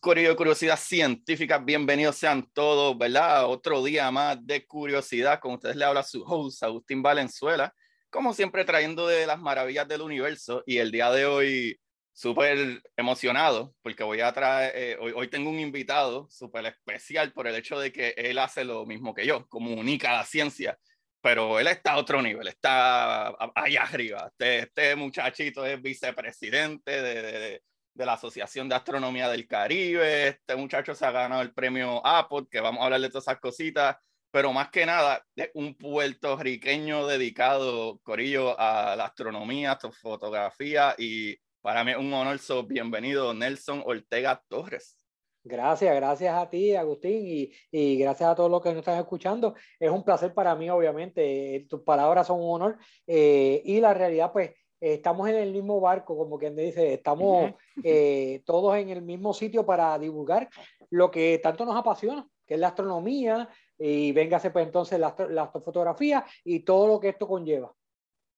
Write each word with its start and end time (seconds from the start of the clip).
Curiosidad 0.00 0.78
Científica. 0.78 1.58
Bienvenidos 1.58 2.16
sean 2.16 2.50
todos, 2.54 2.96
¿verdad? 2.96 3.44
Otro 3.44 3.84
día 3.84 4.10
más 4.10 4.38
de 4.46 4.66
curiosidad. 4.66 5.40
Con 5.40 5.52
ustedes 5.52 5.76
le 5.76 5.84
habla 5.84 6.02
su 6.02 6.22
host, 6.22 6.62
Agustín 6.62 7.02
Valenzuela. 7.02 7.74
Como 8.08 8.32
siempre, 8.32 8.64
trayendo 8.64 9.06
de 9.06 9.26
las 9.26 9.38
maravillas 9.38 9.86
del 9.86 10.00
universo. 10.00 10.62
Y 10.64 10.78
el 10.78 10.90
día 10.90 11.10
de 11.10 11.26
hoy, 11.26 11.78
súper 12.14 12.82
emocionado, 12.96 13.74
porque 13.82 14.02
voy 14.02 14.22
a 14.22 14.32
traer, 14.32 14.72
eh, 14.74 14.96
hoy, 14.98 15.28
tengo 15.28 15.50
un 15.50 15.60
invitado 15.60 16.26
súper 16.30 16.64
especial 16.64 17.34
por 17.34 17.46
el 17.46 17.56
hecho 17.56 17.78
de 17.78 17.92
que 17.92 18.14
él 18.16 18.38
hace 18.38 18.64
lo 18.64 18.86
mismo 18.86 19.12
que 19.12 19.26
yo, 19.26 19.46
comunica 19.48 20.14
la 20.14 20.24
ciencia. 20.24 20.78
Pero 21.20 21.60
él 21.60 21.66
está 21.66 21.92
a 21.92 21.98
otro 21.98 22.22
nivel, 22.22 22.48
está 22.48 23.28
allá 23.54 23.82
arriba. 23.82 24.28
Este, 24.30 24.60
este 24.60 24.96
muchachito 24.96 25.66
es 25.66 25.80
vicepresidente 25.82 27.02
de, 27.02 27.20
de 27.20 27.32
de 27.38 27.62
la 27.94 28.14
Asociación 28.14 28.68
de 28.68 28.74
Astronomía 28.74 29.28
del 29.28 29.46
Caribe. 29.46 30.28
Este 30.28 30.56
muchacho 30.56 30.94
se 30.94 31.04
ha 31.04 31.10
ganado 31.10 31.42
el 31.42 31.52
premio 31.52 32.04
Apple, 32.06 32.46
que 32.50 32.60
vamos 32.60 32.80
a 32.80 32.84
hablar 32.84 33.00
de 33.00 33.08
todas 33.08 33.24
esas 33.24 33.40
cositas, 33.40 33.96
pero 34.30 34.52
más 34.52 34.70
que 34.70 34.86
nada, 34.86 35.24
es 35.34 35.50
un 35.54 35.74
puertorriqueño 35.74 37.06
dedicado, 37.06 37.98
Corillo, 38.02 38.58
a 38.58 38.94
la 38.96 39.06
astronomía, 39.06 39.72
a 39.72 39.90
fotografía, 39.90 40.94
y 40.98 41.36
para 41.60 41.84
mí 41.84 41.90
es 41.90 41.98
un 41.98 42.12
honor, 42.12 42.38
so, 42.38 42.62
bienvenido 42.62 43.34
Nelson 43.34 43.82
Ortega 43.84 44.42
Torres. 44.48 44.96
Gracias, 45.42 45.96
gracias 45.96 46.34
a 46.34 46.50
ti, 46.50 46.76
Agustín, 46.76 47.26
y, 47.26 47.50
y, 47.70 47.98
gracias 47.98 48.28
a 48.28 48.34
todos 48.34 48.50
los 48.50 48.60
que 48.60 48.68
nos 48.68 48.78
están 48.80 48.98
escuchando. 48.98 49.54
Es 49.78 49.90
un 49.90 50.04
placer 50.04 50.34
para 50.34 50.54
mí, 50.54 50.68
obviamente. 50.68 51.66
Tus 51.68 51.80
palabras 51.80 52.26
son 52.26 52.42
un 52.42 52.50
honor. 52.50 52.78
Eh, 53.06 53.62
y 53.64 53.80
la 53.80 53.94
realidad, 53.94 54.32
pues, 54.32 54.50
estamos 54.80 55.28
en 55.28 55.36
el 55.36 55.52
mismo 55.52 55.80
barco, 55.80 56.16
como 56.16 56.38
quien 56.38 56.56
dice, 56.56 56.94
estamos 56.94 57.52
eh, 57.84 58.42
todos 58.44 58.76
en 58.76 58.88
el 58.88 59.02
mismo 59.02 59.32
sitio 59.34 59.64
para 59.64 59.98
divulgar 59.98 60.48
lo 60.90 61.10
que 61.10 61.38
tanto 61.42 61.64
nos 61.64 61.76
apasiona, 61.76 62.26
que 62.46 62.54
es 62.54 62.60
la 62.60 62.68
astronomía, 62.68 63.48
y 63.78 64.12
véngase 64.12 64.50
pues 64.50 64.66
entonces 64.66 64.98
la, 64.98 65.14
la 65.30 65.42
astrofotografía 65.44 66.24
y 66.44 66.60
todo 66.60 66.86
lo 66.86 67.00
que 67.00 67.10
esto 67.10 67.28
conlleva. 67.28 67.72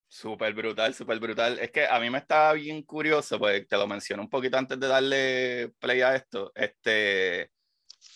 Súper 0.07 0.53
brutal, 0.53 0.93
súper 0.93 1.19
brutal. 1.19 1.59
Es 1.59 1.71
que 1.71 1.87
a 1.87 1.99
mí 1.99 2.11
me 2.11 2.19
está 2.19 2.53
bien 2.53 2.83
curioso, 2.83 3.39
pues 3.39 3.67
te 3.67 3.77
lo 3.79 3.87
mencioné 3.87 4.23
un 4.23 4.29
poquito 4.29 4.59
antes 4.59 4.79
de 4.79 4.87
darle 4.87 5.73
play 5.79 6.03
a 6.03 6.15
esto, 6.15 6.53
este, 6.55 7.51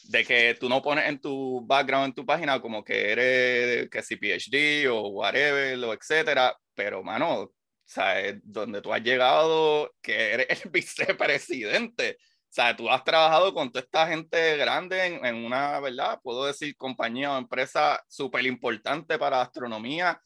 de 0.09 0.25
que 0.27 0.57
tú 0.61 0.69
no 0.69 0.83
pones 0.83 1.09
en 1.09 1.19
tu 1.19 1.65
background, 1.67 2.09
en 2.09 2.15
tu 2.15 2.27
página, 2.27 2.61
como 2.61 2.85
que 2.85 3.13
eres, 3.13 3.89
que 3.89 4.03
si 4.03 4.17
PhD 4.17 4.89
o 4.91 5.09
whatever, 5.09 5.83
o 5.85 5.95
etcétera, 5.95 6.55
pero 6.75 7.03
mano, 7.03 7.53
¿sabes? 7.86 8.41
Donde 8.42 8.83
tú 8.83 8.92
has 8.92 9.02
llegado, 9.02 9.95
que 10.02 10.35
eres 10.35 10.64
el 10.64 10.70
vicepresidente. 10.70 12.19
O 12.20 12.57
sea, 12.57 12.77
tú 12.77 12.91
has 12.91 13.05
trabajado 13.05 13.55
con 13.55 13.70
toda 13.70 13.85
esta 13.85 14.07
gente 14.08 14.57
grande 14.57 15.07
en, 15.07 15.24
en 15.24 15.36
una, 15.36 15.79
¿verdad? 15.80 16.20
Puedo 16.23 16.47
decir, 16.47 16.77
compañía 16.77 17.33
o 17.33 17.39
empresa 17.39 18.02
súper 18.08 18.47
importante 18.47 19.19
para 19.19 19.41
astronomía 19.41 20.20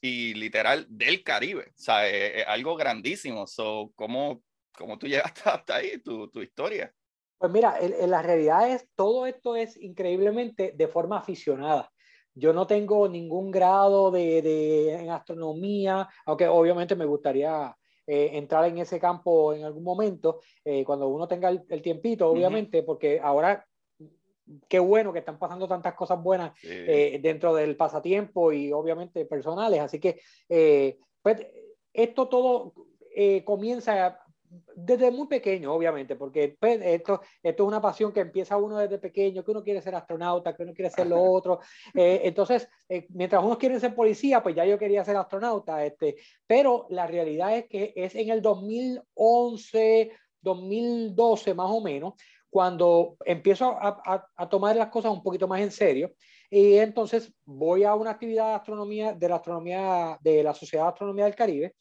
y 0.00 0.34
literal 0.34 0.86
del 0.88 1.22
Caribe. 1.22 1.68
O 1.70 1.78
sea, 1.78 2.08
es, 2.08 2.46
algo 2.46 2.76
grandísimo. 2.76 3.46
So, 3.46 3.92
¿cómo, 3.94 4.42
¿Cómo 4.76 4.98
tú 4.98 5.06
llegaste 5.34 5.42
hasta 5.44 5.76
ahí, 5.76 5.98
tu, 5.98 6.28
tu 6.28 6.42
historia? 6.42 6.92
Pues 7.38 7.52
mira, 7.52 7.78
en, 7.78 7.92
en 7.92 8.10
la 8.10 8.22
realidad 8.22 8.70
es, 8.70 8.88
todo 8.94 9.26
esto 9.26 9.56
es 9.56 9.76
increíblemente 9.76 10.72
de 10.74 10.88
forma 10.88 11.18
aficionada. 11.18 11.90
Yo 12.36 12.52
no 12.52 12.66
tengo 12.66 13.08
ningún 13.08 13.50
grado 13.50 14.10
de, 14.10 14.42
de, 14.42 14.94
en 14.94 15.10
astronomía, 15.10 16.08
aunque 16.26 16.46
obviamente 16.46 16.94
me 16.94 17.06
gustaría 17.06 17.74
eh, 18.06 18.30
entrar 18.34 18.66
en 18.66 18.78
ese 18.78 19.00
campo 19.00 19.52
en 19.54 19.64
algún 19.64 19.82
momento, 19.82 20.40
eh, 20.64 20.84
cuando 20.84 21.08
uno 21.08 21.26
tenga 21.26 21.48
el, 21.48 21.64
el 21.68 21.80
tiempito, 21.80 22.28
obviamente, 22.30 22.78
uh 22.78 22.82
-huh. 22.82 22.86
porque 22.86 23.18
ahora 23.20 23.66
qué 24.68 24.78
bueno 24.78 25.12
que 25.12 25.20
están 25.20 25.38
pasando 25.38 25.66
tantas 25.66 25.94
cosas 25.94 26.22
buenas 26.22 26.52
sí. 26.60 26.68
eh, 26.70 27.18
dentro 27.22 27.54
del 27.54 27.76
pasatiempo 27.76 28.52
y 28.52 28.72
obviamente 28.72 29.24
personales. 29.24 29.80
Así 29.80 29.98
que, 29.98 30.20
eh, 30.48 30.98
pues, 31.22 31.44
esto 31.92 32.28
todo 32.28 32.72
eh, 33.14 33.42
comienza 33.44 34.20
desde 34.74 35.10
muy 35.10 35.26
pequeño, 35.26 35.72
obviamente, 35.72 36.16
porque 36.16 36.56
pues, 36.58 36.80
esto, 36.82 37.20
esto 37.42 37.62
es 37.62 37.66
una 37.66 37.80
pasión 37.80 38.12
que 38.12 38.20
empieza 38.20 38.56
uno 38.56 38.78
desde 38.78 38.98
pequeño, 38.98 39.44
que 39.44 39.50
uno 39.50 39.62
quiere 39.62 39.82
ser 39.82 39.94
astronauta, 39.94 40.54
que 40.54 40.62
uno 40.62 40.74
quiere 40.74 40.90
ser 40.90 41.06
lo 41.06 41.22
otro. 41.32 41.60
Eh, 41.94 42.22
entonces, 42.24 42.68
eh, 42.88 43.06
mientras 43.10 43.42
unos 43.42 43.58
quieren 43.58 43.80
ser 43.80 43.94
policía, 43.94 44.42
pues 44.42 44.54
ya 44.54 44.64
yo 44.64 44.78
quería 44.78 45.04
ser 45.04 45.16
astronauta. 45.16 45.84
Este, 45.84 46.16
pero 46.46 46.86
la 46.90 47.06
realidad 47.06 47.56
es 47.56 47.66
que 47.66 47.92
es 47.96 48.14
en 48.14 48.30
el 48.30 48.42
2011, 48.42 50.12
2012 50.40 51.54
más 51.54 51.70
o 51.70 51.80
menos, 51.80 52.14
cuando 52.48 53.16
empiezo 53.24 53.72
a, 53.72 54.00
a, 54.04 54.26
a 54.36 54.48
tomar 54.48 54.76
las 54.76 54.88
cosas 54.88 55.12
un 55.12 55.22
poquito 55.22 55.48
más 55.48 55.60
en 55.60 55.70
serio. 55.70 56.12
Y 56.50 56.78
entonces 56.78 57.32
voy 57.44 57.84
a 57.84 57.94
una 57.94 58.10
actividad 58.10 58.50
de 58.50 58.54
astronomía, 58.54 59.12
de 59.12 59.28
la 59.28 59.36
astronomía, 59.36 60.18
de 60.20 60.42
la 60.42 60.54
Sociedad 60.54 60.84
de 60.84 60.90
Astronomía 60.90 61.24
del 61.24 61.34
Caribe, 61.34 61.74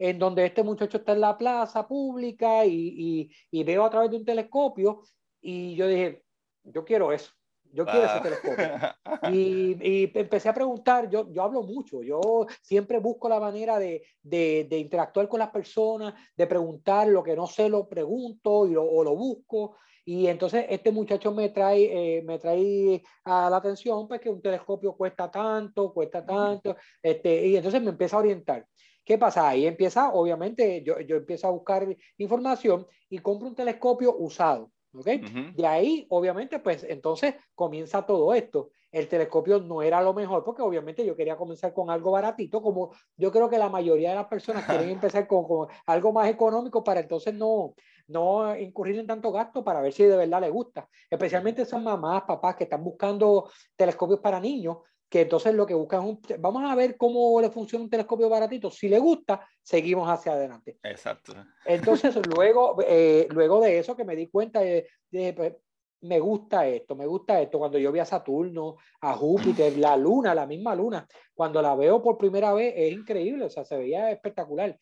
en 0.00 0.18
donde 0.18 0.46
este 0.46 0.62
muchacho 0.62 0.96
está 0.96 1.12
en 1.12 1.20
la 1.20 1.36
plaza 1.36 1.86
pública 1.86 2.64
y, 2.64 2.72
y, 2.72 3.30
y, 3.50 3.64
veo 3.64 3.84
a 3.84 3.90
través 3.90 4.10
de 4.10 4.16
un 4.16 4.24
telescopio 4.24 5.02
y 5.42 5.76
yo 5.76 5.86
dije, 5.86 6.24
yo 6.64 6.86
quiero 6.86 7.12
eso, 7.12 7.32
yo 7.70 7.84
quiero 7.84 8.06
ah. 8.08 8.14
ese 8.14 8.22
telescopio. 8.22 8.66
Y, 9.30 9.76
y, 9.82 10.12
empecé 10.14 10.48
a 10.48 10.54
preguntar, 10.54 11.10
yo, 11.10 11.30
yo 11.30 11.42
hablo 11.42 11.62
mucho, 11.62 12.02
yo 12.02 12.46
siempre 12.62 12.98
busco 12.98 13.28
la 13.28 13.38
manera 13.38 13.78
de, 13.78 14.02
de, 14.22 14.66
de, 14.70 14.78
interactuar 14.78 15.28
con 15.28 15.38
las 15.38 15.50
personas, 15.50 16.14
de 16.34 16.46
preguntar 16.46 17.06
lo 17.08 17.22
que 17.22 17.36
no 17.36 17.46
sé, 17.46 17.68
lo 17.68 17.86
pregunto 17.86 18.66
y 18.66 18.72
lo, 18.72 18.84
o 18.84 19.04
lo 19.04 19.14
busco. 19.14 19.76
Y 20.06 20.26
entonces 20.28 20.64
este 20.70 20.90
muchacho 20.90 21.32
me 21.32 21.50
trae, 21.50 22.16
eh, 22.16 22.22
me 22.22 22.38
trae 22.38 23.02
a 23.24 23.50
la 23.50 23.58
atención 23.58 24.08
pues 24.08 24.22
que 24.22 24.30
un 24.30 24.40
telescopio 24.40 24.94
cuesta 24.96 25.30
tanto, 25.30 25.92
cuesta 25.92 26.24
tanto, 26.24 26.74
este, 27.02 27.46
y 27.46 27.56
entonces 27.56 27.82
me 27.82 27.90
empieza 27.90 28.16
a 28.16 28.20
orientar. 28.20 28.66
¿Qué 29.10 29.18
pasa? 29.18 29.48
Ahí 29.48 29.66
empieza, 29.66 30.12
obviamente, 30.12 30.84
yo, 30.84 31.00
yo 31.00 31.16
empiezo 31.16 31.48
a 31.48 31.50
buscar 31.50 31.84
información 32.16 32.86
y 33.08 33.18
compro 33.18 33.48
un 33.48 33.56
telescopio 33.56 34.14
usado. 34.16 34.70
¿ok? 34.94 35.04
Uh 35.04 35.10
-huh. 35.10 35.54
De 35.56 35.66
ahí, 35.66 36.06
obviamente, 36.10 36.60
pues 36.60 36.84
entonces 36.84 37.34
comienza 37.56 38.06
todo 38.06 38.32
esto. 38.34 38.70
El 38.92 39.08
telescopio 39.08 39.58
no 39.58 39.82
era 39.82 40.00
lo 40.00 40.14
mejor 40.14 40.44
porque 40.44 40.62
obviamente 40.62 41.04
yo 41.04 41.16
quería 41.16 41.36
comenzar 41.36 41.72
con 41.72 41.90
algo 41.90 42.12
baratito, 42.12 42.62
como 42.62 42.92
yo 43.16 43.32
creo 43.32 43.50
que 43.50 43.58
la 43.58 43.68
mayoría 43.68 44.10
de 44.10 44.14
las 44.14 44.28
personas 44.28 44.64
quieren 44.86 44.90
empezar 44.90 45.26
con, 45.26 45.44
con 45.44 45.66
algo 45.86 46.12
más 46.12 46.28
económico 46.28 46.84
para 46.84 47.00
entonces 47.00 47.34
no, 47.34 47.74
no 48.06 48.56
incurrir 48.56 48.96
en 49.00 49.08
tanto 49.08 49.32
gasto 49.32 49.64
para 49.64 49.80
ver 49.80 49.92
si 49.92 50.04
de 50.04 50.16
verdad 50.16 50.40
les 50.40 50.52
gusta. 50.52 50.88
Especialmente 51.10 51.62
esas 51.62 51.82
mamás, 51.82 52.22
papás 52.22 52.54
que 52.54 52.64
están 52.64 52.84
buscando 52.84 53.50
telescopios 53.74 54.20
para 54.20 54.38
niños, 54.38 54.78
que 55.10 55.22
entonces 55.22 55.54
lo 55.54 55.66
que 55.66 55.74
buscan 55.74 56.02
es 56.02 56.08
un, 56.08 56.20
vamos 56.38 56.62
a 56.64 56.74
ver 56.76 56.96
cómo 56.96 57.40
le 57.40 57.50
funciona 57.50 57.84
un 57.84 57.90
telescopio 57.90 58.28
baratito, 58.28 58.70
si 58.70 58.88
le 58.88 59.00
gusta, 59.00 59.44
seguimos 59.60 60.08
hacia 60.08 60.32
adelante. 60.32 60.78
Exacto. 60.84 61.34
Entonces, 61.64 62.14
luego, 62.34 62.76
eh, 62.86 63.26
luego 63.30 63.60
de 63.60 63.80
eso 63.80 63.96
que 63.96 64.04
me 64.04 64.14
di 64.14 64.28
cuenta 64.28 64.60
de, 64.60 64.86
de 65.10 65.32
pues, 65.32 65.54
me 66.02 66.20
gusta 66.20 66.66
esto, 66.66 66.94
me 66.94 67.06
gusta 67.06 67.40
esto, 67.40 67.58
cuando 67.58 67.76
yo 67.76 67.90
vi 67.90 67.98
a 67.98 68.04
Saturno, 68.04 68.76
a 69.00 69.12
Júpiter, 69.14 69.76
la 69.76 69.96
luna, 69.96 70.32
la 70.32 70.46
misma 70.46 70.76
luna, 70.76 71.06
cuando 71.34 71.60
la 71.60 71.74
veo 71.74 72.00
por 72.00 72.16
primera 72.16 72.54
vez 72.54 72.72
es 72.76 72.92
increíble, 72.92 73.46
o 73.46 73.50
sea, 73.50 73.64
se 73.64 73.76
veía 73.76 74.12
espectacular. 74.12 74.78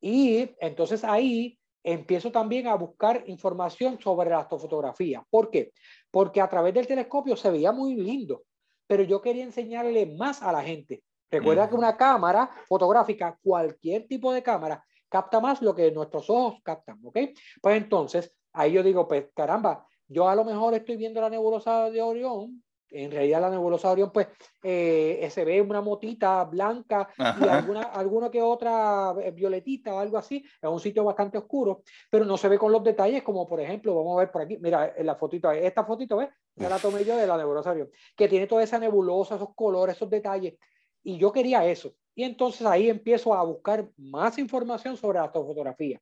Y 0.00 0.48
entonces 0.60 1.02
ahí 1.02 1.58
empiezo 1.82 2.30
también 2.30 2.68
a 2.68 2.76
buscar 2.76 3.24
información 3.26 3.98
sobre 4.00 4.30
la 4.30 4.38
astrofotografía. 4.38 5.26
¿Por 5.28 5.50
qué? 5.50 5.72
Porque 6.10 6.40
a 6.40 6.48
través 6.48 6.72
del 6.72 6.86
telescopio 6.86 7.36
se 7.36 7.50
veía 7.50 7.72
muy 7.72 7.96
lindo, 7.96 8.44
pero 8.92 9.04
yo 9.04 9.22
quería 9.22 9.44
enseñarle 9.44 10.04
más 10.04 10.42
a 10.42 10.52
la 10.52 10.62
gente. 10.62 11.02
Recuerda 11.30 11.64
mm. 11.64 11.68
que 11.70 11.74
una 11.76 11.96
cámara 11.96 12.50
fotográfica, 12.68 13.38
cualquier 13.42 14.06
tipo 14.06 14.34
de 14.34 14.42
cámara, 14.42 14.84
capta 15.08 15.40
más 15.40 15.62
lo 15.62 15.74
que 15.74 15.90
nuestros 15.90 16.28
ojos 16.28 16.60
captan, 16.62 17.00
¿ok? 17.02 17.18
Pues 17.62 17.76
entonces, 17.78 18.34
ahí 18.52 18.72
yo 18.72 18.82
digo, 18.82 19.08
pues 19.08 19.28
caramba, 19.34 19.86
yo 20.06 20.28
a 20.28 20.36
lo 20.36 20.44
mejor 20.44 20.74
estoy 20.74 20.98
viendo 20.98 21.22
la 21.22 21.30
nebulosa 21.30 21.88
de 21.88 22.02
Orión, 22.02 22.62
en 22.92 23.10
realidad 23.10 23.40
la 23.40 23.50
nebulosa 23.50 23.88
de 23.88 23.92
Orión, 23.92 24.10
pues 24.12 24.28
eh, 24.62 25.28
se 25.30 25.44
ve 25.44 25.60
una 25.60 25.80
motita 25.80 26.44
blanca 26.44 27.08
y 27.18 27.48
alguna, 27.48 27.82
alguna 27.82 28.30
que 28.30 28.42
otra 28.42 29.14
eh, 29.22 29.30
violetita 29.30 29.94
o 29.94 29.98
algo 29.98 30.18
así, 30.18 30.44
es 30.60 30.68
un 30.68 30.80
sitio 30.80 31.04
bastante 31.04 31.38
oscuro, 31.38 31.82
pero 32.10 32.24
no 32.24 32.36
se 32.36 32.48
ve 32.48 32.58
con 32.58 32.72
los 32.72 32.84
detalles 32.84 33.22
como 33.22 33.48
por 33.48 33.60
ejemplo, 33.60 33.94
vamos 33.94 34.16
a 34.16 34.20
ver 34.20 34.30
por 34.30 34.42
aquí, 34.42 34.58
mira, 34.60 34.94
en 34.96 35.06
la 35.06 35.16
fotito, 35.16 35.50
esta 35.50 35.84
fotito, 35.84 36.16
¿ves? 36.16 36.28
Ya 36.54 36.68
la 36.68 36.78
tomé 36.78 37.04
yo 37.04 37.16
de 37.16 37.26
la 37.26 37.36
nebulosa 37.36 37.70
de 37.70 37.82
Orión, 37.82 37.90
que 38.16 38.28
tiene 38.28 38.46
toda 38.46 38.62
esa 38.62 38.78
nebulosa, 38.78 39.36
esos 39.36 39.54
colores, 39.54 39.96
esos 39.96 40.10
detalles, 40.10 40.54
y 41.02 41.18
yo 41.18 41.32
quería 41.32 41.64
eso. 41.66 41.94
Y 42.14 42.24
entonces 42.24 42.66
ahí 42.66 42.88
empiezo 42.88 43.34
a 43.34 43.42
buscar 43.42 43.88
más 43.96 44.38
información 44.38 44.96
sobre 44.96 45.18
la 45.18 45.24
astrofotografía. 45.24 46.00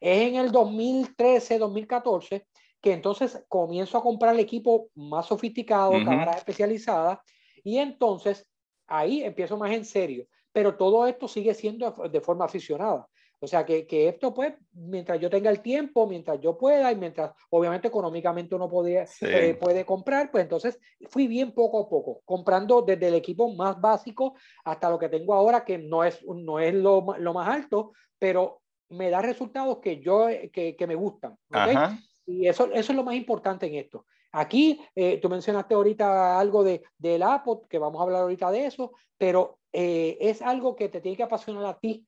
Es 0.00 0.28
en 0.28 0.34
el 0.36 0.50
2013, 0.50 1.58
2014 1.58 2.46
que 2.84 2.92
entonces 2.92 3.42
comienzo 3.48 3.96
a 3.96 4.02
comprar 4.02 4.34
el 4.34 4.40
equipo 4.40 4.90
más 4.94 5.24
sofisticado, 5.24 5.92
cámaras 6.04 6.36
especializadas, 6.36 7.18
y 7.62 7.78
entonces 7.78 8.46
ahí 8.86 9.24
empiezo 9.24 9.56
más 9.56 9.72
en 9.72 9.86
serio. 9.86 10.26
Pero 10.52 10.76
todo 10.76 11.06
esto 11.06 11.26
sigue 11.26 11.54
siendo 11.54 11.90
de 11.90 12.20
forma 12.20 12.44
aficionada. 12.44 13.08
O 13.40 13.46
sea, 13.46 13.64
que, 13.64 13.86
que, 13.86 14.08
esto, 14.08 14.34
pues, 14.34 14.52
mientras 14.74 15.18
yo 15.18 15.30
tenga 15.30 15.48
el 15.48 15.62
tiempo, 15.62 16.06
mientras 16.06 16.38
yo 16.42 16.58
pueda 16.58 16.92
y 16.92 16.96
mientras, 16.96 17.32
obviamente, 17.48 17.88
económicamente 17.88 18.54
uno 18.54 18.68
podía, 18.68 19.06
eh, 19.22 19.56
puede 19.58 19.86
comprar, 19.86 20.30
pues 20.30 20.42
entonces 20.42 20.78
fui 21.08 21.26
bien 21.26 21.52
poco 21.52 21.86
a 21.86 21.88
poco, 21.88 22.20
comprando 22.26 22.82
desde 22.82 23.08
el 23.08 23.14
equipo 23.14 23.48
más 23.54 23.80
básico 23.80 24.34
hasta 24.62 24.90
lo 24.90 24.98
que 24.98 25.08
tengo 25.08 25.32
ahora, 25.32 25.64
que 25.64 25.78
no 25.78 26.04
es, 26.04 26.22
no 26.22 26.58
es 26.58 26.74
lo, 26.74 27.06
lo 27.18 27.32
más 27.32 27.48
alto, 27.48 27.92
pero 28.18 28.60
me 28.90 29.08
da 29.08 29.22
resultados 29.22 29.78
que 29.78 30.00
yo, 30.02 30.26
que, 30.52 30.76
que 30.76 30.86
me 30.86 30.94
gustan. 30.94 31.34
¿okay? 31.48 31.76
Y 32.26 32.48
eso, 32.48 32.66
eso 32.72 32.92
es 32.92 32.96
lo 32.96 33.04
más 33.04 33.14
importante 33.14 33.66
en 33.66 33.74
esto. 33.74 34.06
Aquí, 34.32 34.80
eh, 34.96 35.18
tú 35.20 35.28
mencionaste 35.28 35.74
ahorita 35.74 36.38
algo 36.38 36.64
de, 36.64 36.82
del 36.98 37.22
Apple, 37.22 37.60
que 37.68 37.78
vamos 37.78 38.00
a 38.00 38.04
hablar 38.04 38.22
ahorita 38.22 38.50
de 38.50 38.66
eso, 38.66 38.92
pero 39.16 39.60
eh, 39.72 40.18
es 40.20 40.42
algo 40.42 40.74
que 40.74 40.88
te 40.88 41.00
tiene 41.00 41.16
que 41.16 41.22
apasionar 41.22 41.64
a 41.66 41.78
ti 41.78 42.06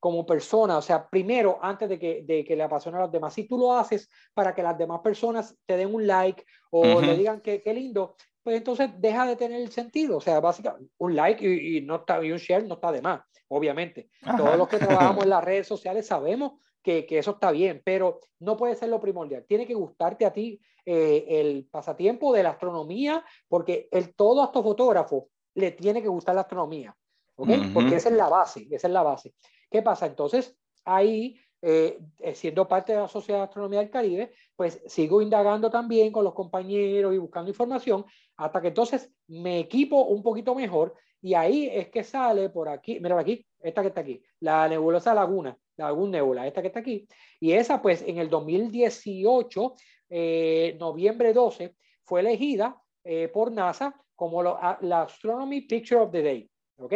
como 0.00 0.26
persona. 0.26 0.78
O 0.78 0.82
sea, 0.82 1.08
primero, 1.08 1.58
antes 1.62 1.88
de 1.88 1.98
que, 1.98 2.22
de 2.24 2.44
que 2.44 2.56
le 2.56 2.64
apasione 2.64 2.98
a 2.98 3.02
los 3.02 3.12
demás. 3.12 3.34
Si 3.34 3.46
tú 3.46 3.58
lo 3.58 3.72
haces 3.72 4.08
para 4.34 4.54
que 4.54 4.62
las 4.62 4.76
demás 4.76 5.00
personas 5.00 5.56
te 5.66 5.76
den 5.76 5.94
un 5.94 6.06
like 6.06 6.44
o 6.70 7.00
le 7.00 7.16
digan 7.16 7.40
que 7.40 7.62
qué 7.62 7.74
lindo, 7.74 8.16
pues 8.42 8.56
entonces 8.56 8.90
deja 8.98 9.26
de 9.26 9.36
tener 9.36 9.60
el 9.60 9.70
sentido. 9.70 10.16
O 10.16 10.20
sea, 10.20 10.40
básicamente, 10.40 10.90
un 10.98 11.14
like 11.14 11.46
y, 11.46 11.82
no 11.82 11.96
está, 11.96 12.24
y 12.24 12.32
un 12.32 12.38
share 12.38 12.66
no 12.66 12.74
está 12.74 12.90
de 12.90 13.02
más, 13.02 13.20
obviamente. 13.48 14.10
Todos 14.36 14.56
los 14.56 14.66
que 14.66 14.78
trabajamos 14.78 15.22
en 15.22 15.30
las 15.30 15.44
redes 15.44 15.66
sociales 15.68 16.06
sabemos 16.06 16.54
que, 16.82 17.06
que, 17.06 17.18
eso 17.18 17.32
está 17.32 17.50
bien, 17.50 17.82
pero 17.84 18.20
no 18.38 18.56
puede 18.56 18.74
ser 18.74 18.88
lo 18.88 19.00
primordial. 19.00 19.44
Tiene 19.46 19.66
que 19.66 19.74
gustarte 19.74 20.24
a 20.24 20.32
ti 20.32 20.60
eh, 20.86 21.40
el 21.40 21.66
pasatiempo 21.70 22.32
de 22.32 22.42
la 22.42 22.50
astronomía, 22.50 23.24
porque 23.48 23.88
el 23.90 24.14
todo 24.14 24.42
astrofotógrafo 24.42 25.28
le 25.54 25.72
tiene 25.72 26.02
que 26.02 26.08
gustar 26.08 26.34
la 26.34 26.40
astronomía, 26.42 26.96
¿ok? 27.36 27.48
Porque 27.74 27.96
esa 27.96 28.08
es 28.08 28.14
la 28.14 28.28
base, 28.28 28.66
esa 28.70 28.86
es 28.86 28.92
la 28.92 29.02
base. 29.02 29.34
¿Qué 29.70 29.82
pasa? 29.82 30.06
Entonces, 30.06 30.56
ahí, 30.84 31.38
eh, 31.62 31.98
eh, 32.18 32.34
siendo 32.34 32.66
parte 32.66 32.92
de 32.92 33.00
la 33.00 33.08
Sociedad 33.08 33.40
de 33.40 33.44
Astronomía 33.44 33.80
del 33.80 33.90
Caribe, 33.90 34.32
pues 34.56 34.82
sigo 34.86 35.20
indagando 35.20 35.70
también 35.70 36.10
con 36.12 36.24
los 36.24 36.34
compañeros 36.34 37.14
y 37.14 37.18
buscando 37.18 37.50
información, 37.50 38.04
hasta 38.36 38.60
que 38.60 38.68
entonces 38.68 39.12
me 39.28 39.58
equipo 39.58 40.04
un 40.04 40.22
poquito 40.22 40.54
mejor 40.54 40.94
y 41.20 41.34
ahí 41.34 41.68
es 41.70 41.88
que 41.90 42.02
sale 42.02 42.48
por 42.48 42.68
aquí, 42.68 42.98
mira 43.00 43.20
aquí, 43.20 43.46
esta 43.60 43.82
que 43.82 43.88
está 43.88 44.00
aquí, 44.00 44.22
la 44.40 44.66
nebulosa 44.68 45.12
laguna, 45.12 45.56
la 45.80 45.86
laguna 45.86 46.18
nebula, 46.18 46.46
esta 46.46 46.62
que 46.62 46.68
está 46.68 46.80
aquí. 46.80 47.06
Y 47.40 47.52
esa 47.52 47.82
pues 47.82 48.02
en 48.02 48.18
el 48.18 48.28
2018, 48.28 49.74
eh, 50.10 50.76
noviembre 50.78 51.32
12, 51.32 51.74
fue 52.04 52.20
elegida 52.20 52.80
eh, 53.04 53.28
por 53.28 53.50
NASA 53.50 53.94
como 54.14 54.42
la 54.42 55.02
Astronomy 55.02 55.62
Picture 55.62 56.00
of 56.00 56.12
the 56.12 56.22
Day. 56.22 56.50
¿Ok? 56.78 56.94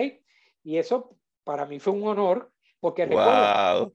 Y 0.63 0.77
eso 0.77 1.17
para 1.43 1.67
mí 1.67 1.79
fue 1.79 1.93
un 1.93 2.07
honor 2.07 2.51
porque 2.81 3.07
recuerdo 3.07 3.85
un 3.85 3.93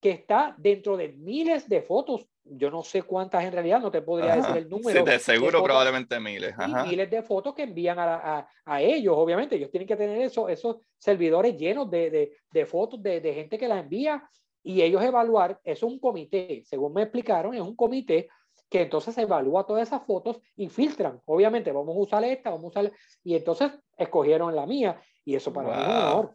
que 0.00 0.10
está 0.10 0.54
dentro 0.58 0.96
de 0.96 1.08
miles 1.08 1.68
de 1.68 1.82
fotos 1.82 2.28
yo 2.50 2.70
no 2.70 2.82
sé 2.82 3.02
cuántas 3.02 3.44
en 3.44 3.52
realidad, 3.52 3.80
no 3.80 3.90
te 3.90 4.02
podría 4.02 4.36
decir 4.36 4.56
el 4.56 4.68
número. 4.68 5.04
Sí, 5.04 5.10
de 5.10 5.18
seguro 5.18 5.62
probablemente 5.62 6.18
miles. 6.18 6.54
Miles 6.86 7.10
de 7.10 7.22
fotos 7.22 7.54
que 7.54 7.62
envían 7.62 7.98
a, 7.98 8.14
a, 8.14 8.48
a, 8.64 8.82
ellos, 8.82 9.14
obviamente. 9.16 9.56
Ellos 9.56 9.70
tienen 9.70 9.86
que 9.86 9.96
tener 9.96 10.20
eso, 10.22 10.48
esos 10.48 10.76
servidores 10.96 11.56
llenos 11.56 11.90
de, 11.90 12.10
de, 12.10 12.36
de 12.50 12.66
fotos 12.66 13.02
de, 13.02 13.20
de, 13.20 13.34
gente 13.34 13.58
que 13.58 13.68
las 13.68 13.82
envía 13.82 14.28
y 14.62 14.82
ellos 14.82 15.02
evaluar. 15.02 15.60
Eso 15.64 15.86
es 15.86 15.92
un 15.92 15.98
comité, 15.98 16.62
según 16.64 16.94
me 16.94 17.02
explicaron, 17.02 17.54
es 17.54 17.60
un 17.60 17.76
comité 17.76 18.28
que 18.68 18.82
entonces 18.82 19.16
evalúa 19.16 19.66
todas 19.66 19.88
esas 19.88 20.04
fotos 20.04 20.40
y 20.56 20.68
filtran. 20.68 21.20
Obviamente, 21.24 21.72
vamos 21.72 21.96
a 21.96 22.00
usar 22.00 22.24
esta, 22.24 22.50
vamos 22.50 22.76
a 22.76 22.80
usar. 22.80 22.92
Y 23.24 23.34
entonces 23.34 23.72
escogieron 23.96 24.54
la 24.54 24.66
mía 24.66 25.00
y 25.24 25.34
eso 25.34 25.52
para 25.52 25.68
mí 25.68 25.82
es 25.82 25.88
un 25.88 25.94
honor. 25.94 26.34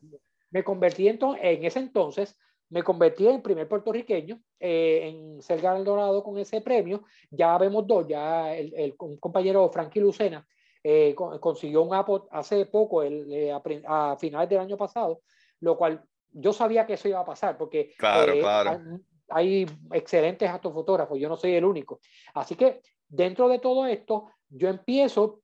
Me 0.49 0.63
convertí 0.63 1.07
entonces, 1.07 1.43
en 1.43 1.65
ese 1.65 1.79
entonces 1.79 2.37
me 2.73 2.81
convertí 2.81 3.27
en 3.27 3.43
primer 3.43 3.67
puertorriqueño 3.67 4.41
eh, 4.59 5.07
en 5.07 5.41
ser 5.43 5.61
galardonado 5.61 6.23
con 6.23 6.39
ese 6.39 6.59
premio. 6.59 7.03
Ya 7.29 7.55
vemos 7.59 7.85
dos, 7.85 8.07
ya 8.07 8.55
el, 8.55 8.73
el 8.73 8.95
compañero 8.97 9.69
Frankie 9.69 9.99
Lucena 9.99 10.43
eh, 10.83 11.13
consiguió 11.15 11.83
un 11.83 11.93
Apple 11.93 12.21
hace 12.31 12.65
poco, 12.65 13.03
el, 13.03 13.31
eh, 13.31 13.51
a, 13.85 14.17
finales 14.19 14.49
del 14.49 14.57
año 14.57 14.75
pasado, 14.75 15.21
lo 15.59 15.77
cual 15.77 16.03
yo 16.31 16.51
sabía 16.51 16.87
que 16.87 16.93
eso 16.93 17.07
iba 17.07 17.19
a 17.19 17.25
pasar 17.25 17.59
porque 17.59 17.93
claro, 17.95 18.33
claro. 18.39 18.81
Hay, 19.29 19.65
hay, 19.65 19.67
excelentes 19.91 20.49
astrofotógrafos, 20.49 21.19
yo 21.19 21.29
no 21.29 21.37
soy 21.37 21.53
el 21.53 21.65
único. 21.65 21.99
Así 22.33 22.55
que 22.55 22.81
dentro 23.07 23.49
de 23.49 23.59
todo 23.59 23.85
esto, 23.85 24.31
yo 24.49 24.67
empiezo 24.67 25.41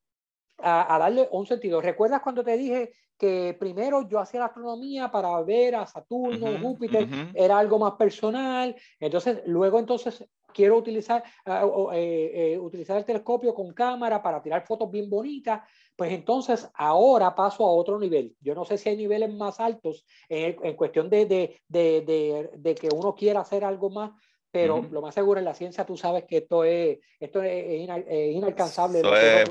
a, 0.57 0.95
a, 0.95 0.97
darle 0.97 1.29
un 1.31 1.45
sentido. 1.45 1.79
¿Recuerdas 1.79 2.21
cuando 2.23 2.43
te 2.43 2.57
dije 2.57 2.91
que 3.19 3.55
primero 3.59 4.07
yo 4.07 4.17
hacía 4.17 4.39
la 4.39 4.45
astronomía 4.45 5.11
para 5.11 5.41
ver 5.43 5.75
a 5.75 5.85
Saturno, 5.85 6.57
Júpiter, 6.59 7.07
era 7.33 7.59
algo 7.59 7.77
más 7.77 7.93
personal, 7.93 8.73
entonces 8.99 9.41
luego 9.45 9.77
entonces 9.77 10.25
quiero 10.53 10.77
utilizar, 10.77 11.23
uh, 11.45 11.91
eh, 11.91 12.53
eh, 12.53 12.59
utilizar 12.59 12.97
el 12.97 13.05
telescopio 13.05 13.53
con 13.53 13.73
cámara 13.73 14.21
para 14.21 14.41
tirar 14.41 14.65
fotos 14.65 14.89
bien 14.89 15.09
bonitas, 15.09 15.61
pues 15.95 16.11
entonces 16.11 16.69
ahora 16.75 17.35
paso 17.35 17.65
a 17.65 17.71
otro 17.71 17.99
nivel. 17.99 18.35
Yo 18.39 18.55
no 18.55 18.65
sé 18.65 18.77
si 18.77 18.89
hay 18.89 18.97
niveles 18.97 19.33
más 19.33 19.59
altos 19.59 20.05
en, 20.29 20.55
en 20.63 20.75
cuestión 20.75 21.09
de, 21.09 21.25
de, 21.25 21.61
de, 21.67 22.49
de, 22.55 22.75
que 22.75 22.89
uno 22.95 23.15
quiera 23.15 23.41
hacer 23.41 23.65
algo 23.65 23.89
más, 23.89 24.11
pero 24.51 24.87
lo 24.91 25.01
más 25.01 25.13
seguro 25.13 25.39
en 25.39 25.45
la 25.45 25.53
ciencia 25.53 25.85
tú 25.85 25.95
sabes 25.95 26.25
que 26.25 26.37
esto 26.37 26.63
es, 26.63 26.99
esto 27.19 27.41
es, 27.43 27.87
inalcanzable. 28.33 29.01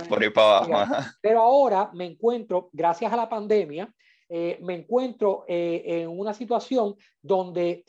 por 0.09 0.23
ahí 0.23 0.31
para 0.31 0.59
abajo. 0.59 1.11
Pero 1.21 1.41
ahora 1.41 1.91
me 1.95 2.07
encuentro, 2.07 2.69
gracias 2.73 3.13
a 3.13 3.17
la 3.17 3.29
pandemia, 3.29 3.93
eh, 4.29 4.59
me 4.61 4.75
encuentro 4.75 5.45
eh, 5.49 5.83
en 5.87 6.09
una 6.09 6.35
situación 6.35 6.97
donde 7.23 7.85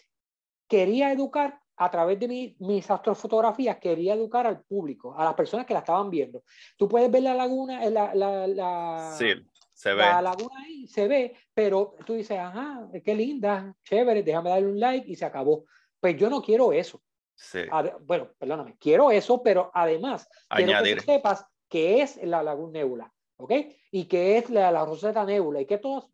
quería 0.67 1.11
educar 1.11 1.59
a 1.75 1.89
través 1.89 2.19
de 2.19 2.27
mi, 2.27 2.55
mis 2.59 2.89
astrofotografías, 2.91 3.77
quería 3.77 4.13
educar 4.13 4.45
al 4.45 4.61
público, 4.61 5.15
a 5.17 5.23
las 5.23 5.33
personas 5.33 5.65
que 5.65 5.73
la 5.73 5.79
estaban 5.79 6.09
viendo. 6.09 6.43
Tú 6.77 6.87
puedes 6.87 7.09
ver 7.09 7.23
la 7.23 7.33
laguna, 7.33 7.83
eh, 7.83 7.89
la, 7.89 8.13
la, 8.13 8.47
la, 8.47 9.15
sí, 9.17 9.33
se 9.73 9.93
ve. 9.93 10.03
la 10.03 10.21
laguna 10.21 10.55
ahí, 10.63 10.87
se 10.87 11.07
ve, 11.07 11.35
pero 11.53 11.95
tú 12.05 12.13
dices, 12.13 12.37
ajá, 12.37 12.87
qué 13.03 13.15
linda, 13.15 13.73
chévere, 13.83 14.23
déjame 14.23 14.49
darle 14.49 14.67
un 14.67 14.79
like 14.79 15.09
y 15.09 15.15
se 15.15 15.25
acabó. 15.25 15.65
Pues 15.99 16.17
yo 16.17 16.29
no 16.29 16.41
quiero 16.41 16.71
eso. 16.71 17.01
Sí. 17.35 17.59
bueno, 18.01 18.29
perdóname, 18.37 18.75
quiero 18.77 19.11
eso, 19.11 19.41
pero 19.41 19.71
además 19.73 20.27
Añadir. 20.49 20.97
quiero 20.97 20.99
que 20.99 21.05
sepas 21.13 21.45
qué 21.69 22.01
es 22.01 22.21
la 22.21 22.43
Laguna 22.43 22.73
Nebula, 22.73 23.13
¿ok? 23.37 23.53
Y 23.91 24.05
qué 24.05 24.37
es 24.37 24.49
la, 24.49 24.69
la 24.73 24.83
Rosetta 24.83 25.23
Nebula 25.23 25.61
y 25.61 25.65
qué 25.65 25.77
todas, 25.77 26.05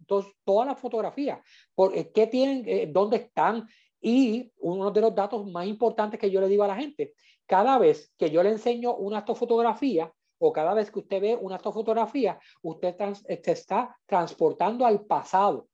todas 0.44 0.68
las 0.68 0.80
fotografías, 0.80 1.40
por, 1.74 1.98
eh, 1.98 2.12
qué 2.14 2.28
tienen, 2.28 2.64
eh, 2.68 2.88
dónde 2.92 3.18
están. 3.18 3.68
Y 4.00 4.52
uno 4.58 4.92
de 4.92 5.02
los 5.02 5.16
datos 5.16 5.48
más 5.48 5.66
importantes 5.66 6.20
que 6.20 6.30
yo 6.30 6.40
le 6.40 6.48
digo 6.48 6.64
a 6.64 6.68
la 6.68 6.76
gente, 6.76 7.16
cada 7.48 7.80
vez 7.80 8.14
que 8.20 8.30
yo 8.30 8.44
le 8.44 8.52
enseño 8.52 8.94
una 8.96 9.20
astrofotografía 9.20 10.14
o 10.38 10.54
cada 10.54 10.76
vez 10.76 10.92
que 10.92 11.00
usted 11.00 11.22
ve 11.22 11.36
una 11.36 11.56
astrofotografía, 11.56 12.40
usted 12.62 12.96
trans, 12.96 13.24
te 13.24 13.52
está 13.52 13.98
transportando 14.06 14.86
al 14.86 15.06
pasado, 15.06 15.70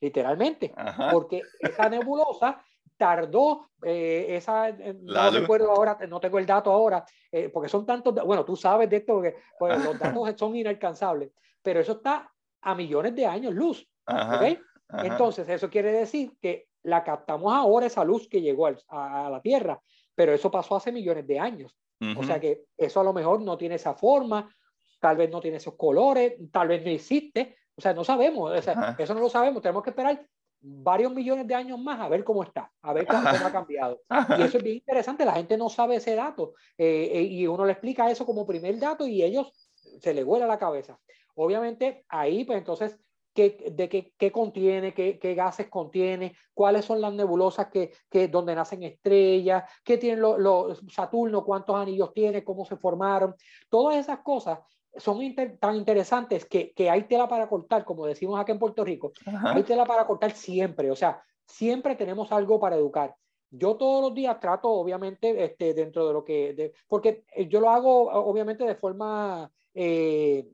literalmente, 0.00 0.72
Ajá. 0.76 1.10
porque 1.10 1.42
esa 1.58 1.88
nebulosa 1.88 2.64
tardó 2.96 3.70
eh, 3.82 4.36
esa, 4.36 4.68
eh, 4.68 4.96
no 5.00 5.30
recuerdo 5.30 5.70
ahora, 5.70 5.98
no 6.08 6.20
tengo 6.20 6.38
el 6.38 6.46
dato 6.46 6.70
ahora, 6.70 7.04
eh, 7.30 7.48
porque 7.48 7.68
son 7.68 7.84
tantos, 7.84 8.14
bueno, 8.24 8.44
tú 8.44 8.56
sabes 8.56 8.88
de 8.88 8.96
esto, 8.98 9.14
porque 9.14 9.36
pues, 9.58 9.84
los 9.84 9.98
datos 9.98 10.34
son 10.36 10.56
inalcanzables, 10.56 11.30
pero 11.62 11.80
eso 11.80 11.92
está 11.92 12.30
a 12.62 12.74
millones 12.74 13.14
de 13.14 13.26
años 13.26 13.54
luz. 13.54 13.86
Ajá, 14.06 14.36
¿okay? 14.36 14.58
ajá. 14.88 15.06
Entonces, 15.06 15.48
eso 15.48 15.68
quiere 15.68 15.92
decir 15.92 16.32
que 16.40 16.68
la 16.82 17.02
captamos 17.02 17.52
ahora, 17.52 17.86
esa 17.86 18.04
luz 18.04 18.28
que 18.28 18.40
llegó 18.40 18.66
a, 18.66 19.26
a, 19.26 19.30
la 19.30 19.40
Tierra, 19.40 19.80
pero 20.14 20.32
eso 20.32 20.50
pasó 20.50 20.76
hace 20.76 20.92
millones 20.92 21.26
de 21.26 21.38
años. 21.38 21.76
Uh 22.00 22.06
-huh. 22.06 22.18
O 22.20 22.22
sea 22.24 22.40
que 22.40 22.64
eso 22.76 23.00
a 23.00 23.04
lo 23.04 23.12
mejor 23.12 23.40
no 23.40 23.56
tiene 23.56 23.76
esa 23.76 23.94
forma, 23.94 24.54
tal 25.00 25.16
vez 25.16 25.30
no 25.30 25.40
tiene 25.40 25.56
esos 25.56 25.74
colores, 25.74 26.34
tal 26.50 26.68
vez 26.68 26.84
no 26.84 26.90
existe, 26.90 27.56
o 27.76 27.80
sea, 27.80 27.92
no 27.92 28.04
sabemos, 28.04 28.52
o 28.52 28.62
sea, 28.62 28.96
eso 28.98 29.14
no 29.14 29.20
lo 29.20 29.28
sabemos, 29.28 29.62
tenemos 29.62 29.82
que 29.82 29.90
esperar 29.90 30.26
varios 30.66 31.12
millones 31.12 31.46
de 31.46 31.54
años 31.54 31.78
más 31.78 32.00
a 32.00 32.08
ver 32.08 32.24
cómo 32.24 32.42
está, 32.42 32.72
a 32.80 32.94
ver 32.94 33.06
cómo, 33.06 33.28
ha 33.28 33.52
cambiado. 33.52 34.00
Y 34.38 34.42
eso 34.42 34.56
es 34.56 34.64
bien 34.64 34.76
interesante, 34.76 35.24
la 35.26 35.34
gente 35.34 35.58
no 35.58 35.68
sabe 35.68 35.96
ese 35.96 36.14
dato 36.14 36.54
eh, 36.78 37.10
eh, 37.12 37.22
y 37.22 37.46
uno 37.46 37.66
le 37.66 37.72
explica 37.72 38.10
eso 38.10 38.24
como 38.24 38.46
primer 38.46 38.78
dato 38.78 39.06
y 39.06 39.22
ellos 39.22 39.52
se 40.00 40.14
le 40.14 40.24
vuela 40.24 40.46
la 40.46 40.58
cabeza. 40.58 40.98
Obviamente 41.34 42.06
ahí, 42.08 42.44
pues 42.44 42.56
entonces, 42.56 42.98
¿qué, 43.34 43.72
de 43.72 43.90
qué, 43.90 44.14
qué 44.16 44.32
contiene, 44.32 44.94
qué, 44.94 45.18
qué, 45.18 45.34
gases 45.34 45.68
contiene, 45.68 46.34
cuáles 46.54 46.86
son 46.86 47.00
las 47.02 47.12
nebulosas 47.12 47.66
que, 47.66 47.92
que 48.08 48.28
donde 48.28 48.54
nacen 48.54 48.84
estrellas, 48.84 49.64
qué 49.84 49.98
tienen 49.98 50.22
los 50.22 50.82
Saturno, 50.90 51.44
cuántos 51.44 51.76
anillos 51.76 52.14
tiene, 52.14 52.42
cómo 52.42 52.64
se 52.64 52.76
formaron, 52.76 53.34
todas 53.68 53.96
esas 53.96 54.20
cosas 54.20 54.60
son 54.96 55.20
tan 55.58 55.76
interesantes 55.76 56.44
que, 56.46 56.72
que, 56.72 56.90
hay 56.90 57.04
tela 57.04 57.28
para 57.28 57.48
cortar, 57.48 57.84
como 57.84 58.06
decimos 58.06 58.38
aquí 58.38 58.52
en 58.52 58.58
Puerto 58.58 58.84
Rico, 58.84 59.12
hay 59.42 59.62
tela 59.62 59.84
para 59.84 60.06
cortar 60.06 60.32
siempre, 60.32 60.90
o 60.90 60.96
sea, 60.96 61.22
siempre 61.46 61.96
tenemos 61.96 62.30
algo 62.32 62.60
para 62.60 62.76
educar. 62.76 63.14
Yo 63.50 63.76
todos 63.76 64.02
los 64.02 64.14
días 64.14 64.40
trato, 64.40 64.68
obviamente, 64.68 65.44
este, 65.44 65.74
dentro 65.74 66.06
de 66.06 66.12
lo 66.12 66.24
que, 66.24 66.72
porque 66.88 67.24
yo 67.48 67.60
lo 67.60 67.70
hago, 67.70 68.10
obviamente, 68.10 68.64
de 68.64 68.74
forma 68.74 69.50
eh, 69.74 70.48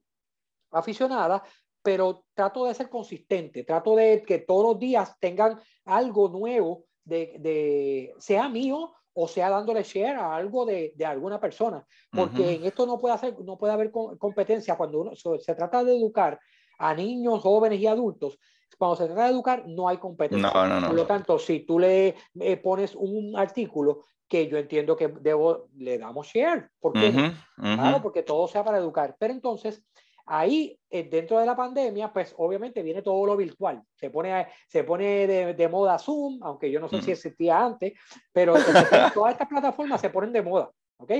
aficionada, 0.70 1.42
pero 1.82 2.24
trato 2.34 2.66
de 2.66 2.74
ser 2.74 2.90
consistente, 2.90 3.64
trato 3.64 3.96
de 3.96 4.22
que 4.22 4.40
todos 4.40 4.72
los 4.72 4.78
días 4.78 5.16
tengan 5.18 5.58
algo 5.84 6.28
nuevo, 6.28 6.84
de, 7.04 7.36
de 7.38 8.14
sea 8.18 8.48
mío 8.50 8.92
o 9.14 9.28
sea 9.28 9.50
dándole 9.50 9.82
share 9.82 10.16
a 10.16 10.36
algo 10.36 10.64
de, 10.64 10.92
de 10.96 11.04
alguna 11.04 11.40
persona, 11.40 11.84
porque 12.10 12.54
en 12.54 12.64
esto 12.64 12.86
no 12.86 12.98
puede, 12.98 13.14
hacer, 13.14 13.36
no 13.44 13.58
puede 13.58 13.72
haber 13.72 13.90
competencia 13.90 14.76
cuando 14.76 15.00
uno, 15.00 15.12
se 15.14 15.54
trata 15.54 15.84
de 15.84 15.96
educar 15.96 16.38
a 16.78 16.94
niños, 16.94 17.40
jóvenes 17.40 17.80
y 17.80 17.86
adultos. 17.86 18.38
Cuando 18.78 18.96
se 18.96 19.06
trata 19.06 19.24
de 19.24 19.32
educar, 19.32 19.64
no 19.66 19.88
hay 19.88 19.98
competencia. 19.98 20.50
Por 20.50 20.94
lo 20.94 21.06
tanto, 21.06 21.38
si 21.38 21.60
tú 21.60 21.78
le 21.78 22.14
eh, 22.40 22.56
pones 22.56 22.94
un 22.94 23.34
artículo 23.36 24.04
que 24.26 24.48
yo 24.48 24.56
entiendo 24.56 24.96
que 24.96 25.08
debo, 25.08 25.68
le 25.76 25.98
damos 25.98 26.28
share. 26.28 26.70
¿Por 26.78 26.92
qué? 26.92 27.32
Claro, 27.56 28.00
porque 28.00 28.22
todo 28.22 28.46
sea 28.46 28.64
para 28.64 28.78
educar. 28.78 29.16
Pero 29.18 29.34
entonces, 29.34 29.84
ahí, 30.30 30.78
eh, 30.88 31.08
dentro 31.10 31.38
de 31.40 31.46
la 31.46 31.56
pandemia, 31.56 32.12
pues 32.12 32.34
obviamente 32.38 32.82
viene 32.82 33.02
todo 33.02 33.26
lo 33.26 33.36
virtual. 33.36 33.82
Se 33.94 34.10
pone, 34.10 34.46
se 34.68 34.84
pone 34.84 35.26
de, 35.26 35.54
de 35.54 35.68
moda 35.68 35.98
Zoom, 35.98 36.38
aunque 36.42 36.70
yo 36.70 36.78
no 36.78 36.88
sé 36.88 37.02
si 37.02 37.10
existía 37.10 37.62
antes, 37.62 37.94
pero 38.32 38.54
todas 39.14 39.32
estas 39.32 39.48
plataformas 39.48 40.00
se 40.00 40.10
ponen 40.10 40.32
de 40.32 40.42
moda. 40.42 40.70
¿Ok? 40.98 41.12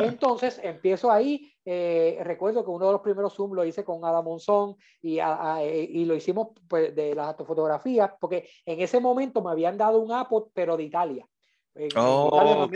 Entonces 0.00 0.60
empiezo 0.62 1.10
ahí. 1.10 1.52
Eh, 1.64 2.18
recuerdo 2.24 2.64
que 2.64 2.70
uno 2.70 2.86
de 2.86 2.92
los 2.92 3.00
primeros 3.00 3.32
Zoom 3.32 3.52
lo 3.52 3.64
hice 3.64 3.84
con 3.84 4.04
Adam 4.04 4.24
Monzón 4.24 4.74
y, 5.00 5.20
y 5.20 6.04
lo 6.04 6.16
hicimos 6.16 6.48
pues, 6.66 6.94
de 6.96 7.14
las 7.14 7.36
fotografías, 7.36 8.10
porque 8.20 8.48
en 8.66 8.80
ese 8.80 8.98
momento 8.98 9.40
me 9.40 9.52
habían 9.52 9.78
dado 9.78 10.00
un 10.00 10.10
Apple, 10.10 10.46
pero 10.52 10.76
de 10.76 10.82
Italia. 10.82 11.28
Oh, 11.96 12.64
ok. 12.64 12.74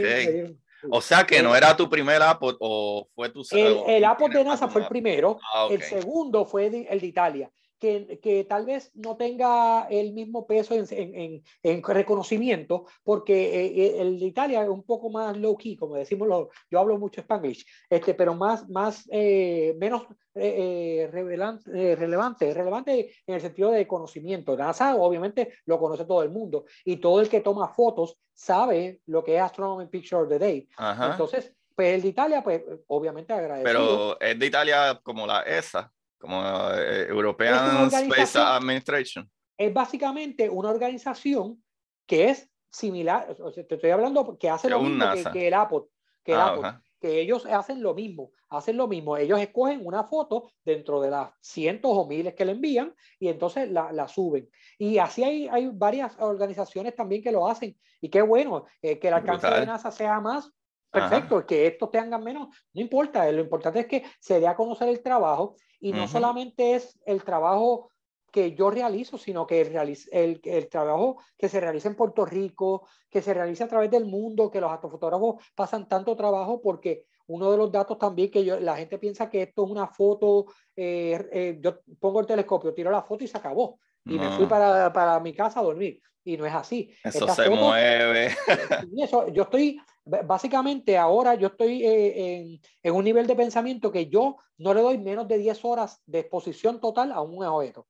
O 0.90 1.00
sea 1.00 1.24
que 1.24 1.42
no 1.42 1.54
era 1.54 1.76
tu 1.76 1.88
primer 1.88 2.22
Apple 2.22 2.56
o 2.60 3.08
fue 3.14 3.28
tu 3.30 3.42
El, 3.50 3.82
el 3.86 4.04
Apple 4.04 4.28
de 4.28 4.44
NASA 4.44 4.68
fue 4.68 4.82
el 4.82 4.88
primero, 4.88 5.38
ah, 5.54 5.68
el 5.70 5.82
segundo 5.82 6.44
fue 6.44 6.66
el 6.66 7.00
de 7.00 7.06
Italia. 7.06 7.50
Que, 7.84 8.18
que, 8.18 8.44
tal 8.44 8.64
vez 8.64 8.90
no 8.94 9.18
tenga 9.18 9.86
el 9.90 10.14
mismo 10.14 10.46
peso 10.46 10.74
en, 10.74 10.86
en, 10.90 11.42
en 11.62 11.82
reconocimiento, 11.82 12.86
porque 13.02 13.34
eh, 13.34 13.66
eh, 13.76 14.00
el 14.00 14.18
de 14.18 14.24
Italia 14.24 14.62
es 14.62 14.70
un 14.70 14.84
poco 14.84 15.10
más 15.10 15.36
low 15.36 15.54
key, 15.54 15.76
como 15.76 15.96
decimos, 15.96 16.48
yo 16.70 16.78
hablo 16.78 16.98
mucho 16.98 17.20
spanglish, 17.20 17.66
este, 17.90 18.14
pero 18.14 18.34
más, 18.34 18.66
más 18.70 19.06
eh, 19.12 19.76
menos 19.78 20.06
eh, 20.34 21.08
relevante, 21.12 22.54
relevante 22.54 23.14
en 23.26 23.34
el 23.34 23.40
sentido 23.40 23.70
de 23.70 23.86
conocimiento. 23.86 24.56
NASA 24.56 24.96
obviamente 24.96 25.52
lo 25.66 25.78
conoce 25.78 26.06
todo 26.06 26.22
el 26.22 26.30
mundo 26.30 26.64
y 26.84 26.96
todo 26.96 27.20
el 27.20 27.28
que 27.28 27.40
toma 27.40 27.68
fotos 27.68 28.18
sabe 28.32 29.00
lo 29.06 29.22
que 29.22 29.36
es 29.36 29.42
Astronomy 29.42 29.86
Picture 29.86 30.22
of 30.22 30.28
the 30.28 30.38
Day. 30.38 30.68
Entonces, 31.12 31.54
pues 31.76 31.94
el 31.94 32.02
de 32.02 32.08
Italia, 32.08 32.42
pues 32.42 32.62
obviamente 32.88 33.32
agradecido. 33.32 34.16
Pero 34.18 34.20
es 34.20 34.38
de 34.38 34.46
Italia 34.46 35.00
como 35.04 35.26
la 35.26 35.42
ESA 35.42 35.93
como 36.24 36.42
eh, 36.72 37.06
European 37.08 37.86
Space 37.92 38.38
Administration. 38.38 39.30
Es 39.58 39.72
básicamente 39.72 40.48
una 40.48 40.70
organización 40.70 41.62
que 42.06 42.30
es 42.30 42.50
similar, 42.70 43.36
te 43.54 43.74
estoy 43.74 43.90
hablando 43.90 44.36
que 44.38 44.48
hace 44.48 44.70
lo 44.70 44.80
mismo 44.80 45.04
que, 45.32 45.46
el 45.46 45.54
Apple, 45.54 45.82
que, 46.24 46.34
ah, 46.34 46.80
que 46.98 47.20
ellos 47.20 47.46
hacen 47.46 47.82
lo 47.82 47.94
mismo, 47.94 48.32
hacen 48.48 48.76
lo 48.76 48.88
mismo, 48.88 49.16
ellos 49.16 49.38
escogen 49.38 49.80
una 49.84 50.04
foto 50.04 50.50
dentro 50.64 51.00
de 51.00 51.10
las 51.10 51.30
cientos 51.40 51.90
o 51.94 52.06
miles 52.06 52.34
que 52.34 52.44
le 52.44 52.52
envían 52.52 52.94
y 53.20 53.28
entonces 53.28 53.70
la, 53.70 53.92
la 53.92 54.08
suben. 54.08 54.48
Y 54.78 54.98
así 54.98 55.22
hay, 55.22 55.46
hay 55.48 55.70
varias 55.72 56.16
organizaciones 56.18 56.96
también 56.96 57.22
que 57.22 57.30
lo 57.32 57.46
hacen. 57.46 57.78
Y 58.00 58.08
qué 58.08 58.22
bueno 58.22 58.64
eh, 58.82 58.98
que 58.98 59.08
el 59.08 59.14
alcance 59.14 59.48
de 59.48 59.66
NASA 59.66 59.90
sea 59.90 60.20
más 60.20 60.50
perfecto, 60.94 61.46
que 61.46 61.66
estos 61.66 61.90
tengan 61.90 62.22
menos, 62.22 62.48
no 62.72 62.80
importa, 62.80 63.30
lo 63.30 63.40
importante 63.40 63.80
es 63.80 63.86
que 63.86 64.04
se 64.20 64.40
dé 64.40 64.46
a 64.46 64.56
conocer 64.56 64.88
el 64.88 65.02
trabajo 65.02 65.56
y 65.80 65.92
no 65.92 66.08
solamente 66.08 66.74
es 66.74 66.98
el 67.04 67.22
trabajo 67.24 67.90
que 68.34 68.54
yo 68.54 68.68
realizo, 68.70 69.16
sino 69.16 69.46
que 69.46 69.60
el, 69.60 70.40
el, 70.42 70.68
trabajo 70.68 71.18
que 71.38 71.48
se 71.48 71.60
realiza 71.60 71.88
en 71.88 71.94
Puerto 71.94 72.24
Rico, 72.24 72.88
que 73.08 73.22
se 73.22 73.32
realiza 73.32 73.64
a 73.64 73.68
través 73.68 73.90
del 73.92 74.06
mundo, 74.06 74.50
que 74.50 74.60
los 74.60 74.72
astrofotógrafos 74.72 75.44
pasan 75.54 75.86
tanto 75.86 76.16
trabajo 76.16 76.60
porque 76.60 77.04
uno 77.26 77.50
de 77.50 77.56
los 77.56 77.70
datos 77.70 77.96
también 77.96 78.32
que 78.32 78.44
yo, 78.44 78.58
la 78.58 78.76
gente 78.76 78.98
piensa 78.98 79.30
que 79.30 79.42
esto 79.42 79.64
es 79.64 79.70
una 79.70 79.86
foto, 79.86 80.46
eh, 80.74 81.28
eh, 81.32 81.58
yo 81.60 81.78
pongo 82.00 82.20
el 82.20 82.26
telescopio, 82.26 82.74
tiro 82.74 82.90
la 82.90 83.02
foto 83.02 83.22
y 83.22 83.28
se 83.28 83.38
acabó. 83.38 83.78
Y 84.04 84.18
me 84.18 84.28
fui 84.30 84.46
para, 84.46 84.92
para, 84.92 85.18
mi 85.20 85.34
casa 85.34 85.60
a 85.60 85.62
dormir. 85.62 86.00
Y 86.24 86.36
no 86.36 86.46
es 86.46 86.54
así. 86.54 86.90
Eso 87.02 87.28
se 87.28 87.48
mueve. 87.50 88.34
Eso, 88.98 89.28
yo 89.28 89.44
estoy 89.44 89.80
básicamente 90.04 90.98
ahora 90.98 91.34
yo 91.34 91.48
estoy 91.48 91.82
eh, 91.82 92.36
en, 92.36 92.60
en, 92.82 92.94
un 92.94 93.04
nivel 93.04 93.26
de 93.26 93.34
pensamiento 93.34 93.90
que 93.90 94.06
yo 94.06 94.36
no 94.58 94.74
le 94.74 94.82
doy 94.82 94.98
menos 94.98 95.26
de 95.26 95.38
10 95.38 95.64
horas 95.64 96.02
de 96.06 96.20
exposición 96.20 96.80
total 96.80 97.12
a 97.12 97.22
un 97.22 97.42
objeto. 97.42 97.86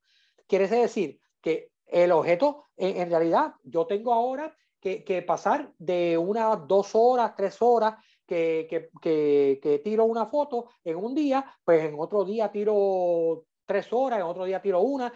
Quiere 0.46 0.68
decir 0.68 1.18
que 1.40 1.70
el 1.86 2.12
objeto, 2.12 2.66
en, 2.76 3.10
realidad, 3.10 3.54
yo 3.62 3.86
tengo 3.86 4.12
ahora 4.12 4.54
que, 4.80 5.04
que, 5.04 5.22
pasar 5.22 5.72
de 5.78 6.16
unas 6.18 6.66
dos 6.66 6.90
horas, 6.94 7.34
tres 7.36 7.60
horas 7.60 7.94
que, 8.26 8.66
que, 8.68 9.60
que, 9.62 9.80
tiro 9.84 10.04
una 10.04 10.26
foto 10.26 10.70
en 10.82 10.96
un 10.96 11.14
día, 11.14 11.44
pues 11.64 11.84
en 11.84 11.94
otro 11.98 12.24
día 12.24 12.50
tiro 12.50 13.44
tres 13.66 13.92
horas, 13.92 14.20
en 14.20 14.26
otro 14.26 14.44
día 14.44 14.60
tiro 14.60 14.80
una, 14.80 15.12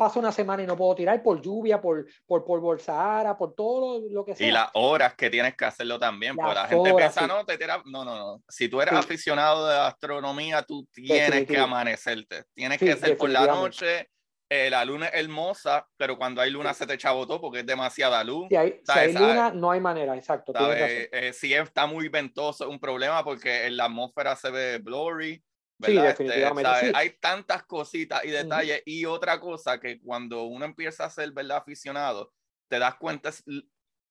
paso 0.00 0.18
una 0.18 0.32
semana 0.32 0.62
y 0.62 0.66
no 0.66 0.78
puedo 0.78 0.94
tirar 0.94 1.22
por 1.22 1.42
lluvia, 1.42 1.78
por, 1.78 2.06
por, 2.26 2.42
por 2.42 2.58
Bolsara, 2.58 3.36
por 3.36 3.54
todo 3.54 4.00
lo, 4.08 4.24
que 4.24 4.34
sea. 4.34 4.48
Y 4.48 4.50
las 4.50 4.70
horas 4.72 5.14
que 5.14 5.28
tienes 5.28 5.54
que 5.54 5.66
hacerlo 5.66 5.98
también, 5.98 6.34
porque 6.36 6.54
la 6.54 6.66
gente 6.68 6.94
piensa, 6.94 7.26
no, 7.26 7.44
te 7.44 7.58
tira... 7.58 7.82
no, 7.84 8.02
no, 8.02 8.16
no. 8.16 8.42
Si 8.48 8.70
tú 8.70 8.80
eres 8.80 8.94
aficionado 8.94 9.68
de 9.68 9.76
astronomía, 9.76 10.62
tú 10.62 10.88
tienes 10.90 11.46
que 11.46 11.58
amanecerte. 11.58 12.44
Tienes 12.54 12.78
que 12.78 12.96
ser 12.96 13.18
por 13.18 13.28
la 13.28 13.46
noche. 13.46 14.08
Eh, 14.48 14.70
la 14.70 14.86
luna 14.86 15.08
es 15.08 15.22
hermosa, 15.22 15.86
pero 15.98 16.16
cuando 16.16 16.40
hay 16.40 16.50
luna 16.50 16.72
se 16.72 16.86
te 16.86 16.96
chabotó 16.96 17.38
porque 17.38 17.60
es 17.60 17.66
demasiada 17.66 18.24
luz. 18.24 18.46
Si 18.48 18.56
hay, 18.56 18.80
si 18.82 18.98
hay 18.98 19.12
luna, 19.12 19.52
no 19.52 19.70
hay 19.70 19.80
manera, 19.80 20.16
exacto. 20.16 20.54
Eh, 20.56 21.30
si 21.34 21.52
está 21.52 21.86
muy 21.86 22.08
ventoso, 22.08 22.64
es 22.64 22.70
un 22.70 22.80
problema 22.80 23.22
porque 23.22 23.66
en 23.66 23.76
la 23.76 23.84
atmósfera 23.84 24.34
se 24.34 24.50
ve 24.50 24.78
blurry. 24.78 25.44
Sí, 25.82 25.96
este, 25.96 26.24
definitivamente. 26.24 26.92
Hay 26.94 27.10
tantas 27.20 27.64
cositas 27.64 28.24
y 28.24 28.30
detalles. 28.30 28.82
Y 28.84 29.04
otra 29.04 29.40
cosa 29.40 29.78
que 29.80 30.00
cuando 30.00 30.44
uno 30.44 30.64
empieza 30.64 31.04
a 31.04 31.10
ser 31.10 31.32
¿verdad? 31.32 31.58
aficionado, 31.58 32.32
te 32.68 32.78
das 32.78 32.96
cuenta, 32.96 33.30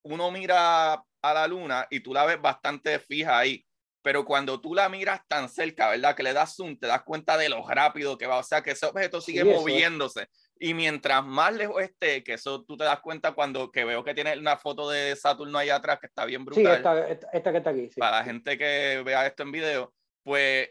uno 0.04 0.30
mira 0.30 0.94
a 0.94 1.34
la 1.34 1.46
luna 1.46 1.86
y 1.90 2.00
tú 2.00 2.12
la 2.12 2.24
ves 2.24 2.40
bastante 2.40 2.98
fija 2.98 3.38
ahí. 3.38 3.64
Pero 4.02 4.24
cuando 4.24 4.58
tú 4.58 4.74
la 4.74 4.88
miras 4.88 5.20
tan 5.28 5.50
cerca, 5.50 5.90
¿verdad? 5.90 6.16
Que 6.16 6.22
le 6.22 6.32
das 6.32 6.56
zoom, 6.56 6.78
te 6.78 6.86
das 6.86 7.02
cuenta 7.02 7.36
de 7.36 7.50
lo 7.50 7.66
rápido 7.68 8.16
que 8.16 8.26
va. 8.26 8.38
O 8.38 8.42
sea, 8.42 8.62
que 8.62 8.70
ese 8.70 8.86
objeto 8.86 9.20
sigue 9.20 9.44
moviéndose. 9.44 10.26
Y 10.58 10.72
mientras 10.72 11.22
más 11.22 11.54
lejos 11.54 11.82
esté, 11.82 12.24
que 12.24 12.34
eso 12.34 12.64
tú 12.64 12.78
te 12.78 12.84
das 12.84 13.00
cuenta 13.00 13.32
cuando 13.32 13.70
que 13.70 13.84
veo 13.84 14.02
que 14.02 14.14
tiene 14.14 14.38
una 14.38 14.56
foto 14.56 14.88
de 14.88 15.14
Saturno 15.16 15.58
ahí 15.58 15.68
atrás 15.68 15.98
que 16.00 16.06
está 16.06 16.24
bien 16.24 16.46
brutal. 16.46 16.64
Sí, 16.64 16.70
esta, 16.72 17.08
esta, 17.32 17.52
que 17.52 17.58
está 17.58 17.70
aquí. 17.70 17.90
Para 17.98 18.18
la 18.18 18.24
gente 18.24 18.56
que 18.56 19.02
vea 19.04 19.26
esto 19.26 19.42
en 19.42 19.52
video, 19.52 19.92
pues 20.22 20.70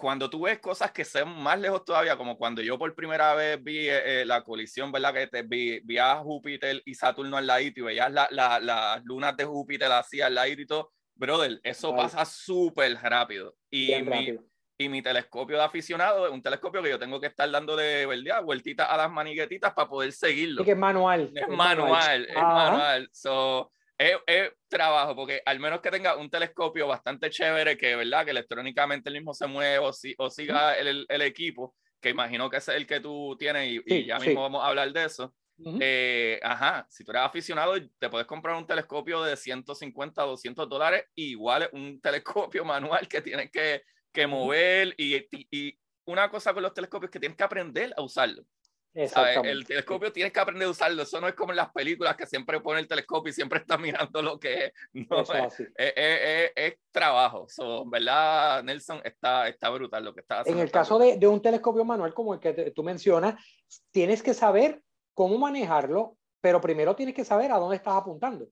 cuando 0.00 0.30
tú 0.30 0.42
ves 0.42 0.58
cosas 0.58 0.92
que 0.92 1.04
son 1.04 1.42
más 1.42 1.60
lejos 1.60 1.84
todavía, 1.84 2.16
como 2.16 2.36
cuando 2.36 2.62
yo 2.62 2.78
por 2.78 2.94
primera 2.94 3.34
vez 3.34 3.62
vi 3.62 3.88
eh, 3.88 4.22
eh, 4.22 4.24
la 4.24 4.42
colisión, 4.42 4.90
¿verdad? 4.90 5.12
Que 5.12 5.26
te 5.26 5.42
vi, 5.42 5.80
vi, 5.80 5.98
a 5.98 6.16
Júpiter 6.16 6.82
y 6.84 6.94
Saturno 6.94 7.36
al 7.36 7.46
ladito 7.46 7.80
y 7.80 7.84
veías 7.84 8.10
las 8.10 8.30
la, 8.32 9.00
lunas 9.04 9.36
de 9.36 9.44
Júpiter 9.44 9.92
así 9.92 10.20
al 10.20 10.34
ladito 10.34 10.62
y 10.62 10.66
todo, 10.66 10.92
brother, 11.14 11.60
eso 11.62 11.94
pasa 11.94 12.24
súper 12.24 12.94
rápido. 12.94 13.54
Y 13.70 13.94
mi, 14.02 14.38
y 14.78 14.88
mi 14.88 15.02
telescopio 15.02 15.58
de 15.58 15.64
aficionado 15.64 16.26
es 16.26 16.32
un 16.32 16.42
telescopio 16.42 16.82
que 16.82 16.88
yo 16.88 16.98
tengo 16.98 17.20
que 17.20 17.26
estar 17.26 17.50
dando 17.50 17.76
de 17.76 18.06
¿verdad? 18.06 18.42
vueltitas 18.42 18.88
a 18.88 18.96
las 18.96 19.10
maniguetitas 19.10 19.74
para 19.74 19.88
poder 19.88 20.12
seguirlo. 20.12 20.62
Es 20.62 20.64
que 20.64 20.72
es 20.72 20.78
manual. 20.78 21.30
Es, 21.34 21.48
manual, 21.48 22.24
es 22.24 22.34
manual. 22.34 23.08
So, 23.12 23.70
es, 24.00 24.52
trabajo, 24.68 25.14
porque 25.14 25.42
al 25.44 25.60
menos 25.60 25.80
que 25.80 25.90
tenga 25.90 26.16
un 26.16 26.30
telescopio 26.30 26.86
bastante 26.86 27.28
chévere, 27.28 27.76
que 27.76 27.96
verdad 27.96 28.24
que 28.24 28.30
electrónicamente 28.30 29.10
el 29.10 29.16
mismo 29.16 29.34
se 29.34 29.46
mueve 29.46 29.78
o, 29.78 29.92
si, 29.92 30.14
o 30.18 30.30
siga 30.30 30.74
el, 30.74 31.04
el, 31.08 31.22
equipo, 31.22 31.74
que 32.00 32.10
imagino 32.10 32.48
que 32.48 32.58
es 32.58 32.68
el 32.68 32.86
que 32.86 33.00
tú 33.00 33.36
tienes 33.38 33.80
y, 33.84 34.06
ya 34.06 34.18
mismo 34.18 34.40
vamos 34.40 34.62
a 34.64 34.68
hablar 34.68 34.92
de 34.92 35.04
eso. 35.04 35.34
eh, 35.80 36.40
ajá, 36.42 36.86
si 36.88 37.04
tú 37.04 37.10
eres 37.10 37.24
aficionado, 37.24 37.74
te 37.98 38.08
puedes 38.08 38.26
comprar 38.26 38.56
un 38.56 38.66
telescopio 38.66 39.22
de 39.22 39.36
150, 39.36 40.22
200 40.22 40.68
dólares, 40.68 41.04
igual 41.14 41.68
un 41.72 42.00
telescopio 42.02 42.64
manual 42.64 43.06
que 43.06 43.20
tienes 43.20 43.50
que, 43.50 43.82
que 44.12 44.26
mover 44.26 44.94
y, 44.96 45.26
y, 45.50 45.78
una 46.06 46.30
cosa 46.30 46.54
con 46.54 46.62
los 46.62 46.72
telescopios 46.72 47.10
que 47.10 47.20
tienes 47.20 47.36
que 47.36 47.44
aprender 47.44 47.92
a 47.96 48.02
usarlo. 48.02 48.44
El 48.92 49.64
telescopio 49.66 50.12
tienes 50.12 50.32
que 50.32 50.40
aprender 50.40 50.66
a 50.66 50.70
usarlo. 50.70 51.02
Eso 51.02 51.20
no 51.20 51.28
es 51.28 51.34
como 51.34 51.52
en 51.52 51.56
las 51.56 51.70
películas 51.70 52.16
que 52.16 52.26
siempre 52.26 52.60
pone 52.60 52.80
el 52.80 52.88
telescopio 52.88 53.30
y 53.30 53.34
siempre 53.34 53.60
está 53.60 53.78
mirando 53.78 54.22
lo 54.22 54.38
que 54.38 54.66
es. 54.66 54.72
No, 54.92 55.20
es, 55.22 55.60
es, 55.76 56.52
es, 56.56 56.74
trabajo. 56.90 57.46
¿Verdad, 57.86 58.62
Nelson? 58.64 59.00
Está, 59.04 59.48
está 59.48 59.70
brutal 59.70 60.04
lo 60.04 60.14
que 60.14 60.20
está 60.20 60.40
haciendo. 60.40 60.60
En 60.60 60.66
el 60.66 60.72
caso 60.72 60.98
de, 60.98 61.16
de, 61.18 61.26
un 61.26 61.40
telescopio 61.40 61.84
manual 61.84 62.14
como 62.14 62.34
el 62.34 62.40
que 62.40 62.52
tú 62.72 62.82
mencionas, 62.82 63.42
tienes 63.90 64.22
que 64.22 64.34
saber 64.34 64.82
cómo 65.14 65.38
manejarlo, 65.38 66.16
pero 66.40 66.60
primero 66.60 66.96
tienes 66.96 67.14
que 67.14 67.24
saber 67.24 67.52
a 67.52 67.58
dónde 67.58 67.76
estás 67.76 67.94
apuntando. 67.94 68.48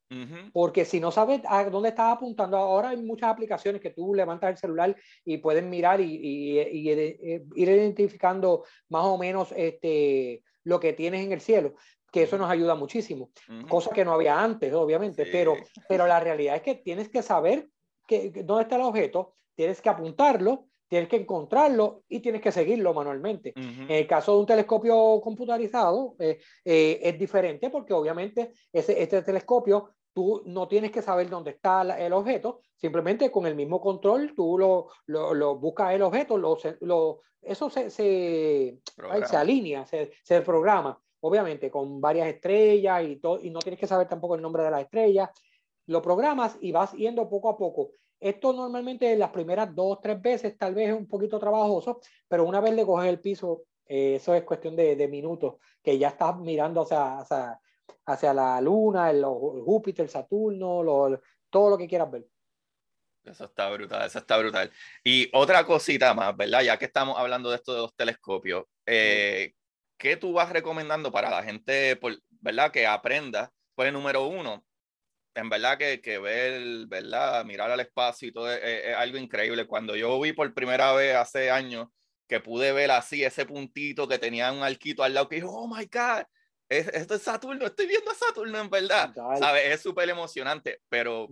Porque 0.52 0.85
si 0.85 1.00
no 1.00 1.11
sabes 1.11 1.40
a 1.47 1.64
dónde 1.64 1.90
estás 1.90 2.16
apuntando, 2.16 2.57
ahora 2.57 2.90
hay 2.90 2.99
muchas 2.99 3.30
aplicaciones 3.30 3.80
que 3.80 3.90
tú 3.90 4.14
levantas 4.14 4.50
el 4.50 4.57
celular 4.59 4.97
y 5.25 5.38
pueden 5.38 5.71
mirar 5.71 6.00
y, 6.00 6.14
y, 6.14 6.59
eh, 6.90 7.45
ir 7.54 7.68
identificando 7.68 8.64
más 8.88 9.04
o 9.04 9.16
menos 9.16 9.52
este, 9.57 10.42
lo 10.64 10.78
que 10.80 10.92
tienes 10.92 11.25
en 11.25 11.33
el 11.33 11.40
cielo 11.40 11.75
que 12.11 12.23
eso 12.23 12.38
nos 12.38 12.50
ayuda 12.50 12.75
muchísimo, 12.75 13.30
cosa 13.68 13.90
que 13.90 14.02
no 14.02 14.14
había 14.14 14.42
antes, 14.42 14.73
obviamente, 14.73 15.26
pero, 15.30 15.57
pero 15.88 16.07
la 16.07 16.18
realidad 16.18 16.57
es 16.57 16.62
que 16.62 16.76
tienes 16.76 17.11
que 17.11 17.23
saber 17.23 17.68
que, 18.07 18.30
dónde 18.45 18.62
está 18.62 18.76
el 18.76 18.83
objeto, 18.83 19.35
tienes 19.54 19.83
que 19.83 19.90
apuntarlo 19.90 20.68
tienes 20.88 21.09
que 21.09 21.16
encontrarlo 21.16 22.02
y 22.09 22.21
tienes 22.21 22.40
que 22.40 22.50
seguirlo 22.50 22.95
manualmente. 22.95 23.52
En 23.57 23.90
el 23.90 24.07
caso 24.07 24.33
de 24.33 24.40
un 24.40 24.47
telescopio 24.47 25.21
computarizado 25.21 26.16
eh, 26.18 26.38
eh, 26.64 26.99
es 27.02 27.18
diferente 27.18 27.71
porque 27.71 27.92
obviamente 27.92 28.52
ese, 28.73 29.00
este 29.00 29.23
telescopio 29.23 29.90
tú 30.12 30.42
no 30.47 30.66
tienes 30.66 30.90
que 30.90 31.02
saber 31.02 31.28
dónde 31.28 31.50
está 31.50 31.83
el 31.99 32.12
objeto, 32.12 32.61
simplemente 32.75 33.30
con 33.30 33.47
el 33.47 33.54
mismo 33.54 33.80
control 33.80 34.33
tú 34.35 34.59
lo, 34.59 34.88
lo, 35.07 35.57
buscas 35.57 35.92
el 35.92 36.02
objeto, 36.02 36.37
lo, 36.38 36.59
lo 36.80 37.21
eso 37.40 37.71
se, 37.71 37.90
se, 37.90 38.80
se 39.28 39.37
alinea, 39.37 39.87
se, 39.87 40.11
se, 40.25 40.40
programa, 40.40 41.00
obviamente 41.21 41.71
con 41.71 42.00
varias 42.00 42.26
estrellas 42.28 43.04
y, 43.07 43.16
todo, 43.16 43.38
y 43.40 43.50
no 43.50 43.61
tienes 43.61 43.78
que 43.78 43.87
saber 43.87 44.09
tampoco 44.09 44.35
el 44.35 44.42
nombre 44.42 44.64
de 44.64 44.71
las 44.71 44.83
estrellas, 44.83 45.30
lo 45.87 46.02
programas 46.02 46.59
y 46.61 46.73
vas 46.73 46.92
yendo 46.92 47.28
poco 47.28 47.49
a 47.49 47.57
poco. 47.57 47.90
Esto 48.21 48.53
normalmente 48.53 49.15
las 49.17 49.31
primeras 49.31 49.75
dos, 49.75 50.01
tres 50.01 50.21
veces 50.21 50.57
tal 50.59 50.75
vez 50.75 50.89
es 50.89 50.95
un 50.95 51.07
poquito 51.07 51.39
trabajoso, 51.39 52.01
pero 52.27 52.45
una 52.45 52.61
vez 52.61 52.75
le 52.75 52.85
coges 52.85 53.09
el 53.09 53.21
piso, 53.21 53.63
eh, 53.87 54.17
eso 54.17 54.35
es 54.35 54.43
cuestión 54.43 54.75
de, 54.75 54.97
de, 54.97 55.09
minutos, 55.09 55.55
que 55.83 55.99
ya 55.99 56.09
estás 56.09 56.37
mirando 56.37 56.83
hacia, 56.83 57.19
hacia, 57.19 57.61
hacia 58.07 58.35
la 58.35 58.61
luna, 58.61 59.11
el, 59.11 59.25
Júpiter, 59.25 60.05
el 60.05 60.11
Saturno, 60.11 61.21
todo 61.49 61.71
lo 61.71 61.79
que 61.79 61.87
quieras 61.87 62.11
ver. 62.11 62.27
Eso 63.25 63.45
está 63.45 63.71
brutal, 63.71 64.07
eso 64.07 64.19
está 64.19 64.39
brutal. 64.39 64.71
Y 65.05 65.29
otra 65.33 65.65
cosita 65.65 66.15
más, 66.15 66.37
¿verdad? 66.37 66.63
Ya 66.63 66.79
que 66.79 66.87
estamos 66.87 67.19
hablando 67.19 67.51
de 67.51 67.57
esto 67.57 67.75
de 67.75 67.81
los 67.81 67.95
telescopios, 67.95 68.65
eh, 68.87 69.53
¿qué 69.97 70.17
tú 70.17 70.33
vas 70.33 70.51
recomendando 70.51 71.13
para 71.13 71.31
la 71.31 71.43
gente, 71.43 71.99
¿verdad? 72.41 72.71
Que 72.73 72.87
aprenda. 72.87 73.53
Pues 73.75 73.93
número 73.93 74.27
uno, 74.27 74.65
en 75.38 75.49
verdad 75.49 75.78
que, 75.78 76.00
que 76.00 76.18
ver, 76.18 76.87
¿verdad? 76.87 77.45
Mirar 77.45 77.71
al 77.71 77.80
espacio 77.80 78.28
y 78.28 78.33
todo 78.33 78.52
es, 78.52 78.97
algo 78.97 79.18
increíble. 79.18 79.66
Cuando 79.66 79.95
yo 79.95 80.21
vi 80.21 80.33
por 80.33 80.52
primera 80.52 80.92
vez 80.92 81.14
hace 81.14 81.50
años 81.50 81.88
que 82.26 82.40
pude 82.40 82.73
ver 82.73 82.90
así 82.90 83.23
ese 83.25 83.47
puntito 83.47 84.09
que 84.09 84.18
tenía 84.18 84.52
un 84.52 84.62
arquito 84.62 85.02
al 85.02 85.14
lado 85.14 85.28
que 85.28 85.37
dijo, 85.37 85.50
oh 85.50 85.68
my 85.68 85.85
God, 85.87 86.25
esto 86.68 87.14
es 87.14 87.23
Saturno, 87.23 87.66
estoy 87.66 87.87
viendo 87.87 88.11
a 88.11 88.14
Saturno 88.14 88.59
en 88.59 88.68
verdad. 88.68 89.14
¿Sabes? 89.14 89.62
Es 89.66 89.80
súper 89.80 90.11
emocionante, 90.11 90.83
pero, 90.88 91.28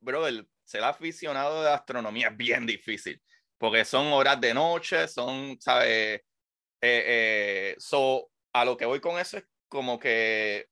brother, 0.00 0.46
ser 0.64 0.82
aficionado 0.82 1.62
de 1.62 1.70
astronomía 1.70 2.28
es 2.28 2.36
bien 2.36 2.66
difícil, 2.66 3.22
porque 3.56 3.84
son 3.84 4.08
horas 4.08 4.40
de 4.40 4.52
noche, 4.52 5.08
son, 5.08 5.56
¿sabes? 5.60 5.88
Eh, 5.88 6.22
eh, 6.82 7.74
so, 7.78 8.30
a 8.52 8.64
lo 8.64 8.76
que 8.76 8.84
voy 8.84 9.00
con 9.00 9.18
eso 9.18 9.38
es 9.38 9.44
como 9.68 9.98
que 9.98 10.68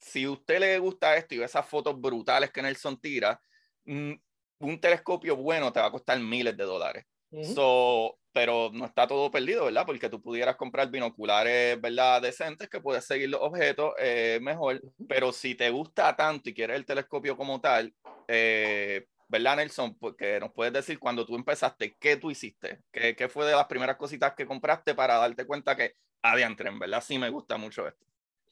si 0.00 0.26
usted 0.26 0.60
le 0.60 0.78
gusta 0.78 1.16
esto 1.16 1.34
y 1.34 1.38
ve 1.38 1.44
esas 1.44 1.66
fotos 1.66 2.00
brutales 2.00 2.50
que 2.50 2.62
Nelson 2.62 3.00
tira, 3.00 3.40
mm, 3.84 4.12
un 4.60 4.80
telescopio 4.80 5.36
bueno 5.36 5.72
te 5.72 5.80
va 5.80 5.86
a 5.86 5.90
costar 5.90 6.18
miles 6.18 6.56
de 6.56 6.64
dólares. 6.64 7.06
so, 7.54 8.18
pero 8.32 8.70
no 8.72 8.86
está 8.86 9.06
todo 9.06 9.30
perdido, 9.30 9.66
¿verdad? 9.66 9.86
Porque 9.86 10.08
tú 10.08 10.20
pudieras 10.20 10.56
comprar 10.56 10.90
binoculares, 10.90 11.80
¿verdad? 11.80 12.22
Decentes 12.22 12.68
que 12.68 12.80
puedes 12.80 13.04
seguir 13.04 13.28
los 13.28 13.40
objetos 13.40 13.94
eh, 13.98 14.38
mejor. 14.42 14.80
Pero 15.08 15.32
si 15.32 15.54
te 15.54 15.70
gusta 15.70 16.16
tanto 16.16 16.50
y 16.50 16.54
quieres 16.54 16.76
el 16.76 16.86
telescopio 16.86 17.36
como 17.36 17.60
tal, 17.60 17.94
eh, 18.28 19.06
¿verdad, 19.28 19.56
Nelson? 19.56 19.96
Porque 19.98 20.40
nos 20.40 20.52
puedes 20.52 20.72
decir 20.72 20.98
cuando 20.98 21.26
tú 21.26 21.36
empezaste, 21.36 21.96
¿qué 21.98 22.16
tú 22.16 22.30
hiciste? 22.30 22.80
¿Qué, 22.92 23.14
qué 23.16 23.28
fue 23.28 23.46
de 23.46 23.52
las 23.52 23.66
primeras 23.66 23.96
cositas 23.96 24.34
que 24.34 24.46
compraste 24.46 24.94
para 24.94 25.16
darte 25.16 25.46
cuenta 25.46 25.76
que, 25.76 25.94
adiantre, 26.22 26.68
en 26.68 26.78
verdad 26.78 27.02
sí 27.04 27.18
me 27.18 27.30
gusta 27.30 27.56
mucho 27.56 27.86
esto? 27.86 28.06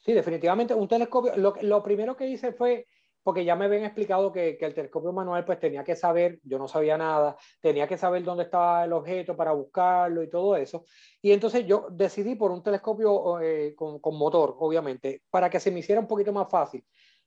Sí, 0.09 0.15
definitivamente. 0.15 0.73
Un 0.73 0.89
telescopio, 0.89 1.37
lo, 1.37 1.53
lo, 1.61 1.83
primero 1.83 2.17
que 2.17 2.27
hice 2.27 2.55
fue, 2.55 2.87
porque 3.23 3.45
ya 3.45 3.55
me 3.57 3.67
habían 3.67 3.85
explicado 3.85 4.33
que, 4.33 4.57
que, 4.57 4.65
el 4.65 4.73
telescopio 4.73 5.13
manual 5.13 5.45
pues 5.45 5.61
tenía 5.61 5.85
que 5.85 5.95
saber, 5.95 6.41
yo 6.45 6.59
no 6.59 6.67
sabía 6.67 6.97
nada, 6.97 7.37
tenía 7.61 7.87
que 7.87 7.99
saber 7.99 8.25
dónde 8.25 8.45
estaba 8.45 8.87
el 8.87 8.95
objeto 8.95 9.37
para 9.37 9.53
buscarlo 9.53 10.23
y 10.23 10.31
todo 10.31 10.57
eso. 10.57 10.87
Y 11.21 11.33
entonces 11.33 11.67
yo 11.67 11.89
decidí 11.91 12.37
por 12.37 12.53
un 12.53 12.63
telescopio 12.63 13.39
eh, 13.39 13.75
con, 13.77 13.99
con, 13.99 14.17
motor, 14.17 14.57
obviamente, 14.61 15.25
para 15.29 15.51
que 15.51 15.61
se 15.61 15.71
me 15.71 15.81
hiciera 15.81 16.01
un 16.01 16.09
poquito 16.09 16.33
más 16.33 16.49
fácil 16.49 16.83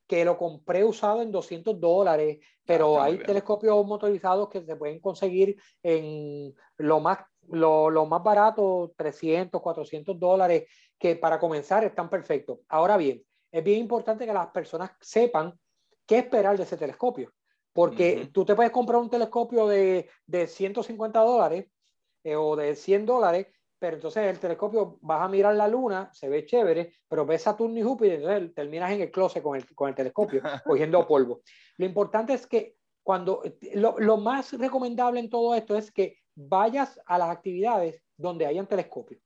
que 0.08 0.26
lo 0.26 0.36
compré 0.36 0.84
usado 0.84 1.22
en 1.22 1.32
200 1.32 1.80
dólares, 1.80 2.40
pero 2.66 3.00
ah, 3.00 3.06
hay 3.06 3.20
telescopios 3.20 3.86
motorizados 3.86 4.50
que 4.50 4.62
se 4.66 4.76
pueden 4.76 5.00
conseguir 5.00 5.56
en 5.84 6.54
lo 6.78 7.00
más, 7.00 7.20
lo, 7.48 7.92
lo 7.92 8.08
más 8.08 8.22
barato, 8.24 8.92
300, 8.98 9.62
400 9.62 10.20
dólares, 10.20 10.66
que 11.02 11.16
para 11.16 11.40
comenzar 11.40 11.84
están 11.84 12.12
perfectos. 12.12 12.60
Ahora 12.70 12.96
bien, 12.96 13.26
es 13.52 13.64
bien 13.64 13.80
importante 13.80 14.28
que 14.28 14.34
las 14.34 14.48
personas 14.52 14.92
sepan 15.02 15.60
qué 16.06 16.20
esperar 16.20 16.56
de 16.56 16.64
ese 16.64 16.78
telescopio, 16.78 17.34
porque 17.74 18.30
tú 18.32 18.46
te 18.46 18.54
puedes 18.54 18.72
comprar 18.72 19.02
un 19.02 19.10
telescopio 19.10 19.68
de, 19.68 20.08
de 20.28 20.46
150 20.46 21.20
dólares 21.20 21.66
eh, 22.24 22.36
o 22.36 22.56
de 22.56 22.76
100 22.76 23.08
dólares, 23.08 23.48
pero 23.80 23.96
entonces 23.96 24.28
el 24.28 24.38
telescopio 24.38 25.00
vas 25.02 25.24
a 25.24 25.28
mirar 25.28 25.56
la 25.56 25.68
luna, 25.68 26.12
se 26.14 26.30
ve 26.30 26.46
chévere, 26.46 26.94
pero 27.08 27.26
ves 27.26 27.42
Saturno 27.42 27.80
y 27.80 27.82
Júpiter, 27.82 28.20
entonces 28.20 28.54
terminas 28.54 28.92
en 28.92 29.02
el 29.02 29.10
closet 29.10 29.42
con 29.42 29.58
el, 29.58 29.66
con 29.74 29.90
el 29.90 29.96
telescopio, 29.96 30.44
cogiendo 30.64 31.08
polvo. 31.08 31.42
Lo 31.78 31.86
importante 31.88 32.34
es 32.34 32.46
que 32.46 32.76
cuando 33.02 33.42
lo, 33.74 33.98
lo, 33.98 34.18
más 34.18 34.54
recomendable 34.54 35.20
en 35.20 35.32
todo 35.32 35.56
esto 35.56 35.76
es 35.76 35.92
que 35.92 36.20
vayas 36.36 37.02
a 37.08 37.18
las 37.18 37.32
actividades 37.32 38.04
donde 38.16 38.46
hayan 38.46 38.68
telescopios. 38.68 39.20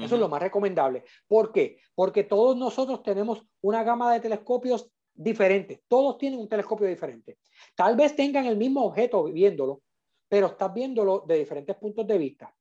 Eso 0.00 0.14
es 0.14 0.20
lo 0.20 0.28
más 0.28 0.40
recomendable. 0.40 1.04
¿Por 1.26 1.52
qué? 1.52 1.78
Porque 1.94 2.24
todos 2.24 2.56
nosotros 2.56 3.02
tenemos 3.02 3.44
una 3.60 3.82
gama 3.82 4.12
de 4.12 4.20
telescopios 4.20 4.90
diferentes. 5.14 5.80
Todos 5.88 6.18
tienen 6.18 6.40
un 6.40 6.48
telescopio 6.48 6.86
diferente. 6.86 7.38
Tal 7.74 7.96
vez 7.96 8.16
tengan 8.16 8.46
el 8.46 8.56
mismo 8.56 8.84
objeto 8.84 9.24
viéndolo, 9.24 9.82
pero 10.28 10.46
estás 10.46 10.72
viéndolo 10.72 11.24
de 11.26 11.38
diferentes 11.38 11.76
puntos 11.76 12.06
de 12.06 12.18
vista. 12.18 12.54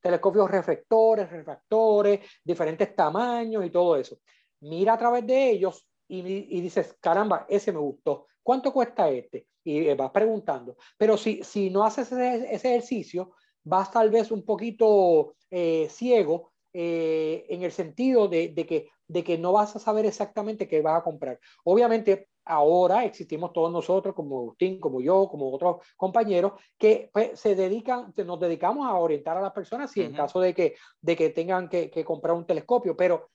Telescopios 0.00 0.50
reflectores, 0.50 1.30
refractores, 1.30 2.20
diferentes 2.44 2.94
tamaños 2.94 3.64
y 3.64 3.70
todo 3.70 3.96
eso. 3.96 4.18
Mira 4.60 4.94
a 4.94 4.98
través 4.98 5.26
de 5.26 5.50
ellos 5.50 5.86
y, 6.06 6.60
dices, 6.60 6.96
caramba, 7.00 7.46
ese 7.48 7.72
me 7.72 7.78
gustó. 7.78 8.26
¿Cuánto 8.42 8.72
cuesta 8.72 9.08
este? 9.10 9.46
Y 9.64 9.92
vas 9.94 10.10
preguntando. 10.10 10.76
Pero 10.96 11.16
si, 11.16 11.42
si 11.42 11.70
no 11.70 11.84
haces 11.84 12.10
ese, 12.12 12.54
ese 12.54 12.68
ejercicio, 12.70 13.32
vas 13.64 13.90
tal 13.90 14.10
vez 14.10 14.30
un 14.30 14.44
poquito 14.44 15.34
eh, 15.50 15.88
ciego 15.90 16.52
eh, 16.80 17.44
en 17.48 17.64
el 17.64 17.72
sentido 17.72 18.28
de, 18.28 18.54
que, 18.54 18.88
de 19.08 19.24
que 19.24 19.36
no 19.36 19.50
vas 19.50 19.74
a 19.74 19.80
saber 19.80 20.06
exactamente 20.06 20.68
qué 20.68 20.80
vas 20.80 21.00
a 21.00 21.02
comprar. 21.02 21.40
Obviamente, 21.64 22.28
ahora 22.44 23.04
existimos 23.04 23.52
todos 23.52 23.72
nosotros, 23.72 24.14
como 24.14 24.38
Agustín, 24.38 24.78
como 24.78 25.00
yo, 25.00 25.28
como 25.28 25.52
otros 25.52 25.78
compañeros, 25.96 26.52
que 26.78 27.10
pues, 27.12 27.40
se 27.40 27.56
dedican, 27.56 28.14
nos 28.24 28.38
dedicamos 28.38 28.86
a 28.86 28.94
orientar 28.94 29.36
a 29.36 29.40
las 29.40 29.50
personas 29.50 29.90
si 29.90 30.02
en 30.02 30.14
caso 30.14 30.38
de 30.38 30.54
que, 30.54 30.76
de 31.00 31.16
que 31.16 31.30
tengan 31.30 31.68
que, 31.68 31.90
comprar 32.04 32.36
un 32.36 32.46
telescopio, 32.46 32.96
pero 32.96 33.28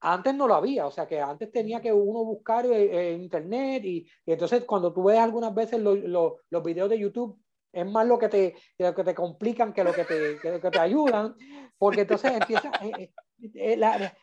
antes 0.00 0.34
no 0.34 0.48
lo 0.48 0.56
había, 0.56 0.84
o 0.84 0.90
sea 0.90 1.06
que 1.06 1.20
antes 1.20 1.52
tenía 1.52 1.80
que 1.80 1.92
uno 1.92 2.24
buscar 2.24 2.66
eh, 2.66 3.14
en 3.14 3.22
internet 3.22 3.84
y, 3.84 4.04
entonces 4.26 4.64
cuando 4.64 4.92
tú 4.92 5.04
ves 5.04 5.20
algunas 5.20 5.54
veces 5.54 5.80
los 5.80 6.64
videos 6.64 6.90
de 6.90 6.98
YouTube 6.98 7.38
es 7.72 7.86
más 7.86 8.06
lo 8.06 8.18
que 8.18 8.28
te, 8.28 8.54
lo 8.78 8.94
que 8.94 9.04
te 9.04 9.14
complican 9.14 9.72
que 9.72 9.84
lo 9.84 9.92
que 9.92 10.04
te, 10.04 10.38
que, 10.38 10.70
te 10.70 10.78
ayudan, 10.78 11.34
porque 11.78 12.02
entonces 12.02 12.32
empieza, 12.32 12.70
eh, 12.82 12.92
eh, 12.98 13.12
eh, 13.54 13.76
la, 13.76 14.14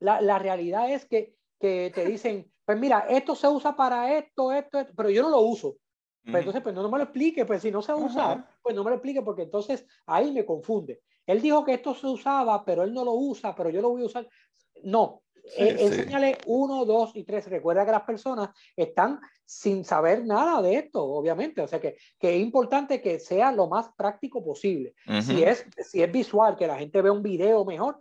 la, 0.00 0.20
la, 0.20 0.38
realidad 0.38 0.90
es 0.90 1.04
que, 1.06 1.34
que, 1.58 1.90
te 1.94 2.04
dicen, 2.04 2.50
pues 2.64 2.78
mira, 2.78 3.06
esto 3.08 3.34
se 3.34 3.48
usa 3.48 3.74
para 3.74 4.16
esto, 4.16 4.52
esto, 4.52 4.80
esto 4.80 4.92
pero 4.96 5.10
yo 5.10 5.22
no 5.22 5.30
lo 5.30 5.40
uso. 5.40 5.76
Pues 6.24 6.38
entonces, 6.38 6.60
pues 6.60 6.74
no, 6.74 6.82
no, 6.82 6.90
me 6.90 6.98
lo 6.98 7.04
explique, 7.04 7.44
pues 7.44 7.62
si 7.62 7.70
no 7.70 7.80
se 7.82 7.94
usa, 7.94 8.44
pues 8.60 8.74
no 8.74 8.82
me 8.82 8.90
lo 8.90 8.96
explique, 8.96 9.22
porque 9.22 9.42
entonces 9.42 9.86
ahí 10.06 10.32
me 10.32 10.44
confunde. 10.44 11.00
Él 11.24 11.40
dijo 11.40 11.64
que 11.64 11.74
esto 11.74 11.94
se 11.94 12.08
usaba, 12.08 12.64
pero 12.64 12.82
él 12.82 12.92
no 12.92 13.04
lo 13.04 13.12
usa, 13.12 13.54
pero 13.54 13.70
yo 13.70 13.80
lo 13.80 13.90
voy 13.90 14.02
a 14.02 14.06
usar. 14.06 14.28
No, 14.82 15.22
enséñale 15.56 16.38
uno, 16.46 16.84
dos 16.84 17.14
y 17.14 17.24
tres. 17.24 17.48
Recuerda 17.48 17.84
que 17.84 17.92
las 17.92 18.02
personas 18.02 18.50
están 18.76 19.20
sin 19.44 19.84
saber 19.84 20.24
nada 20.24 20.60
de 20.62 20.76
esto, 20.76 21.04
obviamente. 21.04 21.60
O 21.60 21.68
sea 21.68 21.80
que, 21.80 21.96
que 22.18 22.36
es 22.36 22.42
importante 22.42 23.00
que 23.00 23.18
sea 23.18 23.52
lo 23.52 23.66
más 23.68 23.90
práctico 23.96 24.44
posible. 24.44 24.94
si, 25.22 25.42
es, 25.42 25.66
si 25.78 26.02
es 26.02 26.10
visual, 26.10 26.56
que 26.56 26.66
la 26.66 26.78
gente 26.78 27.02
ve 27.02 27.10
un 27.10 27.22
video 27.22 27.64
mejor, 27.64 28.00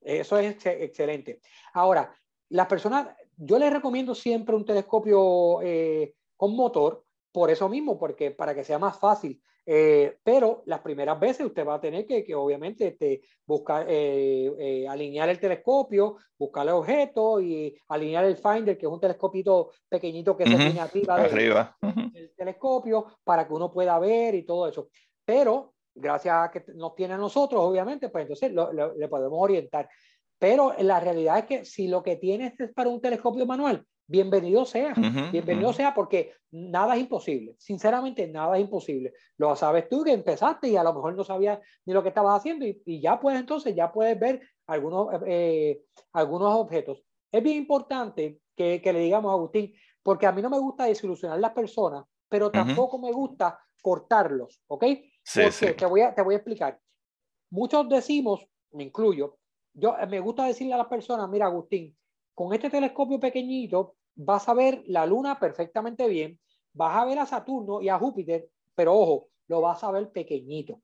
eso 0.00 0.38
es 0.38 0.64
excelente. 0.66 1.40
Ahora, 1.74 2.12
las 2.48 2.66
personas, 2.66 3.08
yo 3.36 3.58
les 3.58 3.72
recomiendo 3.72 4.14
siempre 4.14 4.56
un 4.56 4.64
telescopio 4.64 5.60
eh, 5.62 6.14
con 6.36 6.54
motor, 6.56 7.04
por 7.30 7.50
eso 7.50 7.68
mismo, 7.68 7.98
porque 7.98 8.30
para 8.30 8.54
que 8.54 8.64
sea 8.64 8.78
más 8.78 8.98
fácil. 8.98 9.40
Eh, 9.64 10.16
pero 10.24 10.62
las 10.66 10.80
primeras 10.80 11.20
veces 11.20 11.46
usted 11.46 11.66
va 11.66 11.74
a 11.74 11.80
tener 11.80 12.04
que, 12.04 12.24
que 12.24 12.34
obviamente, 12.34 12.88
este, 12.88 13.22
buscar, 13.46 13.86
eh, 13.88 14.86
alinear 14.88 15.28
el 15.28 15.38
telescopio, 15.38 16.16
buscar 16.36 16.66
el 16.66 16.72
objeto 16.72 17.40
y 17.40 17.76
alinear 17.88 18.24
el 18.24 18.36
finder, 18.36 18.76
que 18.76 18.86
es 18.86 18.92
un 18.92 19.00
telescopito 19.00 19.70
pequeñito 19.88 20.36
que 20.36 20.46
se 20.46 20.56
tiene 20.56 20.80
arriba, 20.80 21.76
Del, 21.80 22.32
telescopio, 22.36 23.06
para 23.22 23.46
que 23.46 23.54
uno 23.54 23.70
pueda 23.72 23.98
ver 23.98 24.34
y 24.34 24.44
todo 24.44 24.68
eso. 24.68 24.88
Pero 25.24 25.74
gracias 25.94 26.34
a 26.34 26.50
que 26.50 26.64
nos 26.74 26.94
tiene 26.94 27.14
a 27.14 27.18
nosotros, 27.18 27.60
obviamente, 27.62 28.08
pues 28.08 28.22
entonces 28.22 28.52
le 28.52 29.08
podemos 29.08 29.38
orientar. 29.40 29.88
Pero 30.38 30.74
la 30.80 30.98
realidad 30.98 31.38
es 31.38 31.44
que 31.44 31.64
si 31.64 31.86
lo 31.86 32.02
que 32.02 32.16
tienes 32.16 32.58
es 32.58 32.72
para 32.72 32.88
un 32.88 33.00
telescopio 33.00 33.46
manual, 33.46 33.86
bienvenido 34.06 34.64
sea, 34.64 34.94
bienvenido 35.30 35.72
sea 35.72 35.94
porque 35.94 36.32
nada 36.50 36.94
es 36.94 37.02
imposible, 37.02 37.54
sinceramente 37.58 38.26
nada 38.28 38.56
es 38.56 38.62
imposible. 38.62 39.12
Lo 39.38 39.54
sabes 39.56 39.88
tú 39.88 40.04
que 40.04 40.12
empezaste 40.12 40.68
y 40.68 40.76
a 40.76 40.84
lo 40.84 40.92
mejor 40.92 41.14
no 41.14 41.24
sabías 41.24 41.58
ni 41.84 41.92
lo 41.92 42.02
que 42.02 42.10
estabas 42.10 42.38
haciendo 42.38 42.66
y, 42.66 43.00
ya 43.00 43.18
puedes 43.20 43.40
entonces, 43.40 43.74
ya 43.74 43.92
puedes 43.92 44.18
ver 44.18 44.42
algunos, 44.66 45.08
eh, 45.26 45.82
algunos 46.12 46.54
objetos. 46.54 47.02
Es 47.30 47.42
bien 47.42 47.56
importante 47.56 48.40
que, 48.54 48.82
que, 48.82 48.92
le 48.92 49.00
digamos 49.00 49.30
a 49.30 49.34
Agustín, 49.34 49.72
porque 50.02 50.26
a 50.26 50.32
mí 50.32 50.42
no 50.42 50.50
me 50.50 50.58
gusta 50.58 50.84
desilusionar 50.84 51.38
a 51.38 51.40
las 51.40 51.52
personas, 51.52 52.04
pero 52.28 52.50
tampoco 52.50 52.98
me 52.98 53.12
gusta 53.12 53.58
cortarlos, 53.80 54.62
¿ok? 54.68 54.84
Sí, 55.22 55.50
sí. 55.50 55.74
Te, 55.74 55.86
voy 55.86 56.02
a, 56.02 56.14
te 56.14 56.22
voy 56.22 56.34
a 56.34 56.38
explicar. 56.38 56.80
Muchos 57.50 57.88
decimos, 57.88 58.46
me 58.72 58.84
incluyo, 58.84 59.38
yo 59.74 59.96
eh, 59.98 60.06
me 60.06 60.20
gusta 60.20 60.46
decirle 60.46 60.74
a 60.74 60.78
las 60.78 60.86
personas, 60.86 61.28
mira 61.28 61.46
Agustín, 61.46 61.96
con 62.34 62.52
este 62.54 62.70
telescopio 62.70 63.20
pequeñito 63.20 63.94
vas 64.14 64.48
a 64.48 64.54
ver 64.54 64.82
la 64.86 65.06
luna 65.06 65.38
perfectamente 65.38 66.08
bien, 66.08 66.38
vas 66.72 66.96
a 66.96 67.04
ver 67.04 67.18
a 67.18 67.26
Saturno 67.26 67.80
y 67.80 67.88
a 67.88 67.98
Júpiter, 67.98 68.48
pero 68.74 68.94
ojo, 68.94 69.28
lo 69.48 69.60
vas 69.60 69.82
a 69.84 69.90
ver 69.90 70.10
pequeñito. 70.10 70.80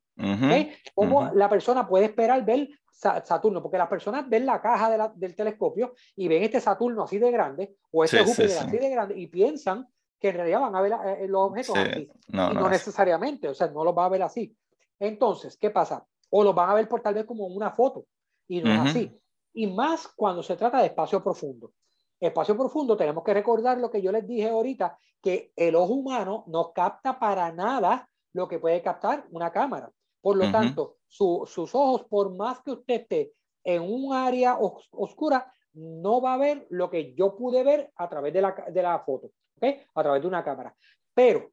¿Cómo 0.94 1.30
la 1.34 1.48
persona 1.48 1.87
puede 1.87 2.06
esperar 2.06 2.44
ver 2.44 2.68
Saturno? 2.90 3.62
Porque 3.62 3.78
las 3.78 3.88
personas 3.88 4.28
ven 4.28 4.44
la 4.44 4.61
caja 4.61 5.12
del 5.14 5.34
telescopio 5.34 5.94
y 6.16 6.26
ven 6.26 6.42
este 6.42 6.61
Saturno 6.61 7.04
así 7.04 7.18
de 7.18 7.30
grande 7.30 7.76
o 7.92 8.04
este 8.04 8.24
Júpiter 8.24 8.58
así 8.58 8.76
de 8.76 8.90
grande 8.90 9.18
y 9.18 9.28
piensan 9.28 9.87
que 10.20 10.30
en 10.30 10.34
realidad 10.34 10.61
van 10.61 10.74
a 10.74 10.80
ver 10.80 10.92
eh, 10.92 11.28
los 11.28 11.50
objetos 11.50 11.76
así. 11.76 12.11
No, 12.28 12.50
y 12.50 12.54
no, 12.54 12.68
necesariamente, 12.68 13.48
o 13.48 13.54
sea, 13.54 13.68
no 13.68 13.84
los 13.84 13.96
va 13.96 14.06
a 14.06 14.08
ver 14.08 14.22
así. 14.22 14.54
Entonces, 14.98 15.56
¿qué 15.56 15.70
pasa? 15.70 16.04
O 16.30 16.42
los 16.42 16.54
van 16.54 16.70
a 16.70 16.74
ver 16.74 16.88
por 16.88 17.00
tal 17.00 17.14
vez 17.14 17.24
como 17.24 17.46
una 17.46 17.70
foto 17.70 18.04
y 18.48 18.61
no 18.61 18.72
es 18.72 18.90
así. 18.90 19.16
Y 19.58 19.66
más 19.66 20.06
cuando 20.06 20.40
se 20.40 20.54
trata 20.54 20.78
de 20.78 20.86
espacio 20.86 21.20
profundo. 21.20 21.72
Espacio 22.20 22.56
profundo, 22.56 22.96
tenemos 22.96 23.24
que 23.24 23.34
recordar 23.34 23.78
lo 23.78 23.90
que 23.90 24.00
yo 24.00 24.12
les 24.12 24.24
dije 24.24 24.48
ahorita, 24.48 24.96
que 25.20 25.52
el 25.56 25.74
ojo 25.74 25.94
humano 25.94 26.44
no 26.46 26.72
capta 26.72 27.18
para 27.18 27.50
nada 27.50 28.08
lo 28.34 28.46
que 28.46 28.60
puede 28.60 28.80
captar 28.82 29.26
una 29.32 29.50
cámara. 29.50 29.90
Por 30.20 30.36
lo 30.36 30.52
tanto, 30.52 30.98
sus 31.08 31.74
ojos, 31.74 32.04
por 32.04 32.36
más 32.36 32.60
que 32.60 32.70
usted 32.70 33.00
esté 33.00 33.32
en 33.64 33.82
un 33.82 34.14
área 34.14 34.58
oscura, 34.60 35.52
no 35.72 36.20
va 36.20 36.34
a 36.34 36.38
ver 36.38 36.68
lo 36.70 36.88
que 36.88 37.16
yo 37.16 37.34
pude 37.34 37.64
ver 37.64 37.92
a 37.96 38.08
través 38.08 38.32
de 38.32 38.42
la, 38.42 38.52
de 38.70 38.80
la 38.80 39.00
foto, 39.00 39.32
¿okay? 39.56 39.80
a 39.92 40.02
través 40.04 40.22
de 40.22 40.28
una 40.28 40.44
cámara. 40.44 40.72
Pero, 41.12 41.50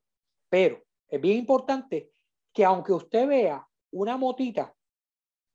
pero, 0.47 0.79
es 1.07 1.19
bien 1.19 1.39
importante 1.39 2.11
que 2.53 2.65
aunque 2.65 2.93
usted 2.93 3.27
vea 3.27 3.67
una 3.93 4.15
motita 4.15 4.75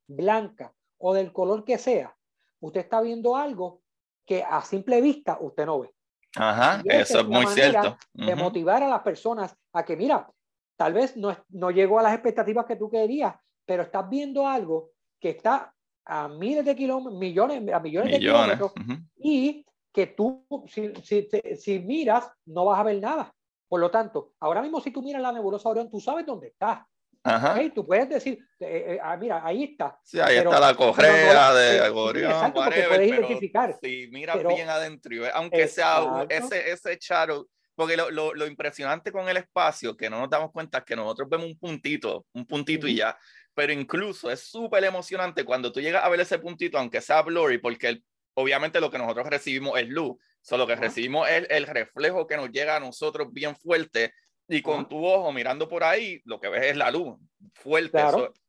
blanca 0.09 0.75
o 0.99 1.15
del 1.15 1.33
color 1.33 1.65
que 1.65 1.79
sea, 1.79 2.17
usted 2.61 2.81
está 2.81 3.01
viendo 3.01 3.37
algo 3.37 3.83
que 4.27 4.43
a 4.43 4.63
simple 4.63 5.01
vista 5.01 5.39
usted 5.41 5.67
no 5.67 5.81
ve. 5.81 5.95
Ajá, 6.37 6.83
eso 6.85 7.21
es 7.21 7.27
muy 7.27 7.47
cierto. 7.47 7.97
De 8.13 8.35
motivar 8.37 8.83
a 8.83 8.89
las 8.89 9.01
personas 9.01 9.57
a 9.73 9.85
que, 9.85 9.97
mira, 9.97 10.31
tal 10.77 10.93
vez 10.93 11.17
no, 11.17 11.37
no 11.49 11.71
llegó 11.71 11.99
a 11.99 12.03
las 12.03 12.15
expectativas 12.15 12.67
que 12.67 12.77
tú 12.77 12.89
querías, 12.89 13.35
pero 13.67 13.83
estás 13.83 14.09
viendo 14.09 14.47
algo 14.47 14.91
que 15.19 15.31
está 15.31 15.75
a 16.05 16.29
miles 16.29 16.65
de 16.65 16.75
kilómetros, 16.75 17.19
millones, 17.19 17.73
a 17.73 17.81
millones, 17.81 18.13
de 18.13 18.19
kilómetros, 18.19 18.73
y 19.17 19.65
que 19.93 20.07
tú, 20.09 20.45
si, 20.67 20.93
si, 21.03 21.29
si, 21.57 21.79
miras, 21.81 22.31
no 22.47 22.65
vas 22.65 22.81
a 22.81 22.85
ver 22.85 23.01
nada. 23.01 23.35
Por 23.69 23.81
lo 23.81 23.91
tanto, 23.91 24.33
ahora 24.41 24.63
mismo 24.63 24.81
si 24.81 24.91
tú 24.91 25.03
miras 25.03 25.23
la 25.23 25.33
nebulosa 25.33 25.69
Orión, 25.69 25.91
tú 25.91 26.01
sabes 26.01 26.27
dónde 26.27 26.49
está. 26.49 26.87
Ajá. 27.23 27.61
tú 27.75 27.87
puedes 27.87 28.09
decir, 28.09 28.39
eh, 28.61 28.85
eh, 28.95 28.99
ah, 29.03 29.17
mira, 29.17 29.45
ahí 29.45 29.65
está. 29.65 29.99
Sí, 30.03 30.19
ahí 30.21 30.39
está 30.39 30.59
la 30.59 30.75
correa 30.75 31.53
de 31.53 31.81
Agorión. 31.81 32.31
Exacto, 32.31 32.63
porque 32.65 32.83
puedes 32.83 33.09
identificar. 33.09 33.79
Si 33.83 34.09
miras 34.11 34.43
bien 34.47 34.69
adentro, 34.69 35.17
aunque 35.35 35.69
sea 35.69 36.27
ese, 36.29 36.71
ese 36.71 36.99
charo, 36.99 37.49
porque 37.75 37.97
lo, 37.97 38.11
lo, 38.11 38.35
lo, 38.35 38.47
impresionante 38.47 39.13
con 39.13 39.29
el 39.29 39.37
espacio, 39.37 39.97
que 39.97 40.09
no 40.09 40.21
nos 40.21 40.31
damos 40.31 40.51
cuenta, 40.51 40.79
es 40.79 40.85
que 40.85 40.97
nosotros 40.97 41.29
vemos 41.29 41.47
un 41.47 41.59
puntito, 41.59 42.27
un 42.33 42.47
puntito 42.47 42.87
y 42.87 42.97
ya, 42.97 43.19
pero 43.55 43.73
incluso 43.73 44.31
es 44.31 44.41
súper 44.41 44.85
emocionante 44.85 45.45
cuando 45.45 45.73
tú 45.73 45.81
llegas 45.81 46.05
a 46.05 46.09
ver 46.09 46.21
ese 46.21 46.39
puntito, 46.39 46.79
aunque 46.79 47.01
sea 47.01 47.23
blurry, 47.23 47.59
porque 47.59 47.89
el, 47.89 48.05
obviamente 48.35 48.81
lo 48.81 48.91
que 48.91 48.99
nosotros 48.99 49.27
recibimos 49.29 49.79
es 49.79 49.89
luz, 49.89 50.17
solo 50.41 50.67
que 50.67 50.77
recibimos 50.77 51.29
es 51.29 51.47
el 51.51 51.67
reflejo 51.67 52.27
que 52.27 52.37
nos 52.37 52.51
llega 52.51 52.77
a 52.77 52.81
nosotros 52.81 53.29
bien 53.33 53.57
fuerte 53.57 54.13
y 54.51 54.63
con 54.63 54.89
tu 54.89 55.05
ojo 55.05 55.33
mirando 55.33 55.69
por 55.69 55.85
ahí, 55.85 56.21
lo 56.25 56.41
que 56.41 56.49
ves 56.49 56.67
es 56.67 56.77
la 56.77 56.91
luz 56.91 57.17
fuerte. 57.55 58.03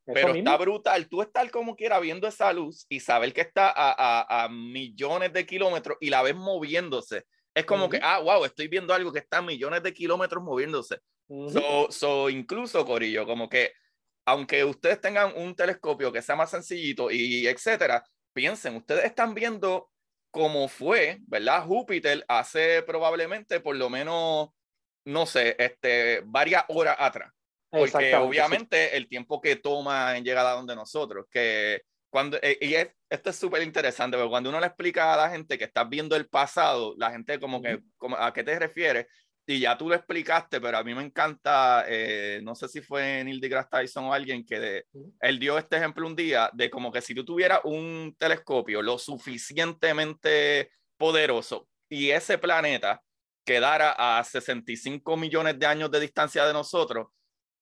pero 0.05 0.33
está 0.33 0.57
brutal. 0.57 1.07
Tú 1.07 1.21
estar 1.21 1.49
como 1.51 1.75
quiera 1.75 1.99
viendo 1.99 2.27
esa 2.27 2.51
luz 2.51 2.85
y 2.89 2.99
saber 2.99 3.33
que 3.33 3.41
está 3.41 3.71
a, 3.75 4.43
a, 4.43 4.49
millones 4.49 5.31
de 5.31 5.45
kilómetros 5.45 5.97
y 6.01 6.09
la 6.09 6.21
ves 6.21 6.35
moviéndose. 6.35 7.25
Es 7.53 7.65
como 7.65 7.89
que, 7.89 7.99
ah, 8.01 8.19
wow, 8.19 8.45
estoy 8.45 8.67
viendo 8.67 8.93
algo 8.93 9.11
que 9.11 9.19
está 9.19 9.37
a 9.37 9.41
millones 9.41 9.83
de 9.83 9.93
kilómetros 9.93 10.43
moviéndose. 10.43 10.99
so, 11.27 11.87
so, 11.89 12.29
incluso, 12.29 12.85
Corillo, 12.85 13.25
como 13.25 13.49
que, 13.49 13.73
aunque 14.25 14.63
ustedes 14.63 14.99
tengan 15.01 15.33
un 15.35 15.55
telescopio 15.55 16.11
que 16.11 16.21
sea 16.21 16.35
más 16.35 16.49
sencillito 16.49 17.11
y 17.11 17.45
etcétera, 17.47 18.03
piensen, 18.33 18.77
ustedes 18.77 19.05
están 19.05 19.33
viendo 19.33 19.89
cómo 20.31 20.67
fue, 20.69 21.19
¿verdad? 21.27 21.65
Júpiter 21.65 22.23
hace 22.27 22.81
probablemente 22.83 23.59
por 23.59 23.75
lo 23.75 23.89
menos 23.89 24.49
no 25.05 25.25
sé, 25.25 25.55
este, 25.57 26.21
varias 26.25 26.63
horas 26.67 26.95
atrás. 26.99 27.31
Porque 27.69 28.13
obviamente 28.15 28.97
el 28.97 29.07
tiempo 29.07 29.39
que 29.39 29.55
toma 29.55 30.17
en 30.17 30.25
llegar 30.25 30.45
a 30.45 30.51
donde 30.51 30.75
nosotros, 30.75 31.25
que 31.31 31.83
cuando, 32.09 32.37
eh, 32.41 32.57
y 32.59 32.75
esto 32.75 33.29
es 33.29 33.35
súper 33.37 33.63
interesante, 33.63 34.17
porque 34.17 34.29
cuando 34.29 34.49
uno 34.49 34.59
le 34.59 34.67
explica 34.67 35.13
a 35.13 35.17
la 35.17 35.29
gente 35.29 35.57
que 35.57 35.63
estás 35.63 35.87
viendo 35.87 36.17
el 36.17 36.27
pasado, 36.27 36.93
la 36.97 37.11
gente 37.11 37.39
como 37.39 37.61
que, 37.61 37.79
como, 37.97 38.17
¿a 38.17 38.33
qué 38.33 38.43
te 38.43 38.59
refieres? 38.59 39.07
Y 39.47 39.61
ya 39.61 39.77
tú 39.77 39.87
lo 39.87 39.95
explicaste, 39.95 40.59
pero 40.59 40.77
a 40.77 40.83
mí 40.83 40.93
me 40.93 41.03
encanta, 41.03 41.85
eh, 41.87 42.41
no 42.43 42.55
sé 42.55 42.67
si 42.67 42.81
fue 42.81 43.23
Neil 43.23 43.39
deGrasse 43.39 43.69
Tyson 43.71 44.05
o 44.05 44.13
alguien 44.13 44.45
que 44.45 44.83
él 45.21 45.39
dio 45.39 45.57
este 45.57 45.77
ejemplo 45.77 46.05
un 46.05 46.15
día 46.15 46.49
de 46.53 46.69
como 46.69 46.91
que 46.91 47.01
si 47.01 47.15
tú 47.15 47.23
tuvieras 47.25 47.61
un 47.63 48.15
telescopio 48.19 48.81
lo 48.81 48.97
suficientemente 48.97 50.71
poderoso 50.97 51.67
y 51.89 52.11
ese 52.11 52.37
planeta 52.37 53.01
quedara 53.51 53.91
a 53.97 54.23
65 54.23 55.17
millones 55.17 55.59
de 55.59 55.65
años 55.65 55.91
de 55.91 55.99
distancia 55.99 56.45
de 56.45 56.53
nosotros 56.53 57.07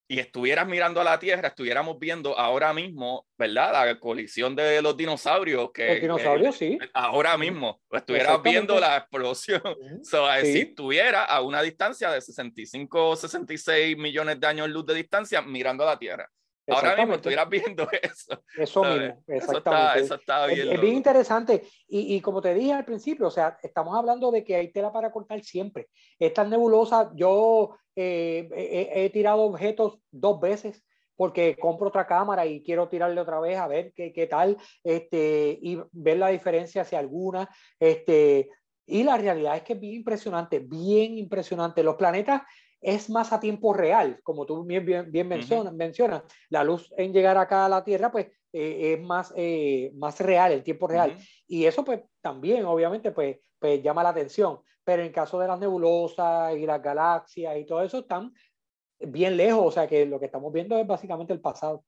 y 0.08 0.20
estuvieras 0.20 0.68
mirando 0.68 1.02
a 1.02 1.04
la 1.04 1.20
Tierra, 1.20 1.48
estuviéramos 1.48 1.98
viendo 2.00 2.38
ahora 2.38 2.74
mismo, 2.74 3.28
¿verdad? 3.38 3.74
La 3.74 4.00
colisión 4.00 4.56
de 4.56 4.82
los 4.82 4.96
dinosaurios. 4.96 5.72
Que, 5.72 5.94
los 5.94 6.02
dinosaurios, 6.02 6.56
sí. 6.58 6.78
Ahora 6.94 7.38
mismo, 7.38 7.82
estuvieras 7.92 8.42
viendo 8.44 8.80
la 8.80 8.98
explosión. 8.98 9.62
Si 10.44 10.60
estuviera 10.60 11.26
a 11.26 11.42
una 11.42 11.62
distancia 11.62 12.12
de 12.12 12.22
65 12.22 13.10
o 13.10 13.16
66 13.16 13.98
millones 13.98 14.40
de 14.40 14.48
años 14.48 14.70
luz 14.70 14.86
de 14.86 14.96
distancia 14.96 15.42
mirando 15.42 15.84
a 15.84 15.88
la 15.88 16.00
Tierra. 16.00 16.30
Ahora 16.70 16.96
mismo 16.96 17.16
estuvieras 17.16 17.50
viendo 17.50 17.88
eso. 18.02 18.44
Eso 18.58 18.84
mismo, 18.84 19.24
exactamente. 19.28 20.00
Eso 20.02 20.16
está, 20.16 20.46
bien. 20.48 20.72
Es, 20.72 20.82
bien 20.82 20.96
interesante. 20.96 21.64
Y, 21.88 22.16
y, 22.16 22.22
como 22.22 22.42
te 22.42 22.54
dije 22.54 22.74
al 22.74 22.86
principio, 22.86 23.28
o 23.28 23.32
sea, 23.32 23.58
estamos 23.62 23.96
hablando 23.96 24.32
de 24.32 24.44
que 24.44 24.56
hay 24.56 24.72
tela 24.72 24.92
para 24.92 25.12
cortar 25.12 25.44
siempre. 25.44 25.88
Estas 26.20 26.48
nebulosas, 26.48 27.10
yo 27.16 27.78
eh, 27.96 28.48
he, 28.96 29.10
tirado 29.10 29.42
objetos 29.42 30.00
dos 30.10 30.40
veces 30.40 30.86
porque 31.18 31.58
compro 31.60 31.90
otra 31.90 32.08
cámara 32.08 32.46
y 32.46 32.64
quiero 32.64 32.88
tirarle 32.88 33.20
otra 33.20 33.42
vez 33.42 33.58
a 33.58 33.68
ver 33.68 33.92
qué, 33.94 34.14
qué 34.14 34.26
tal 34.26 34.56
este, 34.86 35.60
y 35.62 35.82
ver 35.92 36.18
la 36.18 36.30
diferencia 36.30 36.86
si 36.86 36.96
alguna. 36.96 37.50
Este, 37.78 38.50
y 38.86 39.04
la 39.04 39.18
realidad 39.18 39.58
es 39.58 39.64
que 39.64 39.74
es 39.74 39.80
bien 39.82 39.96
impresionante, 39.96 40.60
bien 40.60 41.18
impresionante. 41.18 41.84
Los 41.84 41.96
planetas 41.96 42.44
es 42.82 43.10
más 43.10 43.34
a 43.34 43.40
tiempo 43.40 43.74
real, 43.74 44.20
como 44.24 44.46
tú 44.46 44.64
bien, 44.64 44.86
bien, 45.12 45.28
mencionas, 45.28 46.24
la 46.50 46.64
luz 46.64 46.94
en 46.98 47.14
llegar 47.14 47.38
acá 47.38 47.66
a 47.66 47.70
la 47.70 47.84
Tierra, 47.84 48.12
pues 48.12 48.28
eh, 48.54 48.94
es 48.94 49.06
más, 49.06 49.34
eh, 49.36 49.92
más 49.96 50.20
real, 50.20 50.52
el 50.52 50.64
tiempo 50.64 50.88
real. 50.88 51.18
Y 51.48 51.66
eso 51.66 51.84
pues 51.84 52.02
también 52.22 52.66
obviamente 52.66 53.12
pues, 53.12 53.38
pues 53.60 53.84
llama 53.84 54.04
la 54.04 54.10
atención. 54.10 54.60
Pero 54.84 55.04
en 55.04 55.12
caso 55.12 55.40
de 55.40 55.48
las 55.48 55.60
nebulosas 55.60 56.56
y 56.56 56.66
las 56.66 56.82
galaxias 56.82 57.58
y 57.58 57.66
todo 57.66 57.84
eso 57.84 58.00
están 58.00 58.34
bien 59.00 59.38
lejos, 59.38 59.66
o 59.66 59.72
sea 59.72 59.88
que 59.88 60.06
lo 60.06 60.20
que 60.20 60.26
estamos 60.26 60.52
viendo 60.52 60.78
es 60.78 60.88
básicamente 60.88 61.34
el 61.34 61.42
pasado. 61.42 61.84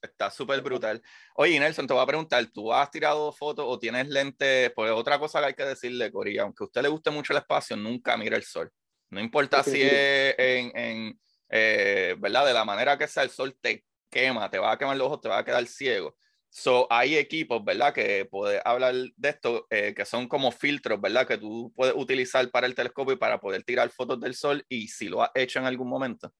Está 0.00 0.30
súper 0.30 0.62
brutal. 0.62 1.02
Oye, 1.36 1.60
Nelson, 1.60 1.86
te 1.86 1.92
voy 1.92 2.02
a 2.02 2.06
preguntar, 2.06 2.46
¿tú 2.46 2.72
has 2.72 2.90
tirado 2.90 3.32
fotos 3.32 3.66
o 3.68 3.78
tienes 3.78 4.08
lentes? 4.08 4.72
Pues 4.74 4.92
otra 4.92 5.18
cosa 5.18 5.40
que 5.40 5.46
hay 5.46 5.54
que 5.54 5.64
decirle, 5.64 6.10
Cory, 6.10 6.38
aunque 6.38 6.64
a 6.64 6.66
usted 6.66 6.82
le 6.82 6.88
guste 6.88 7.10
mucho 7.10 7.32
el 7.32 7.38
espacio, 7.38 7.76
nunca 7.76 8.16
mire 8.16 8.36
el 8.36 8.44
sol. 8.44 8.70
No 9.14 9.20
importa 9.20 9.62
si 9.62 9.80
es 9.80 10.34
en, 10.36 10.76
en 10.76 11.20
eh, 11.48 12.16
¿verdad? 12.18 12.46
De 12.46 12.52
la 12.52 12.64
manera 12.64 12.98
que 12.98 13.06
sea 13.06 13.22
el 13.22 13.30
sol 13.30 13.56
te 13.60 13.84
quema, 14.10 14.50
te 14.50 14.58
va 14.58 14.72
a 14.72 14.78
quemar 14.78 14.96
los 14.96 15.06
ojos, 15.06 15.20
te 15.20 15.28
va 15.28 15.38
a 15.38 15.44
quedar 15.44 15.64
ciego. 15.66 16.16
So, 16.50 16.86
hay 16.90 17.16
equipos, 17.16 17.64
¿verdad? 17.64 17.92
Que 17.92 18.26
puedes 18.26 18.60
hablar 18.64 18.94
de 19.16 19.28
esto, 19.28 19.66
eh, 19.70 19.92
que 19.94 20.04
son 20.04 20.28
como 20.28 20.52
filtros, 20.52 21.00
¿verdad? 21.00 21.26
Que 21.26 21.38
tú 21.38 21.72
puedes 21.74 21.94
utilizar 21.96 22.48
para 22.50 22.66
el 22.66 22.74
telescopio 22.74 23.14
y 23.14 23.18
para 23.18 23.40
poder 23.40 23.64
tirar 23.64 23.88
fotos 23.90 24.20
del 24.20 24.34
sol 24.34 24.64
y 24.68 24.88
si 24.88 25.08
lo 25.08 25.22
has 25.22 25.30
hecho 25.34 25.58
en 25.58 25.66
algún 25.66 25.88
momento. 25.88 26.32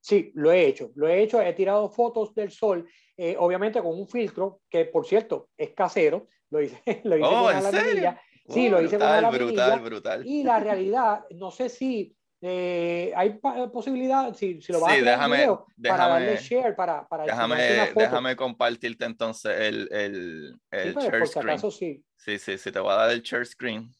Sí, 0.00 0.30
lo 0.34 0.50
he 0.52 0.66
hecho, 0.66 0.92
lo 0.94 1.08
he 1.08 1.22
hecho, 1.22 1.42
he 1.42 1.52
tirado 1.52 1.90
fotos 1.90 2.34
del 2.34 2.50
sol, 2.50 2.88
eh, 3.16 3.36
obviamente 3.38 3.80
con 3.80 3.98
un 3.98 4.08
filtro 4.08 4.62
que, 4.70 4.84
por 4.84 5.06
cierto, 5.06 5.50
es 5.56 5.70
casero, 5.70 6.28
lo 6.48 6.62
hice, 6.62 6.80
lo 7.04 7.16
hice 7.16 7.26
oh, 7.26 7.44
con 7.44 7.56
una 7.56 8.20
Sí, 8.50 8.68
lo 8.68 8.82
hice 8.82 8.96
brutal, 8.96 9.24
con 9.24 9.34
brutal, 9.34 9.80
brutal. 9.80 10.26
Y 10.26 10.42
la 10.42 10.60
realidad, 10.60 11.24
no 11.30 11.50
sé 11.50 11.68
si 11.68 12.16
eh, 12.42 13.12
hay 13.14 13.38
posibilidad, 13.72 14.34
si, 14.34 14.60
si 14.60 14.72
lo 14.72 14.80
vas 14.80 14.94
sí, 14.94 15.00
a 15.00 15.04
déjame, 15.04 15.36
video, 15.36 15.66
déjame, 15.76 15.98
para 15.98 16.12
darle 16.12 16.36
share, 16.38 16.74
para, 16.74 17.06
para 17.06 17.24
déjame, 17.24 17.92
déjame 17.94 18.36
compartirte 18.36 19.04
entonces 19.04 19.60
el, 19.60 19.88
el, 19.92 20.60
el 20.70 20.88
sí, 20.88 20.94
pues, 20.94 21.04
share 21.04 21.18
por 21.18 21.28
screen. 21.28 21.48
acaso, 21.50 21.70
sí. 21.70 22.04
sí, 22.16 22.38
sí, 22.38 22.58
sí, 22.58 22.72
te 22.72 22.80
voy 22.80 22.92
a 22.92 22.96
dar 22.96 23.10
el 23.10 23.22
share 23.22 23.46
screen. 23.46 23.94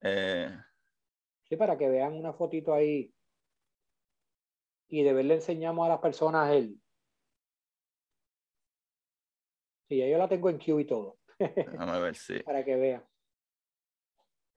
Eh... 0.00 0.50
Sí, 1.48 1.56
para 1.56 1.78
que 1.78 1.88
vean 1.88 2.14
una 2.14 2.32
fotito 2.32 2.74
ahí 2.74 3.14
y 4.88 5.02
de 5.02 5.12
ver 5.12 5.24
le 5.24 5.34
enseñamos 5.34 5.86
a 5.86 5.88
las 5.88 5.98
personas 5.98 6.52
el. 6.52 6.80
Sí, 9.88 9.98
ya 9.98 10.06
yo 10.06 10.18
la 10.18 10.28
tengo 10.28 10.50
en 10.50 10.58
Q 10.58 10.80
y 10.80 10.84
todo. 10.84 11.18
Déjame 11.38 12.00
ver 12.00 12.16
si. 12.16 12.38
Para 12.44 12.64
que 12.64 12.76
vean. 12.76 13.04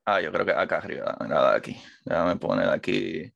Ah, 0.09 0.21
yo 0.21 0.31
creo 0.31 0.45
que 0.45 0.53
acá 0.53 0.77
arriba, 0.77 1.17
nada 1.27 1.53
aquí. 1.53 1.75
Déjame 2.05 2.37
poner 2.37 2.69
aquí. 2.69 3.29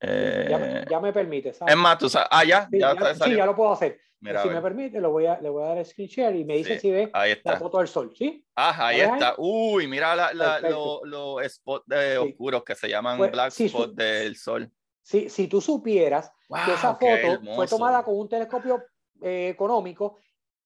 Eh... 0.00 0.46
Ya, 0.48 0.56
me, 0.58 0.84
ya, 0.88 1.00
me, 1.00 1.12
permite, 1.12 1.52
¿sabes? 1.52 1.74
Es 1.74 1.78
más, 1.78 1.98
tú 1.98 2.08
sabes. 2.08 2.28
Ah, 2.30 2.44
ya. 2.44 2.66
Sí, 2.70 2.78
ya, 2.80 2.94
ya, 2.94 3.14
sí, 3.14 3.36
ya 3.36 3.44
lo 3.44 3.54
puedo 3.54 3.72
hacer. 3.72 4.00
Mira, 4.20 4.42
si 4.42 4.48
me 4.48 4.62
permite, 4.62 5.02
lo 5.02 5.10
voy 5.10 5.26
a, 5.26 5.38
le 5.42 5.50
voy 5.50 5.64
a 5.64 5.74
dar 5.74 5.84
screen 5.84 6.08
share 6.08 6.36
y 6.36 6.46
me 6.46 6.56
dice 6.56 6.76
sí, 6.76 6.80
si 6.80 6.90
ve 6.92 7.12
la 7.44 7.58
foto 7.58 7.76
del 7.76 7.88
sol, 7.88 8.10
¿sí? 8.16 8.42
Ajá, 8.54 8.86
ahí 8.86 9.00
¿Lo 9.00 9.04
está. 9.04 9.28
ahí? 9.30 9.34
Uy, 9.36 9.86
mira 9.86 10.16
los 10.16 10.34
la, 10.34 10.60
lo, 10.60 11.04
lo 11.04 11.36
spots 11.46 11.84
oscuros 12.20 12.64
que 12.64 12.74
se 12.74 12.88
llaman 12.88 13.18
Pues, 13.18 13.32
black 13.32 13.50
sí, 13.50 13.66
spot 13.66 13.90
su- 13.90 13.94
del 13.94 14.36
sol. 14.36 14.72
Si, 15.02 15.28
si 15.28 15.46
tú 15.46 15.60
supieras 15.60 16.32
Wow, 16.48 16.60
que 16.64 16.72
esa 16.72 16.94
foto 16.94 17.32
hermoso. 17.34 17.54
fue 17.54 17.66
tomada 17.66 18.02
con 18.02 18.18
un 18.18 18.30
telescopio 18.30 18.82
eh, 19.20 19.50
económico 19.50 20.16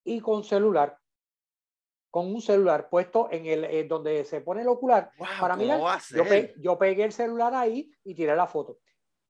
y 0.04 0.20
con 0.20 0.44
celular, 0.44 0.96
con 2.16 2.34
un 2.34 2.40
celular 2.40 2.88
puesto 2.88 3.28
en 3.30 3.44
el 3.44 3.64
eh, 3.66 3.84
donde 3.84 4.24
se 4.24 4.40
pone 4.40 4.62
el 4.62 4.68
ocular 4.68 5.10
Wow, 5.18 5.28
para 5.38 5.54
¿cómo 5.54 5.64
mirar. 5.66 6.00
Yo, 6.14 6.24
pe- 6.24 6.54
yo 6.56 6.78
pegué 6.78 7.04
el 7.04 7.12
celular 7.12 7.52
ahí 7.54 7.90
y 8.04 8.14
tiré 8.14 8.34
la 8.34 8.46
foto. 8.46 8.78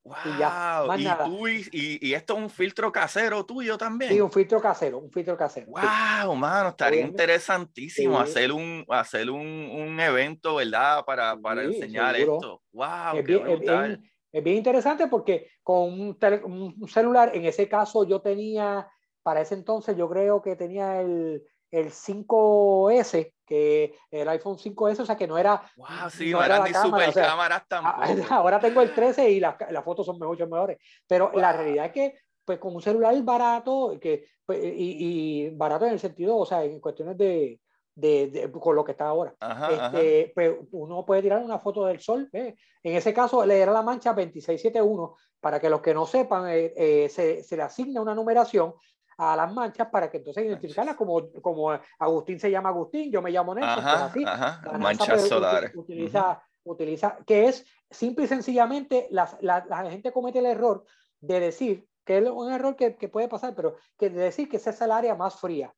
y 0.04 0.38
ya, 0.38 0.84
más 0.86 1.00
y, 1.00 1.02
nada. 1.02 1.24
tú 1.24 1.48
y, 1.48 1.66
y, 1.72 2.06
y 2.10 2.14
esto 2.14 2.34
es 2.34 2.38
un 2.44 2.48
filtro 2.48 2.92
casero 2.92 3.44
tuyo 3.44 3.76
también. 3.76 4.12
Sí, 4.12 4.20
un 4.20 4.30
filtro 4.30 4.60
casero, 4.60 4.98
un 4.98 5.10
filtro 5.10 5.36
casero. 5.36 5.66
sí. 5.66 5.72
Wow, 5.72 6.36
mano, 6.36 6.68
estaría 6.68 7.00
interesantísimo 7.00 8.18
Sí. 8.18 8.22
hacer 8.22 8.52
un 8.52 8.84
hacer 8.88 9.30
un, 9.30 9.40
un 9.44 9.98
evento, 9.98 10.54
¿verdad? 10.54 11.04
Para, 11.04 11.36
para 11.36 11.62
Sí, 11.62 11.74
enseñar 11.74 12.14
seguro. 12.14 12.34
esto. 12.36 12.62
Wow, 12.70 13.16
es, 13.16 13.24
qué 13.24 13.32
bien, 13.32 13.48
es 13.48 13.58
brutal. 13.58 13.88
bien- 13.98 14.12
es 14.30 14.44
bien 14.44 14.56
interesante 14.58 15.08
porque 15.08 15.50
con 15.64 15.92
un, 16.00 16.18
tele- 16.20 16.44
un 16.44 16.86
celular, 16.86 17.32
en 17.34 17.46
ese 17.46 17.68
caso 17.68 18.04
yo 18.06 18.20
tenía, 18.20 18.88
para 19.24 19.40
ese 19.40 19.54
entonces 19.54 19.96
yo 19.96 20.08
creo 20.08 20.40
que 20.40 20.54
tenía 20.54 21.00
el, 21.00 21.42
el 21.78 21.90
5S, 21.92 23.32
que 23.46 23.94
el 24.10 24.28
iPhone 24.28 24.56
5S, 24.56 25.00
o 25.00 25.06
sea 25.06 25.16
que 25.16 25.26
no 25.26 25.38
era... 25.38 25.62
Wow, 25.76 26.10
sí, 26.10 26.30
no 26.30 26.42
era 26.42 26.58
la 26.58 26.64
cámara, 26.72 26.82
super 26.82 27.08
o 27.08 27.12
sea, 27.12 27.26
cámaras 27.26 27.62
tampoco. 27.68 27.96
Ah, 28.02 28.16
Ahora 28.36 28.60
tengo 28.60 28.80
el 28.82 28.92
13 28.94 29.30
y 29.30 29.40
las, 29.40 29.56
las 29.70 29.84
fotos 29.84 30.06
son 30.06 30.18
mucho 30.18 30.46
mejores. 30.46 30.78
Pero 31.06 31.30
la 31.34 31.52
realidad 31.52 31.86
es 31.86 31.92
que, 31.92 32.18
pues, 32.44 32.58
con 32.58 32.74
un 32.74 32.82
celular 32.82 33.14
barato, 33.22 33.96
que, 34.00 34.26
pues, 34.44 34.58
y, 34.64 35.46
y 35.46 35.50
barato 35.50 35.86
en 35.86 35.92
el 35.92 36.00
sentido, 36.00 36.36
o 36.36 36.46
sea, 36.46 36.64
en 36.64 36.80
cuestiones 36.80 37.16
de, 37.18 37.60
de, 37.94 38.26
de- 38.28 38.50
con 38.52 38.74
lo 38.74 38.84
que 38.84 38.92
está 38.92 39.08
ahora, 39.08 39.34
Ajá, 39.40 39.66
ajá. 39.66 39.86
este, 39.86 40.32
pues, 40.34 40.54
uno 40.72 41.04
puede 41.04 41.22
tirar 41.22 41.42
una 41.42 41.58
foto 41.58 41.84
del 41.86 42.00
sol. 42.00 42.28
¿eh? 42.32 42.54
En 42.82 42.96
ese 42.96 43.12
caso, 43.14 43.44
le 43.44 43.60
era 43.60 43.72
la 43.72 43.82
mancha 43.82 44.10
2671, 44.10 45.16
para 45.40 45.60
que 45.60 45.70
los 45.70 45.80
que 45.80 45.94
no 45.94 46.06
sepan, 46.06 46.48
eh, 46.48 46.72
eh, 46.76 47.08
se, 47.08 47.42
se 47.42 47.56
le 47.56 47.62
asigna 47.62 48.00
una 48.02 48.14
numeración 48.14 48.74
a 49.18 49.34
las 49.36 49.52
manchas 49.52 49.88
para 49.88 50.10
que 50.10 50.18
entonces 50.18 50.44
identificarlas 50.44 50.96
como, 50.96 51.30
como 51.40 51.70
Agustín 51.98 52.38
se 52.38 52.50
llama 52.50 52.68
Agustín, 52.68 53.10
yo 53.10 53.22
me 53.22 53.30
llamo 53.30 53.54
Nelson, 53.54 53.74
pues 53.76 53.86
Ajá, 53.86 54.04
así. 54.04 54.24
ajá, 54.26 54.62
La 54.72 54.78
manchas 54.78 55.28
solares. 55.28 55.74
Utiliza, 55.74 56.42
utiliza, 56.64 57.18
que 57.26 57.46
es 57.46 57.64
simple 57.90 58.24
y 58.24 58.28
sencillamente, 58.28 59.08
la, 59.10 59.28
la, 59.40 59.64
la 59.68 59.90
gente 59.90 60.12
comete 60.12 60.40
el 60.40 60.46
error 60.46 60.84
de 61.20 61.40
decir, 61.40 61.86
que 62.04 62.18
es 62.18 62.28
un 62.28 62.52
error 62.52 62.76
que, 62.76 62.96
que 62.96 63.08
puede 63.08 63.28
pasar, 63.28 63.54
pero 63.54 63.76
que 63.98 64.10
de 64.10 64.20
decir 64.20 64.48
que 64.48 64.58
esa 64.58 64.70
es 64.70 64.80
el 64.80 64.90
área 64.92 65.14
más 65.14 65.40
fría 65.40 65.74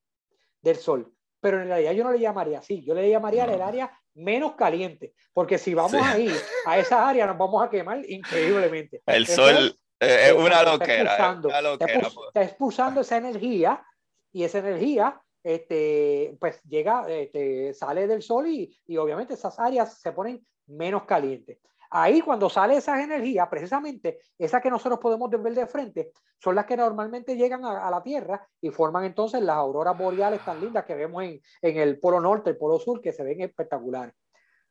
del 0.61 0.75
Sol. 0.75 1.13
Pero 1.41 1.61
en 1.61 1.67
realidad 1.69 1.93
yo 1.93 2.03
no 2.03 2.11
le 2.11 2.19
llamaría 2.19 2.59
así, 2.59 2.83
yo 2.83 2.93
le 2.93 3.09
llamaría 3.09 3.45
No. 3.47 3.53
el 3.53 3.61
área 3.61 3.97
menos 4.15 4.55
caliente, 4.55 5.13
porque 5.33 5.57
si 5.57 5.73
vamos 5.73 5.91
Sí. 5.93 5.97
ahí, 6.03 6.35
a 6.65 6.77
esa 6.77 7.07
área, 7.07 7.25
nos 7.25 7.37
vamos 7.37 7.63
a 7.63 7.69
quemar 7.69 8.01
increíblemente. 8.09 9.01
El 9.05 9.23
Eso 9.23 9.35
sol 9.47 9.73
es- 9.99 10.09
eh, 10.09 10.27
es 10.29 10.33
una 10.33 10.63
loquera, 10.63 10.77
Está 10.79 10.95
es 10.97 11.09
expulsando, 11.09 11.47
una 11.49 11.57
está 11.57 11.69
loquera. 11.69 11.99
pues. 12.01 12.27
está 12.27 12.43
expulsando 12.43 13.01
esa 13.01 13.17
energía 13.17 13.85
y 14.31 14.43
esa 14.43 14.59
energía 14.59 15.21
este, 15.43 16.35
pues 16.39 16.61
llega, 16.63 17.05
este, 17.09 17.73
sale 17.73 18.07
del 18.07 18.21
sol 18.21 18.47
y, 18.47 18.77
y 18.87 18.97
obviamente 18.97 19.33
esas 19.35 19.57
áreas 19.59 19.99
se 19.99 20.11
ponen 20.11 20.45
menos 20.67 21.03
calientes. 21.03 21.57
Ahí 21.91 22.21
cuando 22.21 22.49
sale 22.49 22.75
esa 22.77 23.01
energía, 23.01 23.49
precisamente 23.49 24.19
esa 24.37 24.61
que 24.61 24.69
nosotros 24.69 24.99
podemos 24.99 25.29
ver 25.31 25.53
de 25.55 25.65
frente, 25.65 26.11
son 26.37 26.53
las 26.55 26.65
que 26.65 26.77
normalmente 26.77 27.35
llegan 27.35 27.65
a, 27.65 27.87
a 27.87 27.89
la 27.89 28.03
Tierra 28.03 28.45
y 28.61 28.69
forman 28.69 29.05
entonces 29.05 29.41
las 29.41 29.55
auroras 29.55 29.97
boreales 29.97 30.43
tan 30.45 30.61
lindas 30.61 30.85
que 30.85 30.93
vemos 30.93 31.23
en, 31.23 31.41
en 31.61 31.77
el 31.77 31.99
polo 31.99 32.19
norte, 32.21 32.51
el 32.51 32.57
polo 32.57 32.77
sur, 32.79 33.01
que 33.01 33.11
se 33.11 33.23
ven 33.23 33.41
espectaculares. 33.41 34.13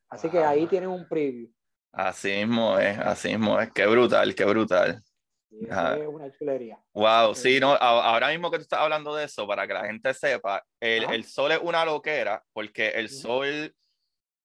Así 0.09 0.29
que 0.29 0.43
ahí 0.43 0.61
Wow. 0.61 0.69
tienen 0.69 0.89
un 0.89 1.07
preview. 1.09 1.49
Así 1.91 2.29
mismo 2.29 2.77
es, 2.79 2.97
así 2.99 3.29
mismo 3.29 3.59
es. 3.59 3.69
Qué 3.73 3.85
brutal, 3.85 4.33
qué 4.33 4.45
brutal. 4.45 5.03
Y 5.51 5.65
eso 5.65 5.73
Ajá. 5.73 5.97
es 5.97 6.07
una 6.07 6.31
chulería. 6.37 6.79
Wow, 6.93 7.33
sí, 7.35 7.55
Sí. 7.55 7.59
no, 7.59 7.71
a- 7.73 7.77
ahora 8.11 8.29
mismo 8.29 8.51
que 8.51 8.57
tú 8.57 8.63
estás 8.63 8.79
hablando 8.79 9.15
de 9.15 9.25
eso, 9.25 9.47
para 9.47 9.65
que 9.67 9.73
la 9.73 9.85
gente 9.85 10.13
sepa, 10.13 10.63
el, 10.79 11.03
el 11.11 11.23
sol 11.25 11.51
es 11.51 11.59
una 11.61 11.83
loquera, 11.85 12.43
porque 12.53 12.89
el 12.89 13.09
sol, 13.09 13.75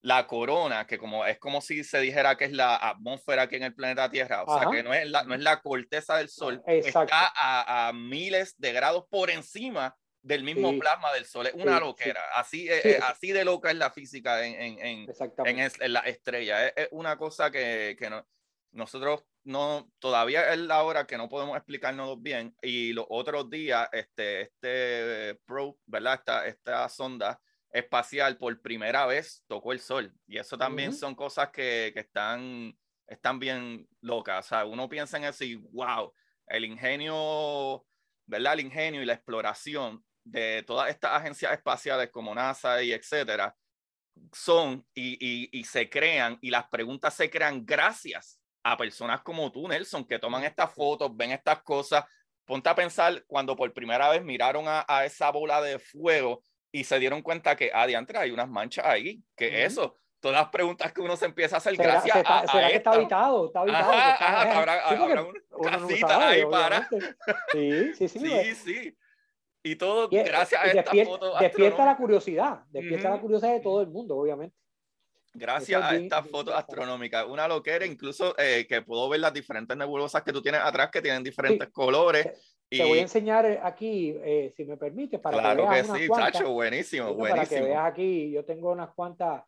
la 0.03 0.27
corona, 0.27 0.87
que 0.87 0.99
como 0.99 1.25
es 1.27 1.39
como 1.39 1.61
si 1.61 1.85
se 1.85 1.99
dijera 2.01 2.37
que 2.37 2.45
es 2.47 2.53
la 2.53 2.77
atmósfera 2.77 3.43
aquí 3.43 3.57
en 3.57 3.65
el 3.65 3.75
planeta 3.75 4.11
Tierra, 4.11 4.45
o 4.45 4.59
sea, 4.59 4.71
que 4.71 4.83
no 4.83 4.93
es 4.95 5.07
la, 5.09 5.25
no 5.25 5.35
es 5.35 5.41
la 5.41 5.61
corteza 5.61 6.17
del 6.17 6.29
sol, 6.29 6.63
Exacto. 6.67 7.13
está 7.15 7.33
a, 7.37 7.89
a 7.89 7.93
miles 7.93 8.55
de 8.59 8.73
grados 8.73 9.05
por 9.11 9.31
encima 9.31 9.97
del 10.23 10.43
mismo 10.43 10.71
Sí. 10.71 10.79
plasma 10.79 11.13
del 11.13 11.27
sol, 11.27 11.47
es 11.47 11.55
una 11.55 11.75
Sí, 11.79 11.81
loquera, 11.85 12.21
así, 12.35 12.69
eh, 12.69 12.81
eh, 12.83 12.99
así 13.03 13.31
de 13.33 13.45
loca 13.45 13.71
es 13.71 13.77
la 13.77 13.91
física 13.91 14.45
en, 14.45 14.55
en, 14.55 14.79
en, 14.79 15.07
en, 15.45 15.93
la 15.93 16.01
estrella. 16.01 16.67
Es, 16.69 16.73
es 16.77 16.89
una 16.93 17.19
cosa 17.19 17.51
que, 17.51 17.95
que 17.99 18.09
no, 18.09 18.27
nosotros 18.73 19.23
no, 19.45 19.91
todavía 19.99 20.53
es 20.53 20.59
la 20.59 20.83
hora 20.83 21.07
que 21.07 21.19
no 21.19 21.29
podemos 21.29 21.57
explicarnos 21.57 22.21
bien. 22.21 22.57
Y 22.63 22.93
los 22.93 23.07
otros 23.09 23.51
días, 23.51 23.89
este, 23.93 24.43
este 24.43 25.39
Probe, 25.45 25.77
¿verdad? 25.87 26.15
Esta, 26.15 26.47
esta 26.47 26.89
sonda 26.89 27.41
espacial 27.71 28.39
por 28.39 28.61
primera 28.63 29.07
vez 29.07 29.45
tocó 29.47 29.73
el 29.73 29.81
sol. 29.81 30.13
Y 30.27 30.39
eso 30.39 30.57
también 30.57 30.93
son 30.93 31.15
cosas 31.15 31.51
que, 31.51 31.91
que 31.93 32.01
están, 32.01 32.77
están 33.07 33.39
bien 33.39 33.87
locas. 34.01 34.47
O 34.47 34.49
sea, 34.49 34.65
uno 34.65 34.89
piensa 34.89 35.19
en 35.19 35.25
eso 35.25 35.45
y 35.45 35.57
wow, 35.57 36.13
el 36.47 36.65
ingenio, 36.65 37.87
¿verdad? 38.27 38.55
El 38.55 38.61
ingenio 38.61 39.03
y 39.03 39.07
la 39.07 39.15
exploración 39.15 40.05
de 40.25 40.63
todas 40.67 40.89
estas 40.89 41.13
agencias 41.13 41.53
espaciales 41.53 42.11
como 42.11 42.35
NASA 42.35 42.83
y 42.83 42.93
etcétera 42.93 43.55
son 44.33 44.87
y, 44.95 45.19
y, 45.21 45.51
y 45.53 45.65
se 45.65 45.91
crean 45.91 46.39
y 46.41 46.51
las 46.51 46.69
preguntas 46.69 47.13
se 47.13 47.29
crean 47.29 47.67
gracias 47.67 48.41
a 48.65 48.77
personas 48.77 49.21
como 49.23 49.53
tú, 49.53 49.69
Nelson, 49.69 50.05
que 50.05 50.19
toman 50.19 50.43
estas 50.45 50.73
fotos, 50.73 51.15
ven 51.15 51.31
estas 51.33 51.63
cosas. 51.63 52.05
Ponte 52.47 52.69
a 52.69 52.75
pensar 52.75 53.25
cuando 53.27 53.55
por 53.55 53.73
primera 53.73 54.09
vez 54.11 54.25
miraron 54.25 54.65
a, 54.67 54.85
a 54.89 55.05
esa 55.05 55.31
bola 55.31 55.61
de 55.61 55.79
fuego 55.79 56.43
y 56.73 56.85
se 56.85 56.99
dieron 56.99 57.23
cuenta 57.23 57.55
que, 57.57 57.71
ah, 57.73 57.87
diantre, 57.87 58.19
hay 58.19 58.31
unas 58.31 58.49
manchas 58.49 58.85
ahí. 58.87 59.21
que 59.37 59.49
Ujú. 59.49 59.57
eso? 59.57 59.97
Todas 60.19 60.39
las 60.41 60.49
preguntas 60.49 60.91
que 60.93 61.03
uno 61.03 61.17
se 61.17 61.27
empieza 61.27 61.57
a 61.57 61.59
hacer 61.59 61.77
¿Será, 61.77 61.93
gracias 61.93 62.13
se 62.15 62.21
está- 62.21 62.39
a, 62.39 62.41
a 62.41 62.47
será 62.49 62.69
que 62.69 62.77
está 62.77 62.91
habitado? 62.93 63.47
Está 63.47 63.61
habitado. 63.61 63.93
Ajá, 63.93 64.13
está- 64.13 64.27
ajá, 64.41 64.59
habrá, 64.59 64.75
sí, 64.89 64.95
habrá 64.95 65.23
una 65.51 65.71
no 65.79 65.87
casita 65.87 66.09
sabe, 66.09 66.25
ahí 66.25 66.45
para. 66.51 66.89
obviamente. 66.91 67.17
Sí, 67.53 67.95
sí, 67.95 68.09
sí. 68.09 68.19
Sí, 68.25 68.31
pues, 68.31 68.59
sí. 68.59 68.97
Y 69.67 69.77
todo 69.77 70.09
gracias 70.11 70.61
a 70.63 70.65
esta 70.67 70.83
despierta, 70.83 71.11
foto. 71.13 71.39
Despierta 71.39 71.85
la 71.87 71.97
curiosidad, 71.97 72.61
despierta 72.69 73.09
la 73.11 73.21
curiosidad 73.21 73.53
de 73.53 73.61
todo 73.61 73.81
el 73.83 73.89
mundo, 73.89 74.17
obviamente. 74.17 74.57
Gracias 75.35 75.83
a 75.83 75.97
esta 75.97 76.23
foto 76.23 76.55
astronómica, 76.55 77.27
una 77.27 77.49
loquera, 77.49 77.85
incluso 77.85 78.39
eh, 78.39 78.67
que 78.69 78.83
puedo 78.83 79.09
ver 79.09 79.19
las 79.19 79.35
diferentes 79.35 79.77
nebulosas 79.77 80.23
que 80.23 80.33
tú 80.33 80.41
tienes 80.41 80.61
atrás 80.61 80.91
que 80.93 81.03
tienen 81.03 81.25
diferentes 81.25 81.69
colores. 81.71 82.25
Te, 82.69 82.77
y... 82.77 82.89
voy 82.89 82.99
a 83.01 83.03
enseñar 83.03 83.61
aquí, 83.65 84.15
eh, 84.23 84.53
si 84.57 84.65
me 84.65 84.77
permite, 84.77 85.19
para 85.19 85.39
claro 85.39 85.65
que 85.65 85.71
veas 85.71 85.91
que 85.91 85.99
sí, 85.99 86.09
Chacho, 86.09 86.53
buenísimo, 86.53 87.15
buenísimo. 87.15 87.37
Para 87.37 87.49
que 87.49 87.61
veas 87.61 87.85
aquí, 87.85 88.31
yo 88.31 88.45
tengo 88.45 88.71
unas 88.71 88.91
cuantas 88.95 89.43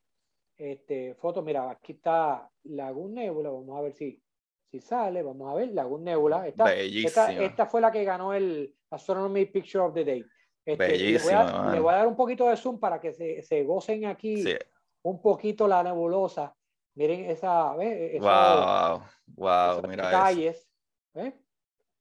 este, 0.59 1.15
fotos. 1.15 1.45
Mira, 1.45 1.71
aquí 1.71 1.93
está 1.93 2.51
Lagoon 2.65 3.15
Nebula, 3.15 3.51
vamos 3.51 3.79
a 3.79 3.83
ver 3.83 3.93
si, 3.93 4.21
si 4.69 4.81
sale, 4.81 5.23
vamos 5.23 5.53
a 5.53 5.55
ver, 5.55 5.69
Lagoon 5.69 6.03
Nebula. 6.03 6.49
Esta, 6.49 6.75
esta, 6.75 7.33
esta, 7.33 7.67
fue 7.67 7.81
la 7.81 7.93
que 7.93 8.03
ganó 8.03 8.35
el 8.35 8.75
Astronomy 8.91 9.45
Picture 9.47 9.85
of 9.85 9.95
the 9.95 10.05
Day. 10.05 10.25
Este, 10.65 10.99
le, 10.99 11.19
voy 11.21 11.33
a, 11.33 11.71
le, 11.73 11.79
voy 11.79 11.95
a, 11.95 11.99
dar 11.99 12.07
un 12.09 12.17
poquito 12.17 12.49
de 12.49 12.57
zoom 12.57 12.81
para 12.81 13.01
que 13.01 13.13
se, 13.13 13.41
se 13.43 13.63
gocen 13.63 14.07
aquí 14.07 14.43
un 15.11 15.21
poquito 15.21 15.69
la 15.69 15.83
nebulosa. 15.83 16.55
Miren 16.95 17.31
esa, 17.31 17.75
¿ves? 17.75 18.21
wow, 18.21 19.03
wow, 19.27 19.83
mira 19.87 20.07
detalles, 20.07 20.69
¿ves? 21.15 21.35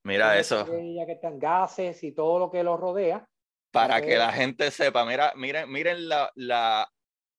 Mira 0.02 0.38
eso. 0.38 0.66
Ya 0.66 1.06
que 1.06 1.12
están 1.12 1.38
gases 1.38 2.02
y 2.02 2.12
todo 2.12 2.38
lo 2.38 2.50
que 2.50 2.62
los 2.62 2.78
rodea. 2.80 3.28
Para 3.70 4.00
que 4.00 4.16
la 4.16 4.32
gente 4.32 4.70
sepa, 4.70 5.04
mira, 5.04 5.32
miren, 5.36 5.70
miren 5.70 6.08
la, 6.08 6.32
la, 6.34 6.90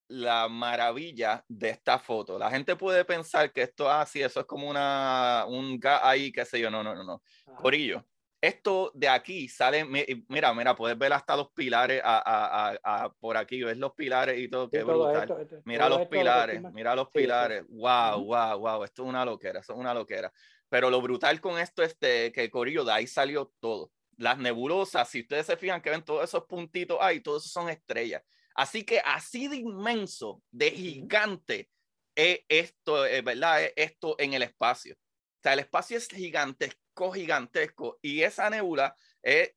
la 0.09 0.47
maravilla 0.47 1.43
de 1.47 1.69
esta 1.69 1.97
foto. 1.97 2.37
La 2.37 2.51
gente 2.51 2.75
puede 2.75 3.03
pensar 3.05 3.51
que 3.51 3.63
esto 3.63 3.89
así, 3.89 4.21
ah, 4.21 4.27
eso 4.27 4.41
es 4.41 4.45
como 4.45 4.69
una, 4.69 5.45
un 5.47 5.79
gas 5.79 6.01
ahí, 6.03 6.31
qué 6.31 6.45
sé 6.45 6.59
yo, 6.59 6.69
no, 6.69 6.83
no, 6.83 6.93
no, 6.93 7.03
no. 7.03 7.21
Por 7.61 7.73
ello, 7.73 8.05
esto 8.41 8.91
de 8.93 9.09
aquí 9.09 9.47
sale, 9.49 9.83
mira, 10.29 10.53
mira, 10.53 10.75
puedes 10.75 10.97
ver 10.97 11.11
hasta 11.13 11.35
los 11.35 11.51
pilares 11.51 12.01
a, 12.03 12.21
a, 12.25 13.03
a, 13.05 13.13
por 13.13 13.35
aquí, 13.35 13.63
ves 13.63 13.77
los 13.77 13.93
pilares 13.93 14.39
y 14.39 14.47
todo, 14.47 14.69
qué 14.69 14.83
brutal. 14.83 15.61
mira 15.65 15.89
los 15.89 16.07
pilares, 16.07 16.61
mira 16.71 16.95
los 16.95 17.09
pilares, 17.09 17.63
wow, 17.67 18.23
wow, 18.23 18.59
wow, 18.59 18.83
esto 18.83 19.03
es 19.03 19.09
una 19.09 19.25
loquera, 19.25 19.59
esto 19.59 19.73
es 19.73 19.79
una 19.79 19.93
loquera. 19.93 20.31
Pero 20.69 20.89
lo 20.89 21.01
brutal 21.01 21.41
con 21.41 21.57
esto 21.57 21.81
es 21.81 21.95
que 21.95 22.31
el 22.35 22.51
corillo 22.51 22.83
de 22.83 22.91
ahí 22.91 23.07
salió 23.07 23.53
todo. 23.59 23.91
Las 24.17 24.37
nebulosas, 24.37 25.09
si 25.09 25.21
ustedes 25.21 25.45
se 25.45 25.57
fijan 25.57 25.81
que 25.81 25.89
ven 25.89 26.03
todos 26.03 26.23
esos 26.23 26.45
puntitos 26.45 26.97
ahí, 26.99 27.21
todos 27.21 27.43
esos 27.43 27.53
son 27.53 27.69
estrellas. 27.69 28.21
Así 28.53 28.83
que 28.83 28.99
así 28.99 29.47
de 29.47 29.57
inmenso, 29.57 30.41
de 30.51 30.71
gigante, 30.71 31.69
es 32.15 32.39
esto, 32.49 33.05
es 33.05 33.23
¿verdad? 33.23 33.63
Es 33.63 33.73
esto 33.75 34.15
en 34.19 34.33
el 34.33 34.41
espacio. 34.41 34.95
O 34.95 35.41
sea, 35.41 35.53
el 35.53 35.59
espacio 35.59 35.97
es 35.97 36.07
gigantesco 36.07 36.86
gigantesco 37.11 37.99
y 38.01 38.21
esa 38.21 38.49
nebula 38.49 38.95
es, 39.21 39.51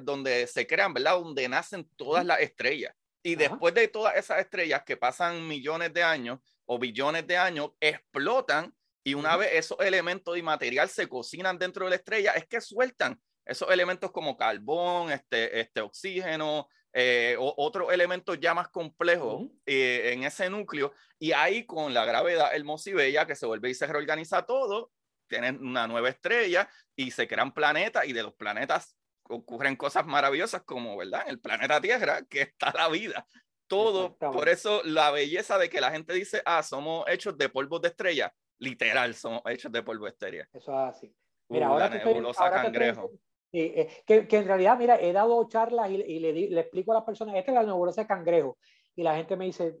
donde 0.00 0.46
se 0.46 0.66
crean, 0.66 0.94
¿verdad? 0.94 1.18
Donde 1.18 1.48
nacen 1.48 1.88
todas 1.96 2.24
las 2.24 2.40
estrellas. 2.40 2.94
Y 3.22 3.34
después 3.34 3.74
de 3.74 3.88
todas 3.88 4.16
esas 4.16 4.38
estrellas 4.38 4.82
que 4.84 4.96
pasan 4.96 5.48
millones 5.48 5.92
de 5.92 6.02
años 6.02 6.38
o 6.64 6.78
billones 6.78 7.26
de 7.26 7.36
años, 7.36 7.70
explotan 7.80 8.74
y 9.02 9.14
una 9.14 9.36
vez 9.36 9.50
esos 9.52 9.78
elementos 9.80 10.36
y 10.36 10.42
material 10.42 10.88
se 10.88 11.08
cocinan 11.08 11.58
dentro 11.58 11.84
de 11.84 11.90
la 11.90 11.96
estrella, 11.96 12.32
es 12.32 12.46
que 12.46 12.60
sueltan 12.60 13.20
esos 13.44 13.70
elementos 13.70 14.10
como 14.10 14.36
carbón, 14.36 15.12
este, 15.12 15.60
este 15.60 15.80
oxígeno, 15.80 16.68
eh, 16.92 17.36
o, 17.38 17.54
otros 17.58 17.92
elementos 17.92 18.38
ya 18.40 18.54
más 18.54 18.68
complejos 18.68 19.48
eh, 19.64 20.12
en 20.12 20.24
ese 20.24 20.50
núcleo. 20.50 20.92
Y 21.18 21.32
ahí 21.32 21.64
con 21.66 21.94
la 21.94 22.04
gravedad 22.04 22.54
hermosa 22.54 22.90
y 22.90 22.94
bella 22.94 23.26
que 23.26 23.36
se 23.36 23.46
vuelve 23.46 23.70
y 23.70 23.74
se 23.74 23.86
reorganiza 23.86 24.42
todo 24.46 24.90
tienen 25.28 25.64
una 25.64 25.86
nueva 25.86 26.08
estrella 26.08 26.68
y 26.94 27.10
se 27.10 27.26
crean 27.28 27.52
planetas 27.52 28.06
y 28.06 28.12
de 28.12 28.22
los 28.22 28.34
planetas 28.34 28.96
ocurren 29.28 29.76
cosas 29.76 30.06
maravillosas 30.06 30.62
como, 30.62 30.96
¿verdad? 30.96 31.22
En 31.24 31.30
el 31.30 31.40
planeta 31.40 31.80
Tierra, 31.80 32.22
que 32.28 32.42
está 32.42 32.72
la 32.72 32.88
vida. 32.88 33.26
Todo, 33.66 34.16
por 34.16 34.48
eso 34.48 34.82
la 34.84 35.10
belleza 35.10 35.58
de 35.58 35.68
que 35.68 35.80
la 35.80 35.90
gente 35.90 36.12
dice, 36.14 36.40
ah, 36.44 36.62
somos 36.62 37.04
hechos 37.08 37.36
de 37.36 37.48
polvo 37.48 37.80
de 37.80 37.88
estrella. 37.88 38.32
Literal, 38.58 39.14
somos 39.14 39.42
hechos 39.46 39.72
de 39.72 39.82
polvo 39.82 40.04
de 40.04 40.10
estrella. 40.12 40.48
Eso 40.52 40.72
es 40.72 40.96
así. 40.96 41.14
Mira, 41.48 41.66
ahora, 41.66 41.90
que 41.90 42.00
cangrejo. 42.34 43.10
Eh, 43.52 43.88
que, 44.06 44.26
que, 44.28 44.36
en 44.36 44.46
realidad, 44.46 44.78
mira, 44.78 45.00
he 45.00 45.12
dado 45.12 45.48
charlas 45.48 45.90
y, 45.90 45.94
y 45.94 46.18
le, 46.20 46.32
le, 46.32 46.60
explico 46.60 46.92
a 46.92 46.96
las 46.96 47.04
personas, 47.04 47.36
esta 47.36 47.52
es 47.52 47.54
la 47.54 47.62
nebulosa 47.62 48.02
de 48.02 48.06
cangrejo. 48.06 48.58
Y 48.94 49.02
la 49.02 49.16
gente 49.16 49.36
me 49.36 49.46
dice, 49.46 49.80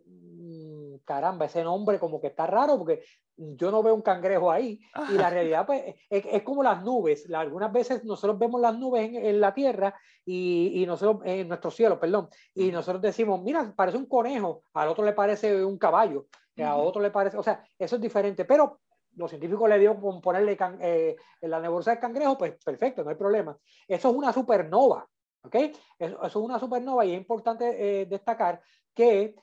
caramba, 1.06 1.46
ese 1.46 1.64
nombre 1.64 1.98
como 1.98 2.20
que 2.20 2.26
está 2.26 2.46
raro 2.46 2.76
porque 2.76 3.02
yo 3.36 3.70
no 3.70 3.82
veo 3.82 3.94
un 3.94 4.02
cangrejo 4.02 4.50
ahí. 4.50 4.80
Y 5.10 5.14
la 5.14 5.30
realidad, 5.30 5.64
pues, 5.66 5.94
es, 6.10 6.42
como 6.42 6.62
las 6.62 6.82
nubes. 6.82 7.30
Algunas 7.32 7.72
veces 7.72 8.04
nosotros 8.04 8.38
vemos 8.38 8.60
las 8.60 8.76
nubes 8.76 9.10
en, 9.14 9.40
la 9.40 9.54
tierra 9.54 9.94
y, 10.24 10.82
y, 10.82 10.86
nosotros, 10.86 11.22
en 11.24 11.48
nuestro 11.48 11.70
cielo, 11.70 12.00
perdón, 12.00 12.28
y 12.54 12.70
nosotros 12.70 13.02
decimos, 13.02 13.40
mira, 13.42 13.72
parece 13.76 13.98
un 13.98 14.06
conejo, 14.06 14.62
al 14.74 14.88
otro 14.88 15.04
le 15.04 15.12
parece 15.12 15.64
un 15.64 15.78
caballo, 15.78 16.26
a 16.58 16.76
otro 16.76 17.00
le 17.00 17.10
parece, 17.10 17.36
o 17.36 17.42
sea, 17.42 17.62
eso 17.78 17.96
es 17.96 18.02
diferente, 18.02 18.44
pero 18.44 18.80
los 19.16 19.30
científicos 19.30 19.68
le 19.68 19.78
dio 19.78 19.98
con 20.00 20.20
ponerle 20.20 20.56
eh, 20.80 21.16
la 21.42 21.60
nebulosa 21.60 21.92
de 21.92 21.98
cangrejo, 21.98 22.36
pues 22.36 22.54
perfecto, 22.62 23.02
no 23.02 23.10
hay 23.10 23.16
problema. 23.16 23.56
Eso 23.88 24.10
es 24.10 24.14
una 24.14 24.32
supernova, 24.32 25.06
¿ok? 25.42 25.54
Eso, 25.98 26.24
es 26.24 26.36
una 26.36 26.58
supernova 26.58 27.04
y 27.04 27.12
es 27.12 27.18
importante 27.18 28.00
eh, 28.02 28.06
destacar 28.06 28.60
que 28.94 29.34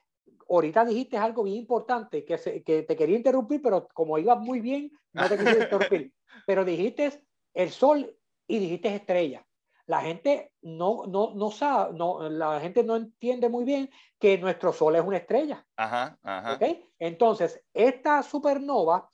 ahorita 0.50 0.86
dijiste 0.86 1.18
algo 1.18 1.44
bien 1.44 1.58
importante 1.58 2.26
que, 2.26 2.64
que 2.64 2.84
te 2.84 2.96
quería 2.96 3.18
interrumpir, 3.18 3.62
pero 3.62 3.88
como 3.94 4.18
ibas 4.18 4.40
muy 4.40 4.60
bien, 4.60 4.92
no 5.14 5.28
te 5.28 5.38
quería 5.38 5.64
interrumpir. 5.64 6.14
pero 6.46 6.66
dijiste 6.66 7.24
el 7.54 7.70
sol 7.70 8.16
y 8.48 8.60
dijiste 8.60 8.96
estrella. 8.96 9.46
La 9.86 10.02
gente 10.02 10.54
no, 10.62 11.06
no, 11.08 11.34
no 11.36 11.52
sabe, 11.52 11.94
no, 11.94 12.30
la 12.30 12.60
gente 12.62 12.84
no 12.84 12.96
entiende 12.96 13.50
muy 13.50 13.66
bien 13.66 13.90
que 14.18 14.38
nuestro 14.38 14.72
sol 14.72 14.96
es 14.96 15.04
una 15.04 15.18
estrella. 15.18 15.66
Ajá, 15.76 16.18
ajá. 16.24 16.54
¿Okay? 16.54 16.90
Entonces, 17.00 17.62
esta 17.74 18.24
supernova 18.24 19.12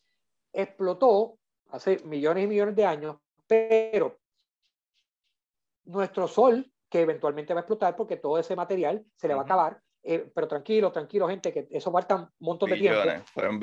explotó 0.53 1.39
hace 1.69 1.99
millones 2.05 2.43
y 2.43 2.47
millones 2.47 2.75
de 2.75 2.85
años, 2.85 3.17
pero 3.47 4.19
nuestro 5.85 6.27
sol, 6.27 6.71
que 6.87 7.01
eventualmente 7.01 7.53
va 7.53 7.61
a 7.61 7.61
explotar 7.61 7.95
porque 7.95 8.17
todo 8.17 8.37
ese 8.37 8.55
material 8.55 9.03
se 9.15 9.27
le 9.27 9.33
va 9.33 9.41
a 9.41 9.45
acabar, 9.45 9.81
eh, 10.03 10.29
pero 10.33 10.47
tranquilo, 10.47 10.91
tranquilo, 10.91 11.27
gente, 11.27 11.51
que 11.51 11.67
eso 11.71 11.91
falta 11.91 12.15
un 12.15 12.29
montón 12.39 12.69
de 12.69 12.77
tiempo. 12.77 13.01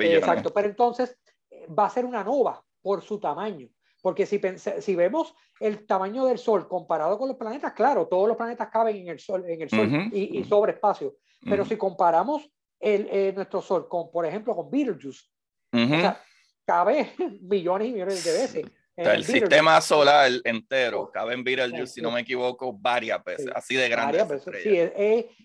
exacto, 0.03 0.53
pero 0.53 0.67
entonces 0.67 1.17
eh, 1.49 1.67
va 1.67 1.85
a 1.85 1.89
ser 1.89 2.05
una 2.05 2.23
nova 2.23 2.63
por 2.81 3.01
su 3.01 3.19
tamaño. 3.19 3.67
Porque 4.01 4.25
si, 4.25 4.39
si 4.79 4.95
vemos 4.95 5.33
el 5.59 5.85
tamaño 5.85 6.25
del 6.25 6.37
Sol 6.37 6.67
comparado 6.67 7.17
con 7.17 7.27
los 7.27 7.37
planetas, 7.37 7.73
claro, 7.73 8.07
todos 8.07 8.27
los 8.27 8.37
planetas 8.37 8.69
caben 8.69 8.95
en 8.95 9.07
el 9.09 9.19
Sol, 9.19 9.43
en 9.49 9.61
el 9.61 9.69
sol 9.69 10.09
y, 10.13 10.43
sobre 10.45 10.73
espacio. 10.73 11.15
Pero 11.43 11.65
si 11.65 11.75
comparamos 11.77 12.49
el, 12.79 13.07
eh, 13.11 13.33
nuestro 13.35 13.61
Sol 13.61 13.87
con, 13.89 14.11
por 14.11 14.25
ejemplo, 14.25 14.55
con 14.55 14.69
Betelgeuse, 14.69 15.25
cabe 16.63 17.11
millones 17.41 17.87
y 17.87 17.93
millones 17.93 18.23
de 18.23 18.31
veces 18.31 18.65
el 18.97 19.23
sistema 19.23 19.79
solar 19.79 20.31
entero 20.43 21.11
cabe 21.11 21.35
en 21.35 21.43
Betelgeuse, 21.43 21.93
si 21.93 22.01
no 22.01 22.11
me 22.11 22.21
equivoco, 22.21 22.73
varias 22.73 23.23
veces, 23.23 23.47
así 23.53 23.75
de 23.75 23.87
grande. 23.87 24.17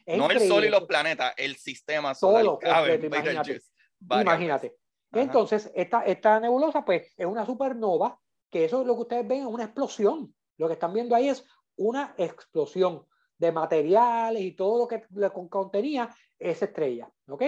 no 0.06 0.30
el 0.30 0.40
Sol 0.48 0.64
y 0.64 0.70
los 0.70 0.84
planetas, 0.84 1.34
el 1.36 1.56
sistema 1.56 2.14
solar 2.14 2.58
cabe 2.60 2.94
en 2.94 3.10
Betelgeuse. 3.10 3.60
Imagínate. 4.00 4.76
Entonces, 5.12 5.70
esta, 5.74 6.04
esta 6.04 6.40
nebulosa, 6.40 6.84
pues, 6.84 7.12
es 7.16 7.26
una 7.26 7.44
supernova, 7.44 8.18
que 8.50 8.64
eso 8.64 8.80
es 8.80 8.86
lo 8.86 8.94
que 8.94 9.00
ustedes 9.02 9.28
ven, 9.28 9.40
es 9.42 9.46
una 9.46 9.64
explosión. 9.64 10.34
Lo 10.56 10.66
que 10.66 10.74
están 10.74 10.94
viendo 10.94 11.14
ahí 11.14 11.28
es 11.28 11.44
una 11.76 12.14
explosión 12.16 13.06
de 13.36 13.52
materiales 13.52 14.42
y 14.42 14.52
todo 14.52 14.78
lo 14.78 14.88
que 14.88 15.02
contenía 15.50 16.08
esa 16.38 16.64
estrella. 16.64 17.10
¿Ok? 17.28 17.42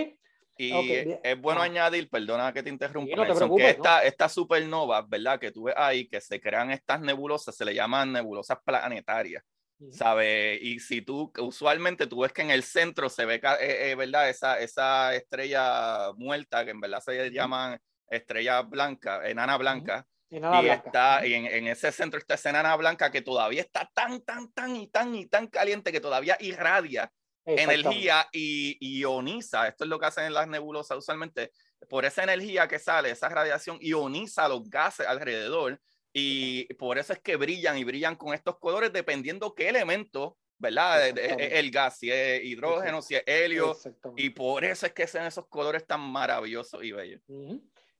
Y 0.56 1.16
es 1.22 1.40
bueno 1.40 1.62
añadir, 1.62 2.08
perdona 2.08 2.52
que 2.52 2.62
te 2.62 2.70
interrumpa, 2.70 3.26
que 3.26 3.70
esta, 3.70 4.02
esta 4.04 4.28
supernova, 4.28 5.02
¿verdad? 5.02 5.40
Que 5.40 5.50
tú 5.50 5.64
ves 5.64 5.74
ahí, 5.76 6.06
que 6.06 6.20
se 6.20 6.40
crean 6.40 6.70
estas 6.70 7.00
nebulosas, 7.00 7.56
se 7.56 7.64
le 7.64 7.74
llaman 7.74 8.12
nebulosas 8.12 8.58
planetarias, 8.64 9.42
¿sabes? 9.90 10.60
Y 10.62 10.78
si 10.78 11.02
tú, 11.02 11.32
usualmente 11.38 12.06
tú 12.06 12.20
ves 12.20 12.32
que 12.32 12.42
en 12.42 12.50
el 12.50 12.62
centro 12.62 13.08
se 13.08 13.24
ve, 13.24 13.40
eh, 13.60 13.90
eh, 13.90 13.94
¿verdad? 13.96 14.28
Esa, 14.28 14.60
esa 14.60 15.14
estrella 15.14 16.12
muerta, 16.16 16.64
que 16.64 16.70
en 16.70 16.80
verdad 16.80 17.00
se 17.00 17.30
llaman 17.32 17.80
estrella 18.08 18.62
blanca, 18.62 19.28
enana 19.28 19.56
blanca. 19.56 20.06
y 20.30 20.68
está 20.68 21.26
y 21.26 21.34
en, 21.34 21.46
en, 21.46 21.66
ese 21.68 21.92
centro 21.92 22.18
está 22.18 22.34
esa 22.34 22.50
enana 22.50 22.74
blanca 22.76 23.10
que 23.10 23.22
todavía 23.22 23.60
está 23.60 23.88
tan, 23.92 24.20
tan, 24.22 24.52
tan 24.52 24.74
y 24.76 24.88
tan 24.88 25.14
y 25.14 25.26
tan 25.26 25.46
caliente 25.48 25.92
que 25.92 26.00
todavía 26.00 26.36
irradia 26.40 27.12
energía 27.44 28.26
y 28.32 29.00
ioniza. 29.00 29.68
Esto 29.68 29.84
es 29.84 29.90
lo 29.90 29.98
que 29.98 30.06
hacen 30.06 30.24
en 30.24 30.34
las 30.34 30.48
nebulosas 30.48 30.98
usualmente. 30.98 31.50
Por 31.88 32.04
esa 32.04 32.22
energía 32.22 32.66
que 32.66 32.78
sale, 32.78 33.10
esa 33.10 33.28
radiación 33.28 33.78
ioniza 33.80 34.48
los 34.48 34.68
gases 34.68 35.06
alrededor 35.06 35.80
y 36.12 36.72
por 36.74 36.96
eso 36.96 37.12
es 37.12 37.18
que 37.18 37.36
brillan 37.36 37.76
y 37.76 37.84
brillan 37.84 38.14
con 38.14 38.34
estos 38.34 38.58
colores 38.58 38.92
dependiendo 38.92 39.54
qué 39.54 39.68
elemento, 39.68 40.38
¿verdad? 40.58 41.08
El 41.08 41.70
gas, 41.70 41.98
si 41.98 42.10
es 42.10 42.44
hidrógeno, 42.44 43.02
si 43.02 43.16
es 43.16 43.24
helio. 43.26 43.76
Y 44.16 44.30
por 44.30 44.64
eso 44.64 44.86
es 44.86 44.92
que 44.92 45.06
son 45.06 45.24
esos 45.24 45.48
colores 45.48 45.84
tan 45.86 46.00
maravillosos 46.00 46.82
y 46.84 46.92
bellos. 46.92 47.20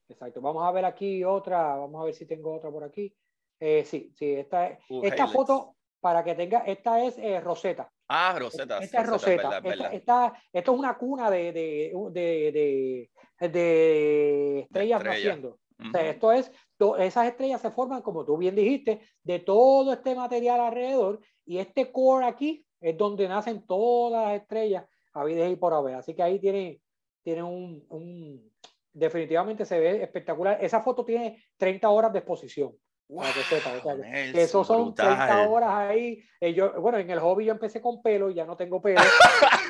Exacto. 0.07 0.39
Vamos 0.39 0.63
a 0.63 0.71
ver 0.71 0.85
aquí 0.85 1.23
otra, 1.23 1.75
vamos 1.75 2.01
a 2.01 2.05
ver 2.05 2.13
si 2.13 2.25
tengo 2.25 2.55
otra 2.55 2.71
por 2.71 2.85
aquí. 2.85 3.13
Eh, 3.59 3.83
sí, 3.85 4.11
sí, 4.15 4.33
esta, 4.33 4.77
esta 5.03 5.27
foto, 5.27 5.75
para 5.99 6.23
que 6.23 6.35
tenga, 6.35 6.59
esta 6.59 7.03
es 7.03 7.17
eh, 7.17 7.39
Rosetta. 7.39 7.91
Ah, 8.07 8.35
Rosetta. 8.37 8.79
Esta 8.79 9.01
es 9.01 9.07
Rosetta. 9.07 9.61
esta, 9.91 10.33
esto 10.53 10.73
es 10.73 10.79
una 10.79 10.97
cuna 10.97 11.29
de, 11.29 11.51
de, 11.51 11.91
de, 12.11 13.49
de 13.49 14.59
estrellas 14.59 15.03
naciendo. 15.03 15.59
o 15.79 15.91
sea, 15.91 16.09
esto 16.09 16.31
es, 16.31 16.51
esas 16.99 17.27
estrellas 17.27 17.61
se 17.61 17.71
forman, 17.71 18.01
como 18.01 18.23
tú 18.23 18.37
bien 18.37 18.55
dijiste, 18.55 19.01
de 19.23 19.39
todo 19.39 19.93
este 19.93 20.13
material 20.15 20.59
alrededor 20.59 21.19
y 21.45 21.57
este 21.57 21.91
core 21.91 22.25
aquí 22.25 22.65
es 22.79 22.97
donde 22.97 23.27
nacen 23.27 23.65
todas 23.65 24.25
las 24.27 24.41
estrellas 24.41 24.85
habidas 25.13 25.51
y 25.51 25.55
por 25.55 25.73
haber. 25.73 25.95
Así 25.95 26.13
que 26.13 26.23
ahí 26.23 26.39
tiene, 26.39 26.81
tiene 27.23 27.41
un, 27.41 27.83
un, 27.89 28.51
definitivamente 28.93 29.65
se 29.65 29.79
ve 29.79 30.03
espectacular. 30.03 30.57
Esa 30.61 30.81
foto 30.81 31.03
tiene 31.03 31.43
30 31.57 31.89
horas 31.89 32.13
de 32.13 32.19
exposición. 32.19 32.75
Que 34.33 34.41
eso 34.41 34.63
son 34.63 34.95
30 34.95 35.47
horas 35.47 35.71
ahí. 35.71 36.23
Eh, 36.39 36.53
yo, 36.53 36.79
bueno, 36.81 36.97
en 36.97 37.09
el 37.09 37.19
hobby 37.19 37.45
yo 37.45 37.51
empecé 37.51 37.81
con 37.81 38.01
pelo 38.01 38.29
y 38.29 38.33
ya 38.33 38.45
no 38.45 38.57
tengo 38.57 38.81
pelo. 38.81 39.01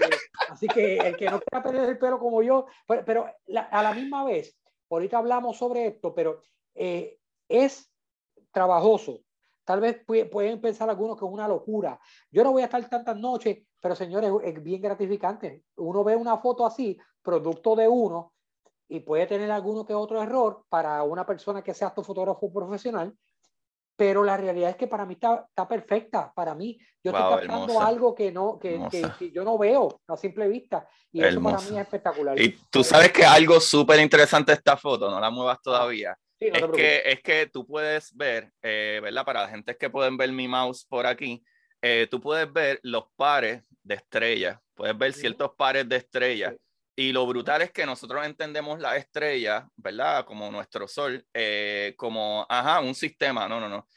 Eh, 0.02 0.10
así 0.50 0.68
que 0.68 0.98
el 0.98 1.16
que 1.16 1.30
no 1.30 1.40
quiera 1.40 1.64
perder 1.64 1.90
el 1.90 1.98
pelo 1.98 2.20
como 2.20 2.44
yo, 2.44 2.66
pero, 3.06 3.28
a 3.72 3.82
la 3.82 3.94
misma 3.94 4.26
vez, 4.26 4.58
ahorita 4.90 5.18
hablamos 5.18 5.58
sobre 5.58 5.88
esto, 5.88 6.14
pero 6.14 6.42
eh, 6.74 7.18
es 7.48 7.90
trabajoso. 8.52 9.22
Tal 9.64 9.80
vez 9.80 10.04
pueden 10.06 10.60
pensar 10.60 10.90
algunos 10.90 11.18
que 11.18 11.26
es 11.26 11.32
una 11.32 11.48
locura. 11.48 12.00
Yo 12.30 12.44
no 12.44 12.52
voy 12.52 12.62
a 12.62 12.66
estar 12.66 12.88
tantas 12.90 13.18
noches, 13.18 13.66
pero 13.82 13.96
señores, 13.96 14.32
es 14.44 14.62
bien 14.62 14.82
gratificante. 14.82 15.64
Uno 15.78 16.04
ve 16.04 16.16
una 16.16 16.38
foto 16.38 16.66
así, 16.66 16.98
producto 17.24 17.76
de 17.76 17.88
uno, 17.88 18.35
y 18.88 19.00
puede 19.00 19.28
tener 19.28 19.52
alguno 19.52 19.86
que 19.86 19.94
otro 19.94 20.22
error 20.22 20.64
para 20.70 21.02
una 21.04 21.26
persona 21.26 21.64
que 21.64 21.74
sea 21.74 21.92
fotógrafo 21.92 22.52
profesional, 22.54 23.14
pero 23.98 24.24
la 24.24 24.38
realidad 24.38 24.72
es 24.72 24.76
que 24.76 24.88
para 24.88 25.06
mí 25.06 25.14
está, 25.14 25.46
está 25.48 25.68
perfecta. 25.68 26.32
Para 26.36 26.54
mí, 26.54 26.78
yo 27.04 27.12
estoy 27.12 27.40
captando 27.40 27.80
algo 27.82 28.14
que, 28.14 28.32
no, 28.32 28.60
que, 28.60 28.80
que, 28.92 29.32
yo 29.32 29.44
no 29.44 29.58
veo 29.58 30.02
a 30.08 30.18
simple 30.18 30.48
vista. 30.50 30.88
Y 31.12 31.24
eso 31.24 31.42
para 31.42 31.60
mí 31.60 31.68
es 31.68 31.78
espectacular. 31.78 32.40
Y 32.40 32.58
tú 32.70 32.84
sabes 32.84 33.12
que 33.12 33.26
algo 33.26 33.60
súper 33.62 34.00
interesante 34.02 34.52
esta 34.52 34.76
foto, 34.76 35.10
no 35.10 35.20
la 35.20 35.30
muevas 35.30 35.62
todavía 35.62 36.18
es, 36.40 36.64
que, 36.74 37.02
es 37.06 37.22
que 37.22 37.48
tú 37.48 37.66
puedes 37.66 38.16
ver, 38.16 38.52
eh, 38.62 39.00
¿verdad? 39.02 39.26
Para 39.26 39.44
la 39.44 39.50
gente 39.50 39.76
que 39.78 39.90
pueden 39.90 40.18
ver 40.18 40.32
mi 40.32 40.48
mouse 40.48 40.86
por 40.86 41.06
aquí, 41.06 41.44
eh, 41.82 42.08
tú 42.10 42.20
puedes 42.20 42.52
ver 42.52 42.80
los 42.84 43.06
pares 43.16 43.64
de 43.84 43.96
estrellas, 43.96 44.60
puedes 44.74 44.98
ver 44.98 45.14
ciertos 45.14 45.52
pares 45.58 45.88
de 45.88 45.98
estrellas. 45.98 46.56
Y 46.96 47.12
lo 47.12 47.26
brutal 47.28 47.62
es 47.62 47.72
que 47.72 47.86
nosotros 47.86 48.26
entendemos 48.26 48.80
la 48.80 48.96
estrella, 48.96 49.68
¿verdad? 49.76 50.26
Como 50.26 50.50
nuestro 50.50 50.88
sol, 50.88 51.26
eh, 51.34 51.94
como, 51.98 52.46
ajá, 52.50 52.80
un 52.80 52.96
sistema. 52.96 53.50
No, 53.50 53.60
no, 53.60 53.68
no. 53.68 53.88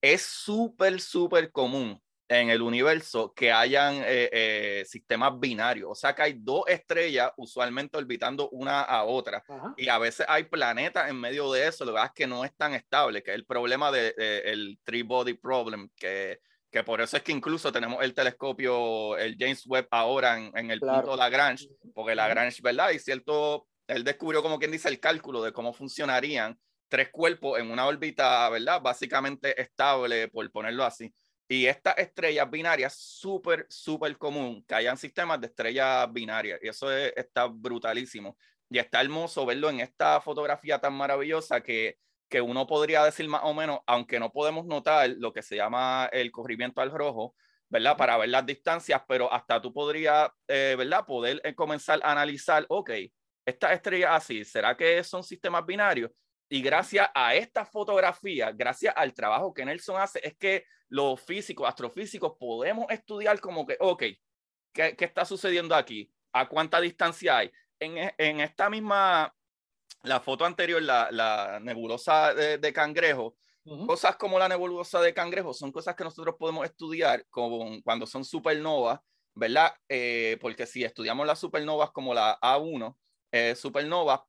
Es 0.00 0.22
súper, 0.22 1.00
súper 1.00 1.50
común 1.50 2.00
en 2.28 2.50
el 2.50 2.62
universo 2.62 3.32
que 3.34 3.50
hayan 3.50 3.96
eh, 3.96 4.28
eh, 4.32 4.84
sistemas 4.86 5.32
binarios. 5.40 5.90
O 5.90 5.94
sea, 5.96 6.14
que 6.14 6.22
hay 6.22 6.34
dos 6.34 6.62
estrellas 6.68 7.32
usualmente 7.36 7.96
orbitando 7.96 8.48
una 8.50 8.82
a 8.82 9.02
otra. 9.04 9.42
Y 9.76 9.88
a 9.88 9.98
veces 9.98 10.24
hay 10.28 10.44
planetas 10.44 11.08
en 11.10 11.18
medio 11.18 11.50
de 11.50 11.66
eso. 11.66 11.84
Lo 11.84 11.92
que 11.92 11.96
pasa 11.96 12.06
es 12.06 12.12
que 12.12 12.26
no 12.28 12.44
es 12.44 12.54
tan 12.54 12.74
estable, 12.74 13.22
que 13.22 13.32
es 13.32 13.36
el 13.36 13.46
problema 13.46 13.90
del 13.90 14.14
de, 14.16 14.78
Three 14.84 15.02
Body 15.02 15.34
Problem, 15.34 15.88
que, 15.96 16.40
que 16.70 16.84
por 16.84 17.00
eso 17.00 17.16
es 17.16 17.22
que 17.22 17.32
incluso 17.32 17.72
tenemos 17.72 18.02
el 18.04 18.14
telescopio, 18.14 19.16
el 19.16 19.36
James 19.38 19.64
Webb 19.66 19.88
ahora 19.90 20.36
en, 20.36 20.70
el 20.70 20.80
punto 20.80 21.16
Lagrange, 21.16 21.68
porque 21.94 22.14
Lagrange, 22.14 22.60
¿verdad? 22.62 22.90
Y 22.90 22.98
cierto, 22.98 23.66
él 23.86 24.04
descubrió, 24.04 24.42
como 24.42 24.58
quien 24.58 24.70
dice, 24.70 24.88
el 24.88 25.00
cálculo 25.00 25.42
de 25.42 25.52
cómo 25.52 25.72
funcionarían 25.72 26.58
tres 26.88 27.08
cuerpos 27.10 27.58
en 27.58 27.70
una 27.70 27.86
órbita, 27.86 28.48
¿verdad? 28.50 28.82
Básicamente 28.82 29.60
estable, 29.60 30.28
por 30.28 30.50
ponerlo 30.50 30.84
así. 30.84 31.12
Y 31.50 31.64
estas 31.64 31.96
estrellas 31.96 32.50
binarias, 32.50 32.94
súper, 32.94 33.66
súper 33.70 34.18
común 34.18 34.62
que 34.68 34.74
hayan 34.74 34.98
sistemas 34.98 35.40
de 35.40 35.46
estrellas 35.46 36.12
binarias. 36.12 36.60
Y 36.62 36.68
eso 36.68 36.92
está 36.92 37.46
brutalísimo. 37.46 38.36
Y 38.68 38.78
está 38.78 39.00
hermoso 39.00 39.46
verlo 39.46 39.70
en 39.70 39.80
esta 39.80 40.20
fotografía 40.20 40.78
tan 40.78 40.92
maravillosa 40.92 41.62
que, 41.62 41.96
que 42.28 42.40
uno 42.40 42.66
podría 42.66 43.04
decir 43.04 43.28
más 43.28 43.42
o 43.44 43.54
menos, 43.54 43.80
aunque 43.86 44.20
no 44.20 44.30
podemos 44.30 44.66
notar 44.66 45.08
lo 45.10 45.32
que 45.32 45.42
se 45.42 45.56
llama 45.56 46.08
el 46.12 46.30
corrimiento 46.30 46.80
al 46.80 46.90
rojo, 46.90 47.34
¿verdad? 47.68 47.96
Para 47.96 48.16
ver 48.16 48.28
las 48.28 48.46
distancias, 48.46 49.02
pero 49.06 49.32
hasta 49.32 49.60
tú 49.60 49.72
podrías, 49.72 50.30
eh, 50.46 50.74
¿verdad? 50.76 51.04
Poder 51.06 51.40
eh, 51.44 51.54
comenzar 51.54 52.00
a 52.02 52.12
analizar, 52.12 52.64
ok, 52.68 52.90
estas 53.46 53.72
estrellas 53.72 54.10
así, 54.12 54.44
¿será 54.44 54.76
que 54.76 55.02
son 55.04 55.22
sistemas 55.22 55.64
binarios? 55.64 56.10
Y 56.50 56.62
gracias 56.62 57.10
a 57.14 57.34
esta 57.34 57.64
fotografía, 57.64 58.52
gracias 58.52 58.94
al 58.96 59.12
trabajo 59.12 59.52
que 59.52 59.64
Nelson 59.64 60.00
hace, 60.00 60.20
es 60.22 60.36
que 60.36 60.64
los 60.88 61.20
físicos, 61.20 61.68
astrofísicos, 61.68 62.34
podemos 62.38 62.86
estudiar 62.90 63.38
como 63.40 63.66
que, 63.66 63.76
ok, 63.80 64.02
¿qué, 64.72 64.96
qué 64.96 65.04
está 65.04 65.24
sucediendo 65.24 65.74
aquí? 65.74 66.10
¿A 66.32 66.48
cuánta 66.48 66.80
distancia 66.80 67.38
hay? 67.38 67.50
En, 67.78 68.12
en 68.16 68.40
esta 68.40 68.70
misma, 68.70 69.34
la 70.08 70.20
foto 70.20 70.44
anterior, 70.44 70.82
la, 70.82 71.08
la 71.10 71.60
nebulosa 71.60 72.34
de, 72.34 72.58
de 72.58 72.72
cangrejo, 72.72 73.36
cosas 73.86 74.16
como 74.16 74.38
la 74.38 74.48
nebulosa 74.48 75.00
de 75.00 75.12
cangrejo 75.12 75.52
son 75.52 75.72
cosas 75.72 75.94
que 75.94 76.04
nosotros 76.04 76.36
podemos 76.38 76.64
estudiar 76.64 77.26
como 77.28 77.82
cuando 77.82 78.06
son 78.06 78.24
supernovas, 78.24 79.00
¿verdad? 79.34 79.72
Eh, 79.88 80.38
porque 80.40 80.66
si 80.66 80.84
estudiamos 80.84 81.26
las 81.26 81.38
supernovas 81.38 81.90
como 81.90 82.14
la 82.14 82.38
A1, 82.40 82.96
eh, 83.32 83.54
supernovas, 83.54 84.20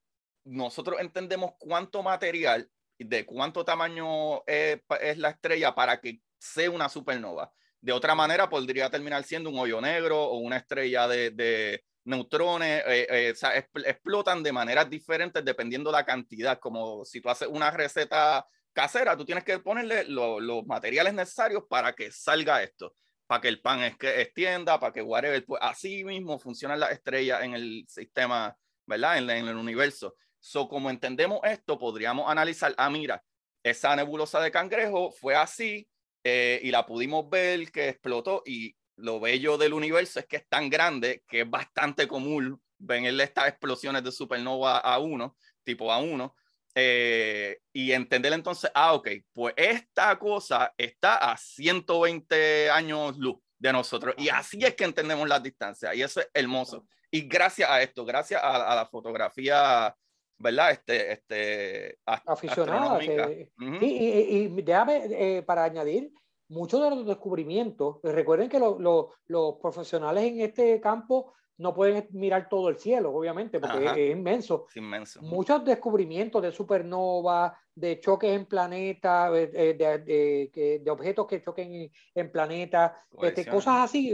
nosotros 0.43 0.99
entendemos 0.99 1.51
cuánto 1.57 2.03
material, 2.03 2.69
de 2.97 3.25
cuánto 3.25 3.63
tamaño 3.63 4.43
es, 4.45 4.82
la 5.17 5.30
estrella 5.30 5.73
para 5.73 5.99
que 6.01 6.21
sea 6.38 6.69
una 6.69 6.89
supernova. 6.89 7.51
De 7.82 7.93
otra 7.93 8.13
manera, 8.13 8.49
podría 8.49 8.89
terminar 8.89 9.23
siendo 9.23 9.49
un 9.49 9.57
hoyo 9.57 9.80
negro 9.80 10.21
o 10.21 10.38
una 10.38 10.57
estrella 10.57 11.07
de, 11.07 11.84
neutrones. 12.10 12.84
Eh, 12.88 13.07
eh, 13.10 13.32
o 13.32 13.36
sea, 13.36 13.55
explotan 13.57 14.43
de 14.43 14.51
maneras 14.51 14.89
diferentes 14.89 15.43
dependiendo 15.43 15.91
la 15.91 16.05
cantidad. 16.05 16.60
Como 16.60 17.05
si 17.05 17.22
tú 17.22 17.30
haces 17.30 17.47
una 17.47 17.72
receta 17.72 18.45
casera, 18.74 19.16
tú 19.16 19.26
tienes 19.26 19.43
que 19.43 19.60
ponerle 19.60 20.05
los 20.05 20.66
materiales 20.66 21.14
necesarios 21.14 21.64
para 21.70 21.93
que 21.93 22.12
salga 22.12 22.62
esto, 22.64 22.95
para 23.28 23.41
que 23.41 23.47
el 23.47 23.62
pan 23.62 23.84
es 23.84 23.97
que 23.97 24.22
extienda, 24.22 24.80
para 24.80 24.93
que 24.93 25.01
whatever. 25.01 25.45
Pues 25.45 25.62
así 25.64 26.03
mismo 26.03 26.39
funcionan 26.39 26.80
las 26.80 26.91
estrellas 26.91 27.43
en 27.43 27.53
el 27.53 27.86
sistema, 27.88 28.55
¿verdad? 28.86 29.18
En, 29.18 29.30
en 29.30 29.47
el 29.47 29.55
universo. 29.55 30.16
So, 30.39 30.68
como 30.68 30.89
entendemos 30.89 31.39
esto, 31.43 31.78
podríamos 31.78 32.30
analizar, 32.30 32.74
ah, 32.78 32.89
mira, 32.89 33.22
esa 33.64 33.95
nebulosa 33.95 34.39
de 34.39 34.51
cangrejo 34.51 35.12
fue 35.12 35.36
así 35.36 35.88
eh, 36.24 36.60
y 36.64 36.72
la 36.72 36.86
pudimos 36.86 37.30
ver 37.30 37.72
que 37.72 37.89
explotó 37.89 38.43
y 38.45 38.76
lo 39.00 39.20
bello 39.20 39.58
del 39.58 39.74
universo 39.74 40.20
es 40.20 40.26
que 40.26 40.38
es 40.38 40.47
tan 40.47 40.70
grande 40.70 41.24
que 41.28 41.41
es 41.41 41.50
bastante 41.50 42.08
común 42.08 42.62
ver 42.78 43.06
estas 43.20 43.47
explosiones 43.50 44.04
de 44.04 44.12
supernova 44.12 44.82
A1, 44.84 45.36
tipo 45.64 45.91
A1, 45.91 46.34
eh, 46.76 47.60
y 47.74 47.91
entender 47.91 48.32
entonces, 48.34 48.72
ah, 48.74 48.93
ok, 48.93 49.10
pues 49.34 49.54
esta 49.58 50.18
cosa 50.18 50.74
está 50.78 51.16
a 51.16 51.36
120 51.36 52.70
años 52.70 53.18
luz 53.18 53.38
de 53.58 53.74
nosotros. 53.74 54.16
Y 54.18 54.30
así 54.30 54.64
es 54.64 54.76
que 54.76 54.86
entendemos 54.86 55.28
las 55.28 55.43
distancias. 55.43 55.93
Y 55.95 56.02
eso 56.02 56.22
es 56.22 56.30
hermoso. 56.34 56.86
Y 57.12 57.22
gracias 57.22 57.70
a 57.70 57.82
esto, 57.82 58.06
gracias 58.06 58.41
a 58.41 58.76
la 58.76 58.86
fotografía 58.86 59.93
¿verdad? 60.39 60.72
Este, 60.72 61.12
este, 61.12 62.00
aficionada. 62.06 63.00
y, 63.04 64.47
déjame, 64.62 65.02
eh, 65.12 65.43
para 65.43 65.66
añadir, 65.66 66.12
muchos 66.50 66.82
de 66.82 66.89
los 66.89 67.06
descubrimientos, 67.06 67.97
eh, 68.04 68.12
recuerden 68.12 68.50
que 68.50 68.60
los 68.60 69.56
profesionales 69.62 70.24
en 70.26 70.41
este 70.41 70.82
campo 70.82 71.34
no 71.58 71.74
pueden 71.74 72.08
mirar 72.12 72.47
todo 72.47 72.70
el 72.70 72.78
cielo, 72.78 73.14
obviamente, 73.14 73.60
porque 73.60 73.86
es, 73.86 74.16
inmenso. 74.16 74.68
inmenso. 74.76 75.22
Muchos 75.22 75.66
descubrimientos 75.66 76.41
de 76.41 76.54
supernova, 76.54 77.58
de 77.76 78.00
choques 78.00 78.32
en 78.32 78.45
planetas, 78.45 79.32
eh, 79.36 79.76
de, 79.78 80.80
de, 80.82 80.91
objetos 80.91 81.28
que 81.28 81.41
choquen 81.41 81.91
en, 82.16 82.32
planetas, 82.32 82.93
este, 83.22 83.45
cosas 83.45 83.84
así, 83.84 84.14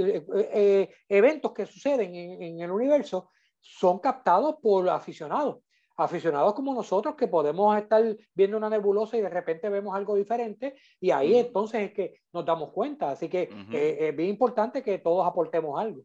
eventos 1.07 1.51
que 1.53 1.67
suceden 1.67 2.15
en, 2.15 2.41
en 2.41 2.59
el 2.61 2.71
universo, 2.71 3.29
son 3.59 3.99
captados 3.99 4.55
por 4.61 4.89
aficionados 4.89 5.57
aficionados 5.97 6.53
como 6.53 6.73
nosotros 6.73 7.15
que 7.15 7.27
podemos 7.27 7.77
estar 7.77 8.03
viendo 8.33 8.57
una 8.57 8.69
nebulosa 8.69 9.17
y 9.17 9.21
de 9.21 9.29
repente 9.29 9.69
vemos 9.69 9.95
algo 9.95 10.15
diferente 10.15 10.75
y 10.99 11.11
ahí 11.11 11.37
entonces 11.37 11.89
es 11.89 11.93
que 11.93 12.21
nos 12.33 12.45
damos 12.45 12.71
cuenta. 12.71 13.11
Así 13.11 13.29
que 13.29 13.49
eh, 13.71 13.97
es 14.09 14.15
bien 14.15 14.29
importante 14.29 14.83
que 14.83 14.99
todos 14.99 15.25
aportemos 15.25 15.79
algo. 15.79 16.01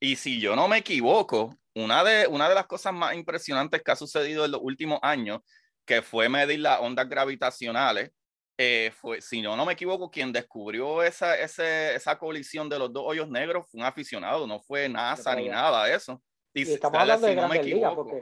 Y 0.00 0.16
si 0.16 0.40
yo 0.40 0.56
no 0.56 0.66
me 0.66 0.78
equivoco, 0.78 1.54
una 1.74 2.02
de, 2.02 2.26
una 2.26 2.48
de 2.48 2.54
las 2.54 2.66
cosas 2.66 2.92
más 2.92 3.14
impresionantes 3.14 3.82
que 3.82 3.92
ha 3.92 3.96
sucedido 3.96 4.44
en 4.44 4.50
los 4.50 4.60
últimos 4.62 4.98
años, 5.02 5.40
que 5.84 6.02
fue 6.02 6.28
medir 6.28 6.60
las 6.60 6.80
ondas 6.80 7.08
gravitacionales, 7.08 8.10
eh, 8.58 8.92
fue, 9.00 9.20
si 9.20 9.42
yo 9.42 9.56
no 9.56 9.64
me 9.64 9.72
equivoco, 9.72 10.10
quien 10.10 10.32
descubrió 10.32 11.02
esa, 11.02 11.36
esa 11.36 12.18
colisión 12.18 12.68
de 12.68 12.78
los 12.78 12.92
dos 12.92 13.04
hoyos 13.06 13.28
negros 13.28 13.66
fue 13.70 13.80
un 13.80 13.86
aficionado, 13.86 14.46
no 14.46 14.60
fue 14.60 14.88
NASA 14.88 15.34
ni 15.34 15.48
nada 15.48 15.86
de 15.86 15.94
eso. 15.94 16.22
Y, 16.54 16.62
estamos 16.70 17.00
hablando 17.00 17.26
de 17.26 17.34
grandes 17.34 17.64
ligas, 17.64 17.94
porque, 17.94 18.18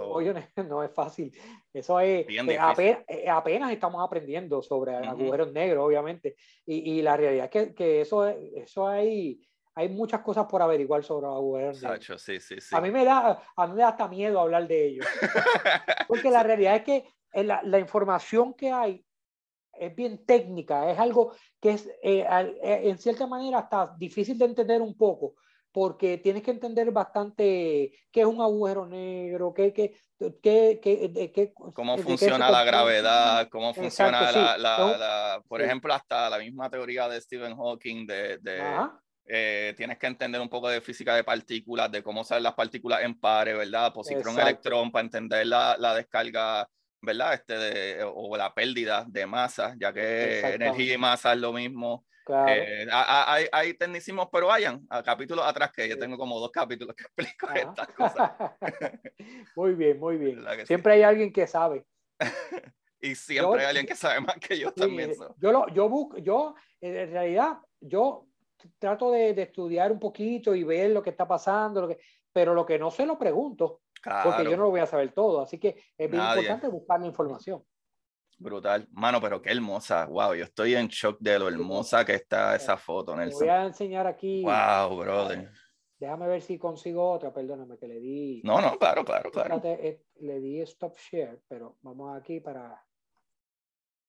hoy 0.00 0.34
no 0.68 0.82
es 0.82 0.90
fácil. 0.92 1.32
Eso 1.72 2.00
es, 2.00 2.26
eh, 2.28 2.58
apenas, 2.58 3.04
eh, 3.06 3.28
apenas, 3.28 3.72
estamos 3.72 4.04
aprendiendo 4.04 4.62
sobre 4.62 4.96
agujeros 4.96 5.52
negros, 5.52 5.86
obviamente. 5.86 6.34
Y, 6.66 6.92
y, 6.92 7.02
la 7.02 7.16
realidad 7.16 7.44
es 7.44 7.50
que, 7.50 7.74
que 7.74 8.00
eso, 8.00 8.26
eso 8.26 8.88
hay, 8.88 9.40
hay 9.76 9.88
muchas 9.88 10.22
cosas 10.22 10.46
por 10.46 10.60
averiguar 10.60 11.04
sobre 11.04 11.26
agujeros 11.26 11.82
negros. 11.82 12.22
Sí, 12.22 12.40
sí, 12.40 12.56
a, 12.72 12.80
mí 12.80 12.90
me 12.90 13.04
da, 13.04 13.40
a 13.54 13.66
mí 13.68 13.74
me 13.74 13.82
da 13.82 13.88
hasta 13.88 14.08
miedo 14.08 14.40
hablar 14.40 14.66
de 14.66 14.86
ellos. 14.86 15.06
porque 16.08 16.30
la 16.30 16.42
realidad 16.42 16.76
es 16.76 16.82
que 16.82 17.04
la, 17.44 17.62
la 17.62 17.78
información 17.78 18.54
que 18.54 18.72
hay 18.72 19.04
es 19.72 19.94
bien 19.94 20.26
técnica, 20.26 20.90
es 20.90 20.98
algo 20.98 21.32
que 21.60 21.70
es 21.70 21.88
en 22.02 22.98
cierta 22.98 23.26
manera 23.26 23.60
hasta 23.60 23.94
difícil 23.96 24.36
de 24.36 24.44
entender 24.44 24.82
un 24.82 24.96
poco, 24.96 25.34
porque 25.72 26.18
tienes 26.18 26.42
que 26.42 26.50
entender 26.50 26.90
bastante 26.90 27.92
qué 28.10 28.20
es 28.20 28.26
un 28.26 28.40
agujero 28.40 28.86
negro, 28.86 29.54
qué, 29.54 29.72
qué, 29.72 29.96
qué, 30.42 30.80
qué, 31.34 31.52
cómo 31.74 31.98
funciona 31.98 32.50
la 32.50 32.64
gravedad, 32.64 33.48
cómo 33.48 33.72
funciona 33.74 34.30
la, 34.30 34.58
la, 34.58 35.42
por 35.48 35.62
ejemplo, 35.62 35.92
hasta 35.94 36.28
la 36.30 36.38
misma 36.38 36.68
teoría 36.70 37.08
de 37.08 37.20
Stephen 37.20 37.56
Hawking 37.56 38.06
de, 38.06 38.38
de 38.38 38.62
eh, 39.26 39.74
tienes 39.76 39.98
que 39.98 40.06
entender 40.06 40.40
un 40.40 40.48
poco 40.48 40.68
de 40.68 40.80
física 40.80 41.14
de 41.14 41.24
partículas, 41.24 41.90
de 41.90 42.02
cómo 42.02 42.22
salen 42.22 42.42
las 42.42 42.54
partículas 42.54 43.02
en 43.02 43.18
pares, 43.18 43.56
¿verdad? 43.56 43.92
Positrón, 43.92 44.38
electrón, 44.38 44.90
para 44.92 45.04
entender 45.04 45.46
la, 45.46 45.76
la 45.78 45.94
descarga 45.94 46.68
¿verdad? 47.02 47.34
Este 47.34 47.58
de, 47.58 48.04
o 48.04 48.36
la 48.36 48.54
pérdida 48.54 49.04
de 49.08 49.26
masa, 49.26 49.74
ya 49.78 49.92
que 49.92 50.54
energía 50.54 50.94
y 50.94 50.98
masa 50.98 51.32
es 51.32 51.40
lo 51.40 51.52
mismo. 51.52 52.06
Eh, 52.28 52.86
hay, 52.90 53.46
hay 53.50 53.74
tecnicismos, 53.74 54.28
pero 54.30 54.46
vayan 54.46 54.86
a 54.88 55.02
capítulos 55.02 55.44
atrás, 55.44 55.72
que 55.72 55.88
yo 55.88 55.98
tengo 55.98 56.16
como 56.16 56.38
dos 56.38 56.50
capítulos 56.50 56.94
que 56.94 57.04
explico 57.24 57.48
estas 57.52 57.88
cosas. 57.88 58.32
muy 59.56 59.74
bien, 59.74 59.98
muy 59.98 60.16
bien. 60.16 60.44
Siempre 60.64 60.94
hay 60.94 61.02
alguien 61.02 61.32
que 61.32 61.46
sabe. 61.46 61.84
y 63.00 63.14
siempre 63.14 63.62
hay 63.62 63.66
alguien 63.66 63.86
que 63.86 63.96
sabe 63.96 64.20
más 64.20 64.36
que 64.36 64.58
yo 64.58 64.72
también. 64.72 65.12
Yo, 65.38 65.52
lo, 65.52 65.68
yo, 65.68 65.88
busco, 65.88 66.18
yo, 66.18 66.54
en 66.80 67.10
realidad, 67.10 67.58
yo 67.80 68.26
trato 68.78 69.10
de, 69.10 69.34
de, 69.34 69.42
estudiar 69.42 69.90
un 69.90 69.98
poquito 69.98 70.54
y 70.54 70.62
ver 70.62 70.90
lo 70.90 71.02
que 71.02 71.10
está 71.10 71.26
pasando, 71.26 71.80
lo 71.80 71.88
que, 71.88 71.98
pero 72.32 72.54
lo 72.54 72.64
que 72.64 72.78
no 72.78 72.90
sé 72.90 73.04
lo 73.04 73.18
pregunto, 73.18 73.82
porque 74.24 74.44
yo 74.44 74.56
no 74.56 74.64
lo 74.64 74.70
voy 74.70 74.80
a 74.80 74.86
saber 74.86 75.12
todo. 75.12 75.42
Así 75.42 75.58
que 75.58 75.76
es 75.96 76.10
bien 76.10 76.22
importante 76.22 76.68
buscar 76.68 77.00
la 77.00 77.06
información. 77.06 77.62
Brutal. 78.42 78.88
Mano, 78.92 79.20
pero 79.20 79.40
qué 79.40 79.52
hermosa. 79.52 80.06
Wow, 80.06 80.34
yo 80.34 80.44
estoy 80.44 80.74
en 80.74 80.88
shock 80.88 81.18
de 81.20 81.38
lo 81.38 81.48
hermosa 81.48 82.04
que 82.04 82.14
está 82.14 82.56
esa 82.56 82.76
foto, 82.76 83.14
Nelson. 83.14 83.40
voy 83.40 83.48
a 83.48 83.64
enseñar 83.64 84.06
aquí. 84.06 84.42
Wow, 84.42 84.98
brother. 84.98 85.50
Déjame 85.98 86.26
ver 86.26 86.42
si 86.42 86.58
consigo 86.58 87.12
otra, 87.12 87.32
perdóname 87.32 87.78
que 87.78 87.86
le 87.86 88.00
di. 88.00 88.42
No, 88.42 88.60
no, 88.60 88.76
claro, 88.76 89.04
claro, 89.04 89.30
claro. 89.30 89.60
Eh, 89.64 90.02
le 90.16 90.40
di 90.40 90.60
stop 90.62 90.96
share, 90.98 91.40
pero 91.46 91.78
vamos 91.82 92.20
aquí 92.20 92.40
para. 92.40 92.84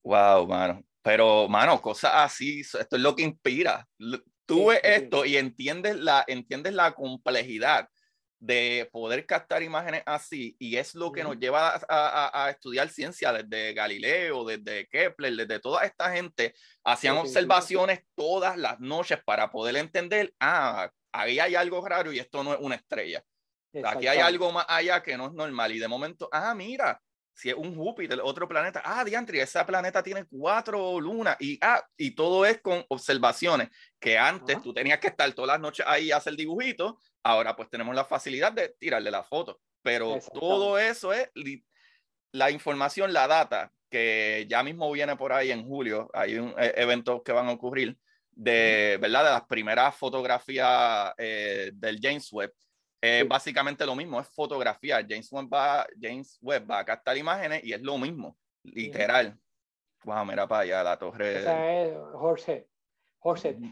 Wow, 0.04 0.48
mano. 0.48 0.84
Pero, 1.04 1.48
mano, 1.48 1.80
cosas 1.80 2.12
así, 2.16 2.62
esto 2.62 2.96
es 2.96 3.02
lo 3.02 3.16
que 3.16 3.24
inspira. 3.24 3.88
Tú 4.46 4.68
ves 4.68 4.80
esto 4.84 5.26
y 5.26 5.38
entiendes 5.38 5.98
la, 5.98 6.24
entiendes 6.28 6.74
la 6.74 6.94
complejidad 6.94 7.88
de 8.44 8.90
poder 8.92 9.26
captar 9.26 9.64
imágenes 9.64 10.04
así 10.06 10.54
y 10.60 10.76
es 10.76 10.96
lo 10.96 11.14
que 11.14 11.24
nos 11.24 11.38
lleva 11.38 11.80
a, 11.88 12.50
estudiar 12.50 12.90
ciencia 12.90 13.32
desde 13.32 13.74
Galileo, 13.74 14.44
desde 14.44 14.86
Kepler, 14.88 15.34
desde 15.34 15.62
toda 15.62 15.86
esta 15.86 16.12
gente, 16.12 16.54
hacían 16.84 17.16
observaciones 17.16 18.02
todas 18.16 18.58
las 18.58 18.82
noches 18.82 19.20
para 19.24 19.50
poder 19.50 19.78
entender, 19.78 20.34
ah, 20.42 20.92
ahí 21.14 21.40
hay 21.40 21.56
algo 21.56 21.88
raro 21.88 22.12
y 22.12 22.20
esto 22.20 22.44
no 22.44 22.54
es 22.54 22.60
una 22.60 22.76
estrella. 22.76 23.24
Aquí 23.86 24.08
hay 24.08 24.20
algo 24.20 24.52
más 24.52 24.66
allá 24.68 25.02
que 25.02 25.16
no 25.16 25.28
es 25.28 25.34
normal 25.34 25.72
y 25.72 25.80
de 25.80 25.88
momento, 25.88 26.28
ah, 26.30 26.54
mira, 26.54 27.02
si 27.34 27.50
es 27.50 27.56
un 27.56 27.76
Júpiter, 27.76 28.20
otro 28.24 28.48
planeta, 28.48 28.82
ah, 28.86 29.04
diantri, 29.04 29.40
ese 29.40 29.64
planeta 29.66 30.04
tiene 30.04 30.26
cuatro 30.26 31.00
lunas 31.00 31.36
y, 31.40 31.58
ah, 31.62 31.84
y 31.98 32.12
todo 32.12 32.46
es 32.46 32.62
con 32.62 32.86
observaciones 32.90 33.70
que 34.00 34.18
antes 34.18 34.62
tú 34.62 34.74
tenías 34.74 35.00
que 35.00 35.08
estar 35.08 35.32
todas 35.34 35.50
las 35.50 35.60
noches 35.60 35.86
ahí 35.88 36.12
a 36.12 36.18
hacer 36.18 36.36
dibujitos, 36.36 36.94
ahora 37.24 37.56
pues 37.56 37.70
tenemos 37.70 37.96
la 37.96 38.06
facilidad 38.06 38.52
de 38.52 38.76
tirarle 38.78 39.10
la 39.10 39.24
foto, 39.24 39.60
pero 39.82 40.20
todo 40.34 40.78
eso 40.78 41.12
es 41.12 41.30
la 42.32 42.52
información, 42.52 43.14
la 43.14 43.28
data, 43.28 43.72
que 43.90 44.46
ya 44.50 44.64
mismo 44.64 44.92
viene 44.92 45.16
por 45.16 45.34
ahí 45.34 45.52
en 45.52 45.68
julio, 45.68 46.10
hay 46.14 46.38
un, 46.38 46.54
e, 46.58 46.74
eventos 46.78 47.22
que 47.24 47.32
van 47.32 47.48
a 47.48 47.52
ocurrir 47.52 47.98
de, 48.32 48.98
¿verdad? 49.00 49.24
De 49.24 49.30
las 49.30 49.46
primeras 49.46 49.96
fotografías 49.96 51.14
eh, 51.18 51.72
del 51.74 52.00
James 52.02 52.32
Webb 52.32 52.54
es 53.04 53.28
básicamente 53.28 53.86
lo 53.86 53.96
mismo, 53.96 54.18
es 54.20 54.28
fotografía. 54.30 55.06
James 55.08 55.30
Webb, 55.30 55.54
va, 55.54 55.86
James 56.00 56.38
Webb 56.42 56.72
va 56.72 56.80
a 56.80 56.86
captar 56.86 57.18
imágenes 57.18 57.62
y 57.64 57.74
es 57.74 57.82
lo 57.82 57.98
mismo, 57.98 58.38
literal. 58.64 59.38
Wow, 60.06 60.26
mira 60.26 60.48
para 60.48 60.62
allá 60.62 60.84
la 60.84 60.98
torre. 60.98 61.40
Esa 61.40 61.82
es. 61.82 61.98
Horsehead. 62.14 62.64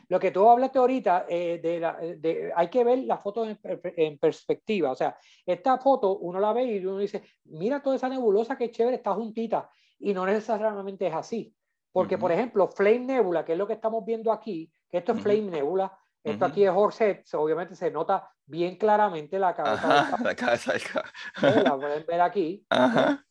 Lo 0.10 0.20
que 0.20 0.32
tú 0.32 0.50
hablaste 0.50 0.80
ahorita, 0.80 1.26
eh, 1.30 1.60
de, 1.62 1.80
la, 1.80 1.98
de, 1.98 2.52
hay 2.56 2.70
que 2.70 2.84
ver 2.84 3.00
la 3.00 3.18
foto 3.18 3.46
en, 3.46 3.60
en, 3.64 4.18
perspectiva. 4.18 4.92
O 4.92 4.96
sea, 4.96 5.18
esta 5.46 5.78
foto 5.78 6.18
uno 6.20 6.40
la 6.40 6.52
ve 6.52 6.64
y 6.64 6.86
uno 6.86 6.98
dice, 6.98 7.24
mira 7.46 7.82
toda 7.82 7.96
esa 7.96 8.10
nebulosa 8.10 8.58
que 8.58 8.72
chévere, 8.72 8.98
está 8.98 9.14
juntita. 9.14 9.70
Y 10.00 10.14
no 10.14 10.26
necesariamente 10.26 11.08
es 11.08 11.14
así. 11.14 11.54
Porque, 11.92 12.18
por 12.18 12.32
ejemplo, 12.32 12.68
Flame 12.68 13.00
Nebula, 13.00 13.44
que 13.44 13.52
es 13.52 13.58
lo 13.58 13.68
que 13.68 13.74
estamos 13.74 14.06
viendo 14.06 14.32
aquí, 14.32 14.72
que 14.90 15.00
esto 15.00 15.12
es 15.12 15.22
Flame 15.22 15.52
Nebula, 15.52 15.98
esto 16.24 16.46
aquí 16.46 16.64
es 16.64 16.72
Horsehead, 16.74 17.24
obviamente 17.34 17.76
se 17.76 17.90
nota 17.90 18.32
bien 18.52 18.76
claramente 18.76 19.40
la 19.40 19.56
cabeza. 19.56 20.18
la 20.22 20.36
cabeza 20.36 20.74
La 21.42 21.76
pueden 21.80 22.06
ver 22.06 22.22
aquí. 22.22 22.68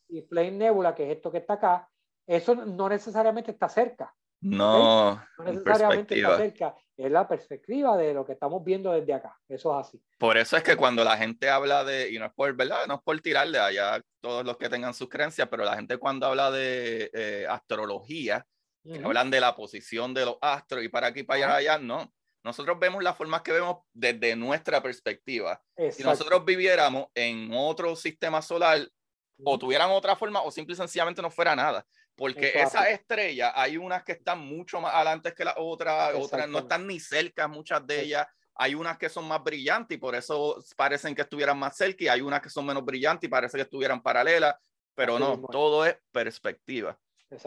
Y 0.08 0.22
Flame 0.22 0.52
Nebula, 0.52 0.94
que 0.94 1.04
es 1.04 1.16
esto 1.16 1.30
que 1.30 1.38
está 1.38 1.54
acá, 1.54 1.88
eso 2.26 2.54
no 2.54 2.88
necesariamente 2.88 3.52
está 3.52 3.68
cerca. 3.68 4.12
No, 4.42 5.22
no 5.38 5.44
necesariamente 5.44 6.16
está 6.16 6.38
cerca. 6.38 6.74
Es 6.96 7.10
la 7.10 7.28
perspectiva 7.28 7.96
de 7.96 8.14
lo 8.14 8.24
que 8.24 8.32
estamos 8.32 8.64
viendo 8.64 8.90
desde 8.92 9.12
acá. 9.12 9.38
Eso 9.48 9.78
es 9.78 9.86
así. 9.86 10.02
Por 10.18 10.36
eso 10.36 10.56
es 10.56 10.62
que 10.62 10.76
cuando 10.76 11.04
la 11.04 11.16
gente 11.16 11.48
habla 11.50 11.84
de, 11.84 12.10
y 12.10 12.18
no 12.18 12.26
es 12.26 12.32
por, 12.32 12.54
¿verdad? 12.56 12.86
No 12.88 12.94
es 12.94 13.00
por 13.02 13.20
tirarle 13.20 13.58
allá 13.58 14.02
todos 14.20 14.44
los 14.44 14.56
que 14.56 14.68
tengan 14.68 14.94
sus 14.94 15.08
creencias, 15.08 15.48
pero 15.48 15.64
la 15.64 15.76
gente 15.76 15.98
cuando 15.98 16.26
habla 16.26 16.50
de 16.50 17.10
eh, 17.12 17.46
astrología, 17.48 18.44
hablan 19.04 19.30
de 19.30 19.40
la 19.40 19.54
posición 19.54 20.14
de 20.14 20.24
los 20.24 20.38
astros 20.40 20.82
y 20.82 20.88
para 20.88 21.08
aquí, 21.08 21.22
para 21.22 21.56
allá, 21.56 21.56
allá, 21.56 21.78
no 21.78 22.10
nosotros 22.42 22.78
vemos 22.78 23.02
las 23.02 23.16
formas 23.16 23.42
que 23.42 23.52
vemos 23.52 23.78
desde 23.92 24.34
nuestra 24.34 24.82
perspectiva. 24.82 25.62
Si 25.90 26.02
nosotros 26.02 26.44
viviéramos 26.44 27.06
en 27.14 27.50
otro 27.52 27.94
sistema 27.96 28.40
solar, 28.40 28.88
o 29.44 29.58
tuvieran 29.58 29.90
otra 29.90 30.16
forma, 30.16 30.42
o 30.42 30.50
simple 30.50 30.74
y 30.74 30.76
sencillamente 30.76 31.22
no 31.22 31.30
fuera 31.30 31.54
nada. 31.54 31.86
Porque 32.16 32.52
esa 32.54 32.90
estrella, 32.90 33.52
hay 33.54 33.76
unas 33.76 34.04
que 34.04 34.12
están 34.12 34.40
mucho 34.40 34.80
más 34.80 34.94
adelante 34.94 35.34
que 35.34 35.44
las 35.44 35.54
otras, 35.56 36.14
otras 36.14 36.48
no 36.48 36.60
están 36.60 36.86
ni 36.86 37.00
cerca, 37.00 37.48
muchas 37.48 37.86
de 37.86 38.02
ellas. 38.02 38.26
Hay 38.54 38.74
unas 38.74 38.98
que 38.98 39.08
son 39.08 39.26
más 39.26 39.42
brillantes 39.42 39.96
y 39.96 39.98
por 39.98 40.14
eso 40.14 40.62
parecen 40.76 41.14
que 41.14 41.22
estuvieran 41.22 41.58
más 41.58 41.76
cerca, 41.76 42.04
y 42.04 42.08
hay 42.08 42.20
unas 42.20 42.42
que 42.42 42.50
son 42.50 42.66
menos 42.66 42.84
brillantes 42.84 43.26
y 43.26 43.30
parece 43.30 43.56
que 43.56 43.62
estuvieran 43.62 44.02
paralelas, 44.02 44.54
pero 44.94 45.18
no, 45.18 45.40
todo 45.50 45.86
es 45.86 45.96
perspectiva. 46.10 46.98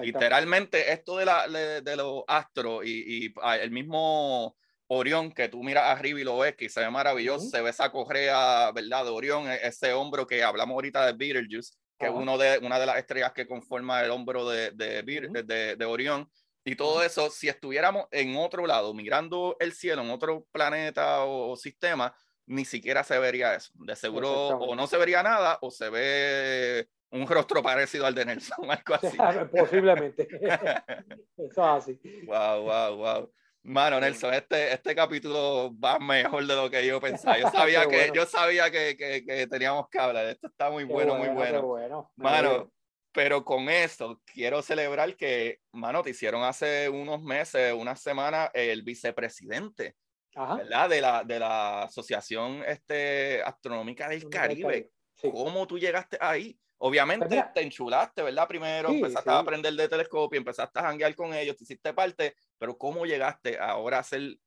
Literalmente, 0.01 0.91
esto 0.91 1.17
de, 1.17 1.25
la, 1.25 1.47
de, 1.47 1.95
los 1.95 2.23
astros 2.27 2.85
y, 2.85 3.25
y, 3.25 3.33
ah, 3.41 3.57
el 3.57 3.69
mismo 3.69 4.55
Orión, 4.87 5.31
que 5.31 5.49
tú 5.49 5.63
miras 5.63 5.85
arriba 5.85 6.19
y 6.19 6.23
lo 6.23 6.37
ves, 6.37 6.55
que 6.55 6.69
se 6.69 6.81
ve 6.81 6.89
maravilloso, 6.89 7.47
se 7.49 7.61
ve 7.61 7.69
esa 7.69 7.91
correa, 7.91 8.71
¿verdad? 8.71 9.05
De 9.05 9.11
Orión, 9.11 9.49
e-, 9.49 9.65
ese 9.65 9.93
hombro 9.93 10.27
que 10.27 10.43
hablamos 10.43 10.75
ahorita 10.75 11.05
de 11.05 11.13
Betelgeuse, 11.13 11.75
que 11.97 12.07
es 12.07 12.11
uno 12.11 12.37
de, 12.37 12.59
una 12.59 12.79
de 12.79 12.85
las 12.85 12.97
estrellas 12.97 13.31
que 13.33 13.47
conforma 13.47 14.01
el 14.01 14.11
hombro 14.11 14.47
de, 14.49 14.71
de, 14.71 15.03
de, 15.03 15.75
de 15.75 15.85
Orión. 15.85 16.29
Y 16.65 16.75
todo 16.75 17.03
eso, 17.03 17.29
si 17.29 17.49
estuviéramos 17.49 18.05
en 18.11 18.37
otro 18.37 18.65
lado, 18.65 18.93
mirando 18.93 19.57
el 19.59 19.73
cielo, 19.73 20.01
en 20.01 20.11
otro 20.11 20.45
planeta 20.51 21.25
o, 21.25 21.55
sistema, 21.57 22.15
ni 22.45 22.63
siquiera 22.63 23.03
se 23.03 23.19
vería 23.19 23.55
eso. 23.55 23.71
De 23.75 23.95
seguro 23.95 24.31
o 24.31 24.75
no 24.75 24.87
se 24.87 24.97
vería 24.97 25.23
nada 25.23 25.57
o 25.61 25.71
se 25.71 25.89
ve 25.89 26.87
un 27.11 27.27
rostro 27.27 27.61
parecido 27.61 28.05
al 28.05 28.15
de 28.15 28.25
Nelson, 28.25 28.57
algo 28.69 28.95
así. 28.95 29.17
Posiblemente. 29.51 30.27
eso 31.37 31.47
es 31.47 31.57
así. 31.57 31.99
Wow, 32.25 32.63
wow, 32.63 32.97
wow. 32.97 33.33
Mano, 33.65 33.97
Nelson, 33.99 34.33
este, 34.33 34.73
este 34.73 34.93
capítulo 34.93 35.71
va 35.79 35.97
mejor 35.97 36.45
de 36.45 36.55
lo 36.55 36.69
que 36.69 36.85
yo 36.85 36.99
pensaba. 36.99 37.37
Yo 37.39 37.49
sabía, 37.51 37.87
que, 37.87 38.11
yo 38.13 38.25
sabía 38.25 38.69
que, 38.69 38.97
que, 38.97 39.23
que, 39.25 39.47
teníamos 39.47 39.87
que 39.89 39.99
hablar. 39.99 40.25
Esto 40.27 40.47
está 40.47 40.69
muy 40.69 40.83
bueno, 40.83 41.15
muy 41.15 41.29
bueno. 41.29 41.61
bueno. 41.61 42.11
Mano, 42.17 42.71
pero 43.13 43.45
con 43.45 43.69
esto 43.69 44.21
quiero 44.25 44.61
celebrar 44.61 45.15
que, 45.15 45.59
mano, 45.71 46.01
te 46.01 46.09
hicieron 46.09 46.43
hace 46.43 46.89
unos 46.89 47.21
meses, 47.21 47.73
una 47.73 47.95
semana, 47.95 48.51
el 48.53 48.81
vicepresidente, 48.81 49.95
¿verdad? 50.35 50.89
De 50.89 50.99
la, 50.99 51.23
de 51.23 51.39
la 51.39 51.83
Asociación 51.83 52.63
este, 52.67 53.41
Astronómica 53.43 54.09
del 54.09 54.27
Caribe. 54.29 54.91
¿Cómo 55.21 55.65
tú 55.67 55.79
llegaste 55.79 56.17
ahí? 56.19 56.59
Obviamente 56.85 57.43
te 57.53 57.61
enchulaste, 57.61 58.21
¿verdad? 58.23 58.45
Primero 58.45 58.89
empezaste 58.89 59.29
a 59.29 59.39
aprender 59.39 59.73
de 59.73 59.87
telescopio, 59.87 60.37
empezaste 60.37 60.79
a 60.79 60.83
janguear 60.83 61.15
con 61.15 61.33
ellos, 61.33 61.55
te 61.55 61.63
hiciste 61.63 61.93
parte, 61.93 62.35
pero 62.57 62.77
¿cómo 62.77 63.05
llegaste 63.05 63.57
ahora 63.57 63.99
a 63.99 64.03
ser 64.03 64.37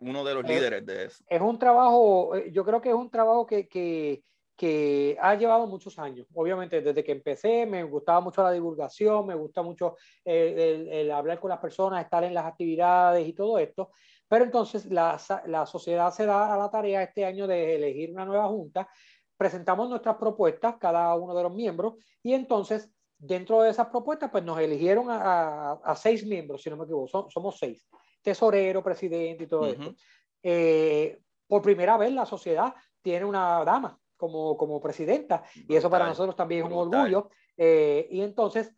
uno 0.00 0.24
de 0.24 0.34
los 0.34 0.44
líderes 0.44 0.84
de 0.84 1.04
eso. 1.04 1.24
Es 1.28 1.40
un 1.40 1.58
trabajo, 1.58 2.34
eh, 2.34 2.50
yo 2.52 2.64
creo 2.64 2.80
que 2.80 2.88
es 2.88 2.94
un 2.94 3.10
trabajo 3.10 3.46
que, 3.46 3.68
que, 3.68 4.22
que, 4.56 5.16
ha 5.20 5.34
llevado 5.34 5.66
muchos 5.66 5.98
años. 5.98 6.26
Obviamente, 6.34 6.80
desde 6.80 7.04
que 7.04 7.12
empecé 7.12 7.66
me 7.66 7.84
gustaba 7.84 8.20
mucho 8.20 8.42
la 8.42 8.52
divulgación, 8.52 9.26
me 9.26 9.34
gusta 9.34 9.62
mucho 9.62 9.96
el, 10.24 10.88
el, 10.88 11.10
hablar 11.10 11.38
con 11.38 11.50
las 11.50 11.60
personas, 11.60 12.02
estar 12.02 12.24
en 12.24 12.34
las 12.34 12.46
actividades 12.46 13.26
y 13.28 13.32
todo 13.34 13.58
esto. 13.58 13.90
Pero 14.26 14.44
entonces 14.44 14.86
la, 14.86 15.20
la 15.46 15.66
sociedad 15.66 16.10
se 16.12 16.24
da 16.24 16.54
a 16.54 16.56
la 16.56 16.70
tarea 16.70 17.02
este 17.02 17.24
año 17.24 17.46
de 17.46 17.76
elegir 17.76 18.10
una 18.10 18.24
nueva 18.24 18.48
junta 18.48 18.88
presentamos 19.40 19.88
nuestras 19.88 20.16
propuestas, 20.16 20.76
cada 20.76 21.14
uno 21.14 21.34
de 21.34 21.42
los 21.42 21.54
miembros, 21.54 21.94
y 22.22 22.34
entonces 22.34 22.90
dentro 23.16 23.62
de 23.62 23.70
esas 23.70 23.86
propuestas, 23.86 24.30
pues 24.30 24.44
nos 24.44 24.60
eligieron 24.60 25.06
a, 25.10 25.72
a, 25.82 25.96
seis 25.96 26.26
miembros, 26.26 26.60
si 26.60 26.68
no 26.68 26.76
me 26.76 26.84
equivoco, 26.84 27.30
somos 27.30 27.58
seis, 27.58 27.88
tesorero, 28.20 28.82
presidente 28.82 29.44
y 29.44 29.46
todo 29.46 29.66
esto. 29.66 29.94
Eh, 30.42 31.22
por 31.46 31.62
primera 31.62 31.96
vez 31.96 32.12
la 32.12 32.26
sociedad 32.26 32.74
tiene 33.00 33.24
una 33.24 33.64
dama 33.64 33.98
como, 34.14 34.58
como 34.58 34.78
presidenta, 34.78 35.42
y 35.54 35.74
eso 35.74 35.88
para 35.88 36.06
nosotros 36.06 36.36
también 36.36 36.66
es 36.66 36.70
un 36.70 36.76
orgullo. 36.76 37.30
Eh, 37.56 38.08
y 38.10 38.20
entonces, 38.20 38.74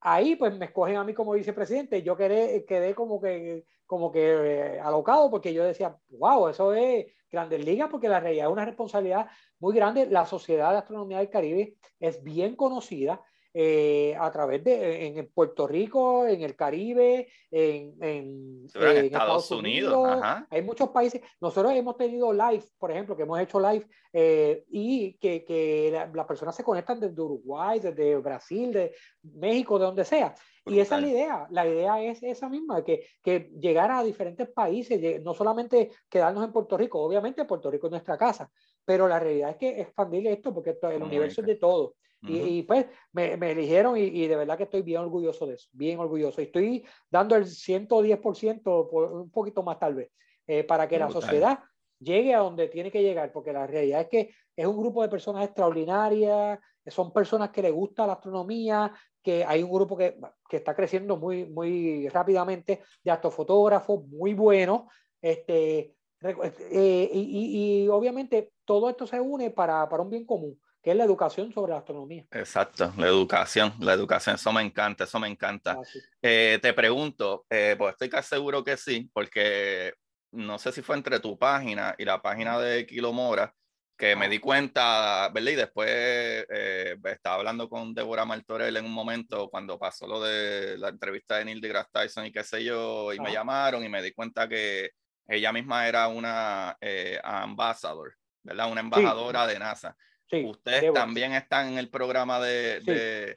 ahí 0.00 0.36
pues 0.36 0.58
me 0.58 0.66
escogen 0.66 0.96
a 0.96 1.04
mí 1.04 1.14
como 1.14 1.32
vicepresidente, 1.32 2.02
yo 2.02 2.18
quedé, 2.18 2.66
quedé 2.66 2.94
como 2.94 3.18
que, 3.18 3.64
como 3.86 4.12
que 4.12 4.74
eh, 4.74 4.78
alocado 4.78 5.30
porque 5.30 5.54
yo 5.54 5.64
decía, 5.64 5.96
wow, 6.10 6.48
eso 6.48 6.74
es 6.74 7.06
grandes 7.30 7.64
ligas, 7.64 7.88
porque 7.90 8.08
la 8.08 8.20
realidad 8.20 8.46
es 8.46 8.52
una 8.52 8.64
responsabilidad 8.64 9.28
muy 9.58 9.74
grande. 9.74 10.06
La 10.06 10.26
Sociedad 10.26 10.72
de 10.72 10.78
Astronomía 10.78 11.18
del 11.18 11.30
Caribe 11.30 11.76
es 11.98 12.22
bien 12.22 12.56
conocida 12.56 13.22
eh, 13.58 14.14
a 14.20 14.30
través 14.30 14.62
de 14.62 15.06
en 15.06 15.30
Puerto 15.32 15.66
Rico, 15.66 16.26
en 16.26 16.42
el 16.42 16.54
Caribe, 16.54 17.26
en, 17.50 17.96
en, 18.02 18.66
Estados, 18.66 19.50
Unidos. 19.50 20.20
Hay 20.50 20.60
muchos 20.60 20.90
países. 20.90 21.22
Nosotros 21.40 21.72
hemos 21.72 21.96
tenido 21.96 22.34
live, 22.34 22.64
por 22.78 22.90
ejemplo, 22.90 23.16
que 23.16 23.22
hemos 23.22 23.40
hecho 23.40 23.58
live 23.58 23.86
eh, 24.12 24.62
y 24.68 25.14
que, 25.14 25.42
que 25.42 26.06
las 26.12 26.26
personas 26.26 26.54
se 26.54 26.64
conectan 26.64 27.00
desde 27.00 27.18
Uruguay, 27.18 27.80
desde 27.80 28.16
Brasil, 28.16 28.74
de 28.74 28.94
México, 29.22 29.78
de 29.78 29.86
donde 29.86 30.04
sea. 30.04 30.34
Y 30.66 30.78
esa 30.78 30.96
es 30.96 31.02
la 31.04 31.08
idea. 31.08 31.46
La 31.48 31.66
idea 31.66 32.02
es 32.02 32.22
esa 32.22 32.50
misma, 32.50 32.84
que, 32.84 33.06
que 33.22 33.50
llegar 33.58 33.90
a 33.90 34.02
diferentes 34.02 34.50
países, 34.50 35.22
no 35.22 35.32
solamente 35.32 35.92
quedarnos 36.10 36.44
en 36.44 36.52
Puerto 36.52 36.76
Rico. 36.76 37.00
Obviamente 37.00 37.46
Puerto 37.46 37.70
Rico 37.70 37.86
es 37.86 37.92
nuestra 37.92 38.18
casa, 38.18 38.50
pero 38.84 39.08
la 39.08 39.18
realidad 39.18 39.52
es 39.52 39.56
que 39.56 39.80
expandir 39.80 40.26
esto, 40.26 40.52
porque 40.52 40.76
el 40.82 41.02
universo 41.02 41.40
es 41.40 41.46
de 41.46 41.56
todo 41.56 41.94
y, 42.26 42.62
pues 42.62 42.86
me, 43.12 43.34
eligieron 43.34 43.96
y, 43.96 44.26
de 44.26 44.36
verdad 44.36 44.56
que 44.56 44.64
estoy 44.64 44.82
bien 44.82 45.00
orgulloso 45.00 45.46
de 45.46 45.54
eso, 45.54 45.68
bien 45.72 45.98
orgulloso. 45.98 46.40
Y 46.40 46.44
estoy 46.44 46.84
dando 47.10 47.36
el 47.36 47.44
110%, 47.44 48.62
por, 48.62 49.12
un 49.12 49.30
poquito 49.30 49.62
más 49.62 49.78
tal 49.78 49.94
vez, 49.94 50.10
eh, 50.46 50.64
para 50.64 50.88
que 50.88 50.98
la 50.98 51.10
sociedad 51.10 51.60
llegue 51.98 52.34
a 52.34 52.40
donde 52.40 52.68
tiene 52.68 52.90
que 52.90 53.02
llegar, 53.02 53.32
porque 53.32 53.52
la 53.52 53.66
realidad 53.66 54.02
es 54.02 54.08
que 54.08 54.30
es 54.54 54.66
un 54.66 54.76
grupo 54.76 55.02
de 55.02 55.08
personas 55.08 55.44
extraordinarias, 55.44 56.58
son 56.86 57.12
personas 57.12 57.50
que 57.50 57.62
les 57.62 57.72
gusta 57.72 58.06
la 58.06 58.14
astronomía, 58.14 58.92
que 59.22 59.44
hay 59.44 59.62
un 59.62 59.72
grupo 59.72 59.96
que, 59.96 60.18
que 60.48 60.58
está 60.58 60.74
creciendo 60.74 61.16
muy, 61.16 61.46
muy 61.46 62.08
rápidamente 62.08 62.82
de 63.02 63.10
astrofotógrafos 63.10 64.06
muy 64.06 64.34
buenos. 64.34 64.82
Este, 65.20 65.96
eh, 66.22 67.10
y, 67.12 67.82
y, 67.84 67.88
obviamente 67.88 68.52
todo 68.64 68.88
esto 68.88 69.06
se 69.06 69.20
une 69.20 69.50
para, 69.50 69.88
para 69.88 70.02
un 70.02 70.10
bien 70.10 70.24
común 70.24 70.58
que 70.86 70.92
es 70.92 70.96
la 70.96 71.02
educación 71.02 71.52
sobre 71.52 71.72
la 71.72 71.78
astronomía. 71.78 72.24
Exacto, 72.30 72.92
la 72.96 73.08
educación, 73.08 73.74
la 73.80 73.92
educación, 73.92 74.36
eso 74.36 74.52
me 74.52 74.62
encanta, 74.62 75.02
eso 75.02 75.18
me 75.18 75.26
encanta. 75.26 75.72
Ah, 75.72 75.82
eh, 76.22 76.60
te 76.62 76.72
pregunto, 76.74 77.44
eh, 77.50 77.74
pues 77.76 77.94
estoy 77.94 78.08
casi 78.08 78.28
seguro 78.28 78.62
que 78.62 78.76
sí, 78.76 79.10
porque 79.12 79.94
no 80.30 80.60
sé 80.60 80.70
si 80.70 80.82
fue 80.82 80.94
entre 80.94 81.18
tu 81.18 81.36
página 81.36 81.96
y 81.98 82.04
la 82.04 82.22
página 82.22 82.60
de 82.60 82.86
Kilomora, 82.86 83.52
que 83.98 84.14
me 84.14 84.28
di 84.28 84.38
cuenta, 84.38 85.28
¿verdad? 85.34 85.50
Y 85.50 85.54
después 85.56 85.88
eh, 85.90 86.96
estaba 87.02 87.34
hablando 87.34 87.68
con 87.68 87.92
Débora 87.92 88.24
Martorell 88.24 88.76
en 88.76 88.84
un 88.84 88.92
momento 88.92 89.50
cuando 89.50 89.80
pasó 89.80 90.06
lo 90.06 90.22
de 90.22 90.78
la 90.78 90.90
entrevista 90.90 91.38
de 91.38 91.46
Neil 91.46 91.60
deGrasse 91.60 91.90
Tyson 91.90 92.26
y 92.26 92.30
qué 92.30 92.44
sé 92.44 92.62
yo, 92.62 93.12
y 93.12 93.18
me 93.18 93.32
llamaron 93.32 93.82
y 93.82 93.88
me 93.88 94.02
di 94.02 94.12
cuenta 94.12 94.48
que 94.48 94.92
ella 95.26 95.52
misma 95.52 95.88
era 95.88 96.06
una 96.06 96.78
ambassador, 97.24 98.14
¿verdad? 98.44 98.70
Una 98.70 98.82
embajadora 98.82 99.48
de 99.48 99.58
NASA. 99.58 99.96
Ustedes 100.32 100.92
también 100.92 101.32
están 101.32 101.72
en 101.72 101.78
el 101.78 101.88
programa 101.88 102.40
de... 102.40 103.34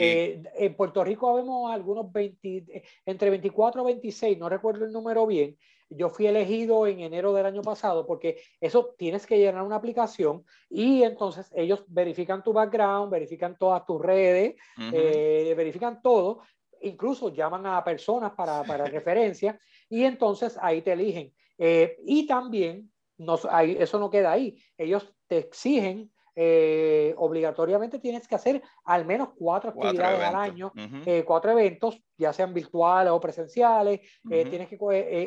Eh, 0.00 0.42
en 0.54 0.76
Puerto 0.76 1.02
Rico 1.02 1.34
vemos 1.34 1.72
algunos 1.72 2.12
20, 2.12 2.84
entre 3.04 3.30
24 3.30 3.82
o 3.82 3.84
26, 3.84 4.38
no 4.38 4.48
recuerdo 4.48 4.84
el 4.84 4.92
número 4.92 5.26
bien. 5.26 5.56
Yo 5.90 6.10
fui 6.10 6.26
elegido 6.26 6.86
en 6.86 7.00
enero 7.00 7.32
del 7.32 7.46
año 7.46 7.62
pasado 7.62 8.06
porque 8.06 8.40
eso 8.60 8.94
tienes 8.98 9.26
que 9.26 9.38
llenar 9.38 9.62
una 9.62 9.76
aplicación 9.76 10.44
y 10.68 11.02
entonces 11.02 11.50
ellos 11.54 11.84
verifican 11.88 12.44
tu 12.44 12.52
background, 12.52 13.10
verifican 13.10 13.56
todas 13.56 13.84
tus 13.86 14.00
redes, 14.00 14.54
eh, 14.92 15.54
verifican 15.56 16.02
todo, 16.02 16.42
incluso 16.82 17.32
llaman 17.32 17.66
a 17.66 17.82
personas 17.82 18.32
para, 18.32 18.62
para 18.64 18.84
referencia 18.84 19.58
y 19.88 20.04
entonces 20.04 20.58
ahí 20.60 20.82
te 20.82 20.92
eligen. 20.92 21.32
Eh, 21.56 21.96
y 22.04 22.26
también 22.26 22.92
no, 23.18 23.38
eso 23.60 23.98
no 23.98 24.10
queda 24.10 24.32
ahí. 24.32 24.56
Ellos 24.76 25.12
te 25.26 25.38
exigen, 25.38 26.10
eh, 26.40 27.14
obligatoriamente 27.18 27.98
tienes 27.98 28.28
que 28.28 28.36
hacer 28.36 28.62
al 28.84 29.04
menos 29.04 29.30
cuatro, 29.36 29.70
actividades 29.70 30.22
al 30.22 30.36
año, 30.36 30.72
eh, 31.04 31.24
cuatro 31.26 31.50
eventos, 31.50 32.00
ya 32.16 32.32
sean 32.32 32.54
virtuales 32.54 33.12
o 33.12 33.20
presenciales. 33.20 34.00
Eh, 34.30 34.46
tienes 34.48 34.68
que, 34.68 34.78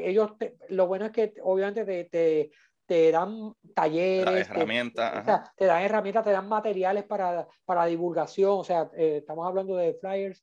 ellos, 0.08 0.32
lo 0.70 0.88
bueno 0.88 1.08
es 1.08 1.12
que 1.12 1.34
obviamente 1.44 1.84
te, 2.06 2.52
te, 2.86 3.12
dan 3.12 3.54
talleres, 3.76 4.50
herramientas, 4.50 5.52
te, 5.58 5.66
dan 5.66 5.84
herramientas, 5.84 6.24
te 6.24 6.32
dan 6.32 6.48
materiales 6.48 7.04
para, 7.04 7.46
para 7.66 7.86
divulgación, 7.88 8.60
o 8.60 8.64
sea, 8.64 8.90
estamos 8.96 9.46
hablando 9.46 9.76
de 9.76 9.94
flyers, 9.96 10.42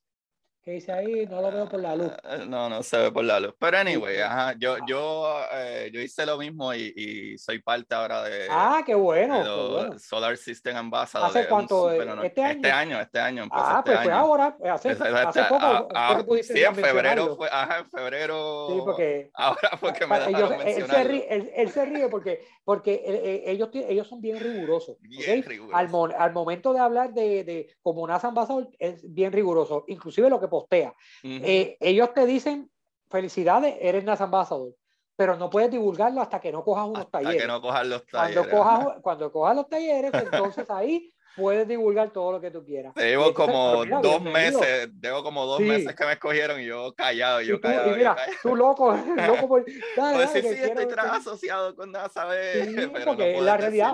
¿Qué 0.68 0.74
dice 0.74 0.92
ahí? 0.92 1.24
No 1.24 1.40
lo 1.40 1.50
veo 1.50 1.66
por 1.66 1.80
la 1.80 1.96
luz. 1.96 2.12
Ah, 2.22 2.44
no, 2.46 2.68
no 2.68 2.82
se 2.82 2.98
ve 2.98 3.10
por 3.10 3.24
la 3.24 3.40
luz. 3.40 3.54
Pero 3.58 3.78
anyway, 3.78 4.18
ajá, 4.18 4.54
yo, 4.58 4.76
yo, 4.86 5.40
eh, 5.54 5.90
yo 5.90 5.98
hice 5.98 6.26
lo 6.26 6.36
mismo 6.36 6.74
y, 6.74 6.92
y, 6.94 7.38
soy 7.38 7.58
parte 7.60 7.94
ahora 7.94 8.24
de. 8.24 8.48
Ah, 8.50 8.82
qué 8.84 8.94
bueno. 8.94 9.98
Solar 9.98 10.36
System 10.36 10.76
Ambassador. 10.76 11.30
¿Hace 11.30 11.48
cuánto? 11.48 11.90
¿Este 11.90 12.42
año? 12.42 12.60
Este 12.60 12.70
año, 12.70 13.00
este 13.00 13.18
año. 13.18 13.48
Ah, 13.50 13.76
este 13.78 13.92
pues 13.92 14.04
fue 14.04 14.12
ahora. 14.12 14.58
Hace, 14.70 14.90
hace 14.90 15.42
poco. 15.44 15.64
Ah, 15.64 15.88
ah, 15.94 16.22
sí, 16.42 16.62
en 16.62 16.74
febrero 16.74 17.34
fue. 17.34 17.48
Ajá, 17.50 17.78
en 17.78 17.88
febrero. 17.88 18.66
Sí, 18.68 18.80
porque. 18.84 19.30
Ahora 19.32 19.70
fue 19.80 19.94
que 19.94 20.06
me 20.06 20.16
ellos, 20.28 20.52
él, 20.66 20.86
se 20.86 21.04
ríe, 21.04 21.52
él, 21.56 21.70
se 21.70 21.84
ríe 21.86 22.08
porque, 22.10 22.44
porque 22.62 23.42
ellos, 23.46 23.70
ellos 23.72 24.06
son 24.06 24.20
bien 24.20 24.38
rigurosos. 24.38 24.98
Bien 25.00 25.42
rigurosos. 25.42 25.74
Al, 25.74 26.14
al, 26.18 26.32
momento 26.34 26.74
de 26.74 26.80
hablar 26.80 27.14
de, 27.14 27.42
de 27.44 27.74
como 27.80 28.06
NASA 28.06 28.28
Ambassador, 28.28 28.68
es 28.78 29.00
bien 29.14 29.32
riguroso. 29.32 29.84
Inclusive 29.86 30.28
lo 30.28 30.38
que 30.38 30.48
postea. 30.60 30.94
Eh, 31.22 31.76
ellos 31.80 32.12
te 32.14 32.26
dicen, 32.26 32.70
felicidades, 33.10 33.76
eres 33.80 34.04
NASA 34.04 34.24
Ambassador, 34.24 34.74
pero 35.16 35.36
no 35.36 35.50
puedes 35.50 35.70
divulgarlo 35.70 36.20
hasta 36.20 36.40
que 36.40 36.52
no 36.52 36.64
cojas 36.64 36.86
unos 36.86 37.00
hasta 37.00 37.18
talleres. 37.18 37.42
que 37.42 37.48
no 37.48 37.60
cojas 37.60 37.86
los 37.86 38.06
talleres. 38.06 38.36
Cuando 38.36 38.56
cojas, 38.56 38.96
cuando 39.02 39.32
cojas 39.32 39.56
los 39.56 39.68
talleres, 39.68 40.12
entonces 40.14 40.68
ahí 40.70 41.12
puedes 41.36 41.68
divulgar 41.68 42.10
todo 42.10 42.32
lo 42.32 42.40
que 42.40 42.50
tú 42.50 42.64
quieras. 42.64 42.94
Llevo 42.96 43.32
como 43.32 43.84
dos 43.84 44.20
meses, 44.22 44.90
llevo 45.00 45.22
como 45.22 45.46
dos 45.46 45.60
meses 45.60 45.94
que 45.94 46.04
me 46.04 46.12
escogieron 46.12 46.60
y 46.60 46.66
yo 46.66 46.92
callado, 46.94 47.40
yo 47.40 47.60
callado. 47.60 47.92
Y 47.92 47.96
mira, 47.96 48.16
tú 48.42 48.56
loco, 48.56 48.92
loco 49.26 49.48
por... 49.48 49.64
Dale, 49.96 50.26
sí, 50.28 50.42
sí, 50.42 50.48
estoy 50.48 50.86
asociado 50.96 51.76
con 51.76 51.92
NASA, 51.92 52.26
sí, 52.32 52.90
pero 52.92 53.14
la 53.40 53.56
realidad, 53.56 53.92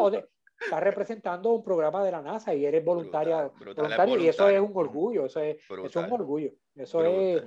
estás 0.59 0.81
representando 0.83 1.53
un 1.53 1.65
programa 1.65 2.05
de 2.05 2.13
la 2.13 2.23
NASA 2.23 2.55
y 2.55 2.65
eres 2.65 2.85
voluntaria, 2.85 3.51
voluntario, 3.59 4.19
y 4.19 4.29
eso 4.29 4.49
es 4.49 4.61
un 4.61 4.73
orgullo, 4.75 5.27
eso 5.27 5.41
es, 5.41 5.57
eso 5.57 5.85
es 5.85 5.97
un 5.97 6.13
orgullo. 6.13 6.53
Eso 6.75 7.05
es, 7.05 7.43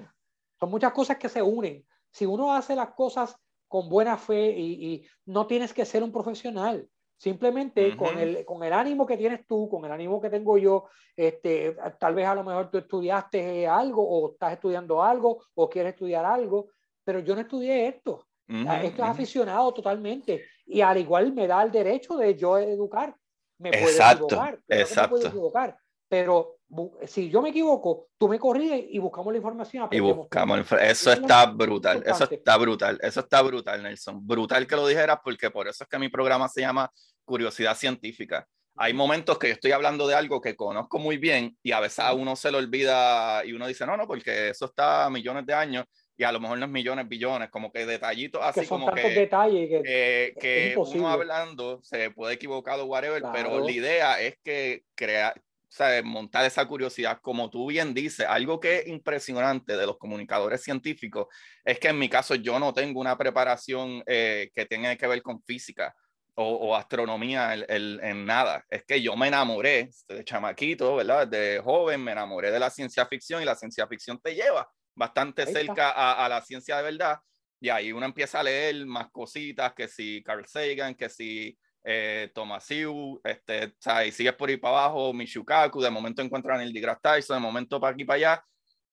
son 0.59 0.69
muchas 0.69 0.91
cosas 0.91 1.17
que 1.17 1.29
se 1.29 1.41
unen. 1.41 1.85
Si 2.11 2.25
uno 2.25 2.53
hace 2.53 2.75
las 2.75 2.89
cosas 2.91 3.35
con 3.67 3.89
buena 3.89 4.17
fe 4.17 4.51
y, 4.51 4.93
y 4.93 5.07
no 5.25 5.45
tienes 5.45 5.73
que 5.73 5.85
ser 5.85 6.03
un 6.03 6.11
profesional, 6.11 6.87
simplemente 7.17 7.97
con, 7.97 8.17
el, 8.17 8.45
con 8.45 8.63
el 8.63 8.71
ánimo 8.71 9.05
que 9.05 9.17
tienes 9.17 9.45
tú, 9.47 9.67
con 9.67 9.83
el 9.85 9.91
ánimo 9.91 10.21
que 10.21 10.29
tengo 10.29 10.57
yo, 10.57 10.85
este, 11.15 11.75
tal 11.99 12.13
vez 12.13 12.27
a 12.27 12.35
lo 12.35 12.43
mejor 12.43 12.69
tú 12.69 12.77
estudiaste 12.77 13.67
algo 13.67 14.07
o 14.07 14.33
estás 14.33 14.53
estudiando 14.53 15.03
algo 15.03 15.43
o 15.55 15.69
quieres 15.69 15.93
estudiar 15.93 16.25
algo, 16.25 16.69
pero 17.03 17.19
yo 17.19 17.35
no 17.35 17.41
estudié 17.41 17.87
esto. 17.87 18.27
esto 18.47 19.03
es 19.03 19.09
aficionado 19.09 19.73
totalmente 19.73 20.45
y 20.67 20.81
al 20.81 20.97
igual 20.97 21.33
me 21.33 21.47
da 21.47 21.63
el 21.63 21.71
derecho 21.71 22.17
de 22.17 22.35
yo 22.35 22.57
educar. 22.57 23.15
Me 23.59 23.71
puedo 23.71 23.87
equivocar, 23.87 24.59
exacto. 24.67 25.17
Me 25.17 25.25
equivocar, 25.25 25.77
pero 26.07 26.57
si 27.05 27.29
yo 27.29 27.41
me 27.41 27.49
equivoco, 27.49 28.09
tú 28.17 28.27
me 28.27 28.37
corriges 28.37 28.85
y 28.89 28.99
buscamos 28.99 29.31
la 29.31 29.37
información. 29.37 29.87
Y 29.91 29.99
buscamos, 29.99 30.71
eso 30.79 31.11
está 31.11 31.45
brutal, 31.45 32.03
eso 32.05 32.29
está 32.29 32.57
brutal, 32.57 32.99
eso 33.01 33.19
está 33.21 33.41
brutal, 33.41 33.81
Nelson. 33.81 34.25
Brutal 34.27 34.67
que 34.67 34.75
lo 34.75 34.85
dijeras 34.85 35.19
porque 35.23 35.49
por 35.49 35.67
eso 35.67 35.83
es 35.83 35.89
que 35.89 35.97
mi 35.97 36.09
programa 36.09 36.47
se 36.49 36.61
llama 36.61 36.91
Curiosidad 37.25 37.75
Científica. 37.75 38.45
Hay 38.75 38.93
momentos 38.93 39.39
que 39.39 39.47
yo 39.47 39.53
estoy 39.53 39.71
hablando 39.71 40.07
de 40.07 40.13
algo 40.13 40.39
que 40.39 40.55
conozco 40.55 40.99
muy 40.99 41.17
bien 41.17 41.57
y 41.63 41.71
a 41.71 41.79
veces 41.79 41.99
a 41.99 42.13
uno 42.13 42.35
se 42.35 42.51
lo 42.51 42.59
olvida 42.59 43.43
y 43.43 43.53
uno 43.53 43.65
dice, 43.65 43.87
no, 43.87 43.97
no, 43.97 44.05
porque 44.05 44.49
eso 44.49 44.65
está 44.65 45.09
millones 45.09 45.45
de 45.47 45.53
años 45.55 45.85
y 46.17 46.23
a 46.23 46.31
lo 46.31 46.39
mejor 46.39 46.57
no 46.57 46.65
es 46.65 46.71
millones, 46.71 47.07
billones, 47.07 47.49
como 47.49 47.71
que 47.71 47.85
detallitos 47.85 48.41
así 48.43 48.61
que 48.61 48.65
son 48.65 48.79
como 48.81 48.91
tantos 48.91 49.11
que, 49.11 49.19
detalles 49.19 49.69
que, 49.69 50.33
que, 50.33 50.39
que 50.39 50.75
uno 50.77 51.07
hablando 51.09 51.79
se 51.83 52.09
puede 52.11 52.33
equivocar 52.33 52.79
o 52.79 52.85
whatever, 52.85 53.21
pero 53.31 53.49
Claro. 53.49 53.59
la 53.65 53.71
idea 53.71 54.21
es 54.21 54.35
que 54.43 54.81
crea, 54.95 55.33
o 55.37 55.41
sea, 55.69 56.01
montar 56.01 56.45
esa 56.45 56.65
curiosidad, 56.65 57.19
como 57.21 57.49
tú 57.49 57.67
bien 57.67 57.93
dices, 57.93 58.25
algo 58.27 58.59
que 58.59 58.77
es 58.77 58.87
impresionante 58.87 59.77
de 59.77 59.85
los 59.85 59.97
comunicadores 59.97 60.63
científicos 60.63 61.27
es 61.63 61.77
que 61.79 61.89
en 61.89 61.99
mi 61.99 62.09
caso 62.09 62.35
yo 62.35 62.57
no 62.57 62.73
tengo 62.73 62.99
una 62.99 63.17
preparación 63.17 64.01
eh, 64.07 64.49
que 64.53 64.65
tenga 64.65 64.95
que 64.95 65.05
ver 65.07 65.21
con 65.21 65.41
física 65.43 65.93
o, 66.35 66.43
o 66.53 66.75
astronomía 66.75 67.53
en, 67.53 67.65
en- 67.67 68.03
en 68.03 68.25
nada. 68.25 68.63
Es 68.69 68.83
que 68.85 69.01
yo 69.01 69.15
me 69.17 69.27
enamoré 69.27 69.89
de 70.07 70.23
chamaquito, 70.23 70.95
¿verdad? 70.95 71.27
De 71.27 71.59
joven 71.63 72.03
me 72.03 72.11
enamoré 72.13 72.49
de 72.51 72.59
la 72.59 72.69
ciencia 72.69 73.05
ficción 73.05 73.41
y 73.41 73.45
la 73.45 73.55
ciencia 73.55 73.87
ficción 73.87 74.19
te 74.21 74.33
lleva 74.35 74.67
bastante 74.97 75.45
cerca 75.45 75.91
a, 75.91 76.25
a 76.25 76.29
la 76.29 76.41
ciencia 76.41 76.77
de 76.77 76.83
verdad. 76.83 77.19
Y 77.59 77.69
ahí 77.69 77.91
uno 77.91 78.05
empieza 78.05 78.39
a 78.39 78.43
leer 78.43 78.85
más 78.85 79.09
cositas, 79.11 79.73
que 79.73 79.87
si 79.87 80.21
Carl 80.23 80.45
Sagan, 80.45 80.95
que 80.95 81.09
si 81.09 81.57
eh, 81.83 82.31
Thomas 82.33 82.63
Sewell, 82.65 83.19
este, 83.23 83.65
o 83.65 83.71
sea, 83.79 84.05
y 84.05 84.11
sigues 84.11 84.33
por 84.33 84.49
ahí 84.49 84.57
para 84.57 84.79
abajo, 84.85 85.13
Michukaku, 85.13 85.81
de 85.81 85.89
momento 85.89 86.21
encuentran 86.21 86.61
el 86.61 86.73
deGrasse 86.73 86.99
Tyson, 87.01 87.37
de 87.37 87.41
momento 87.41 87.79
para 87.79 87.93
aquí 87.93 88.05
para 88.05 88.17
allá, 88.17 88.43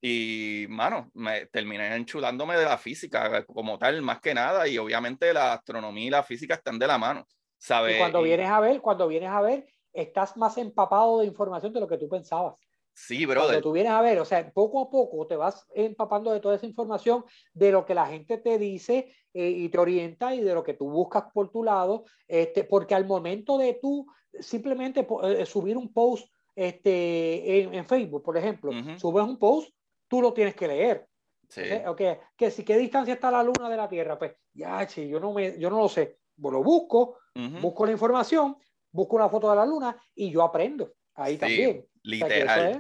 y, 0.01 0.67
mano, 0.69 1.11
me 1.15 1.47
terminé 1.47 1.95
enchulándome 1.97 2.57
de 2.57 2.65
la 2.65 2.77
física 2.77 3.45
como 3.47 3.79
tal, 3.79 4.03
más 4.03 4.21
que 4.21 4.35
nada, 4.35 4.69
y 4.69 4.77
obviamente 4.79 5.33
la 5.33 5.55
astronomía 5.55 6.07
y 6.07 6.11
la 6.11 6.23
física 6.23 6.55
están 6.55 6.79
de 6.79 6.87
la 6.87 6.99
mano, 6.99 7.27
¿sabes? 7.59 7.95
y 7.95 7.99
cuando 7.99 8.21
Y- 8.21 8.25
vienes 8.25 8.51
a 8.51 8.61
ver, 8.61 8.81
cuando 8.81 9.09
vienes 9.09 9.31
a 9.31 9.41
ver, 9.41 9.67
estás 9.93 10.37
más 10.37 10.59
empapado 10.59 11.21
de 11.21 11.27
información 11.27 11.73
de 11.73 11.81
lo 11.81 11.89
que 11.89 11.97
tú 11.99 12.09
pensabas. 12.09 12.55
Sí, 12.97 13.25
Cuando 13.27 13.35
brother, 13.43 13.63
tú 13.63 13.73
vienes 13.73 13.93
a 13.93 14.01
ver, 14.01 14.21
o 14.21 14.25
sea, 14.25 14.51
poco 14.53 14.81
a 14.81 14.89
poco 14.91 15.27
te 15.27 15.37
vas 15.37 15.67
empapando 15.75 16.33
de 16.33 16.41
toda 16.41 16.55
esa 16.55 16.67
información, 16.67 17.25
de 17.53 17.73
lo 17.73 17.85
que 17.85 17.95
la 17.95 18.07
gente 18.07 18.39
te 18.39 18.57
dice 18.59 19.13
eh, 19.33 19.51
y 19.51 19.69
te 19.69 19.79
orienta 19.79 20.35
y 20.35 20.41
de 20.41 20.55
lo 20.55 20.63
que 20.63 20.75
tú 20.75 20.89
buscas 20.91 21.25
por 21.33 21.51
tu 21.51 21.65
lado, 21.65 22.05
este, 22.29 22.63
porque 22.65 22.95
al 22.95 23.05
momento 23.07 23.59
de 23.59 23.75
tú 23.75 24.07
simplemente 24.39 25.03
po- 25.05 25.27
eh, 25.27 25.45
subir 25.45 25.77
un 25.77 25.93
post 25.93 26.29
este, 26.55 27.63
en, 27.63 27.75
en 27.75 27.85
Facebook, 27.85 28.23
por 28.23 28.37
ejemplo, 28.37 28.71
Ujú. 28.71 28.99
subes 28.99 29.25
un 29.25 29.39
post, 29.39 29.75
tú 30.09 30.23
lo 30.23 30.33
tienes 30.33 30.55
que 30.55 30.69
leer. 30.69 31.09
sí, 31.49 31.63
¿ok? 31.87 31.89
Ok, 31.89 32.01
Que 32.37 32.51
si 32.51 32.65
qué 32.65 32.77
distancia 32.79 33.15
está 33.15 33.31
la 33.31 33.43
luna 33.43 33.69
de 33.69 33.77
la 33.77 33.89
Tierra, 33.89 34.19
pues 34.19 34.37
ya, 34.53 34.87
sí, 34.89 35.09
yo 35.09 35.19
no, 35.21 35.33
me, 35.33 35.59
yo 35.59 35.69
no 35.71 35.79
lo 35.79 35.89
sé. 35.89 36.19
Pues 36.41 36.53
lo 36.53 36.63
busco, 36.63 37.19
ujú, 37.35 37.59
busco 37.61 37.87
la 37.87 37.93
información, 37.93 38.57
busco 38.93 39.17
una 39.17 39.29
foto 39.29 39.51
de 39.51 39.57
la 39.57 39.67
luna 39.67 40.01
y 40.15 40.31
yo 40.31 40.43
aprendo. 40.43 40.93
Ahí 41.15 41.35
Sí, 41.35 41.39
también. 41.41 41.87
Literal. 42.05 42.73